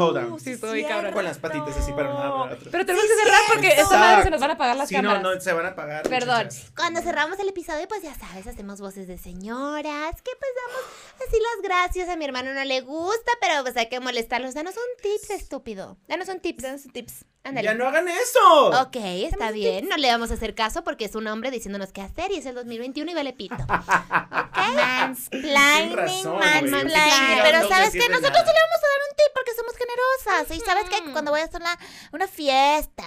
hold 0.00 0.16
down. 0.16 0.40
Sí, 0.40 0.50
estoy 0.52 0.84
cabrón. 0.84 1.12
Con 1.12 1.24
las 1.24 1.38
patitas 1.38 1.76
así 1.76 1.92
para 1.92 2.10
un 2.10 2.50
otro. 2.52 2.70
Pero 2.70 2.86
tenemos 2.86 3.06
que 3.06 3.14
cerrar 3.24 3.40
porque 3.52 3.68
esta 3.68 3.98
madre 3.98 4.22
se 4.24 4.30
nos 4.30 4.40
van 4.40 4.50
a 4.50 4.54
apagar 4.54 4.76
las 4.76 4.88
sí, 4.88 4.94
cámaras. 4.94 5.22
no, 5.22 5.34
no, 5.34 5.40
se 5.40 5.52
van 5.52 5.66
a 5.66 5.68
apagar. 5.70 6.08
Perdón. 6.08 6.44
muchachas. 6.44 6.72
Cuando 6.76 7.00
cerramos 7.02 7.38
el 7.38 7.48
episodio, 7.48 7.86
pues 7.88 8.02
ya 8.02 8.14
sabes, 8.14 8.46
hacemos 8.46 8.80
voces 8.80 9.06
de 9.06 9.18
señoras, 9.18 10.22
que 10.22 10.30
pues 10.38 10.50
damos 10.66 11.28
así 11.28 11.38
las 11.40 11.62
gracias. 11.62 12.08
A 12.08 12.16
mi 12.16 12.24
hermano 12.24 12.52
no 12.54 12.64
le 12.64 12.80
gusta, 12.82 13.32
pero 13.40 13.62
pues 13.62 13.76
hay 13.76 13.88
que 13.88 14.00
molestarlos. 14.00 14.54
Danos 14.54 14.74
un 14.76 15.02
tips, 15.02 15.30
estúpido. 15.30 15.96
Danos 16.08 16.28
un 16.28 16.40
tips. 16.40 16.62
Danos 16.62 16.82
tips. 16.92 17.24
Ándale. 17.46 17.66
¡Ya 17.66 17.74
no 17.74 17.86
hagan 17.86 18.08
eso! 18.08 18.68
Ok, 18.82 18.96
está 18.96 19.50
bien. 19.50 19.86
No 19.86 19.98
le 19.98 20.08
vamos 20.08 20.30
a 20.30 20.34
hacer 20.34 20.54
caso 20.54 20.82
porque 20.82 21.04
es 21.04 21.14
un 21.14 21.26
hombre 21.26 21.50
diciéndonos 21.50 21.92
qué 21.92 22.00
hacer 22.00 22.30
y 22.32 22.36
es 22.36 22.46
el 22.46 22.54
2021 22.54 23.10
y 23.10 23.14
vale 23.14 23.34
pito. 23.34 23.54
¿Ok? 23.68 24.73
Mansplaining, 24.74 25.96
razón, 25.96 26.38
mansplaining. 26.38 27.42
Pero 27.42 27.68
¿sabes 27.68 27.92
qué? 27.92 28.08
Nosotros 28.08 28.32
nada. 28.32 28.52
le 28.52 28.60
vamos 28.60 28.80
a 28.82 28.88
dar 28.88 29.00
un 29.10 29.16
tip 29.16 29.32
porque 29.34 29.52
somos 29.54 29.74
generosas. 29.76 30.56
Y 30.56 30.60
¿sabes? 30.60 30.88
Que 30.88 31.12
Cuando 31.12 31.30
vayas 31.32 31.54
a 31.54 31.58
una, 31.58 31.78
una 32.12 32.28
fiesta, 32.28 33.04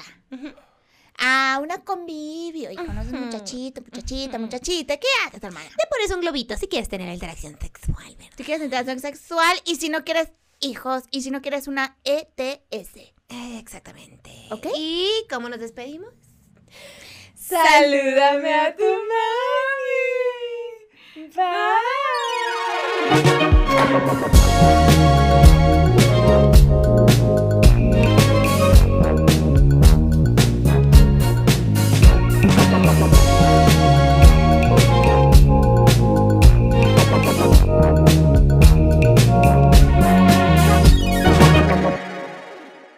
a 1.17 1.59
una 1.61 1.83
convivio 1.83 2.71
y 2.71 2.75
conoces 2.75 3.11
muchachito, 3.11 3.81
muchachita, 3.81 4.37
muchachita, 4.37 4.97
¿qué 4.97 5.07
haces, 5.25 5.43
hermana? 5.43 5.69
Te 5.69 5.87
pones 5.87 6.11
un 6.11 6.21
globito 6.21 6.55
si 6.57 6.67
quieres 6.67 6.89
tener 6.89 7.11
interacción 7.11 7.57
sexual, 7.59 8.15
¿verdad? 8.17 8.33
Si 8.37 8.43
quieres 8.43 8.63
interacción 8.63 8.99
sexual 8.99 9.57
y 9.65 9.75
si 9.77 9.89
no 9.89 10.03
quieres 10.03 10.29
hijos 10.59 11.03
y 11.11 11.21
si 11.21 11.31
no 11.31 11.41
quieres 11.41 11.67
una 11.67 11.97
ETS. 12.03 13.13
Exactamente. 13.29 14.31
¿Ok? 14.51 14.67
¿Y 14.75 15.09
cómo 15.29 15.49
nos 15.49 15.59
despedimos? 15.59 16.13
Salúdame 17.35 18.53
a 18.53 18.75
tu 18.75 18.83
mami. 18.83 20.16
Bye. 21.35 21.77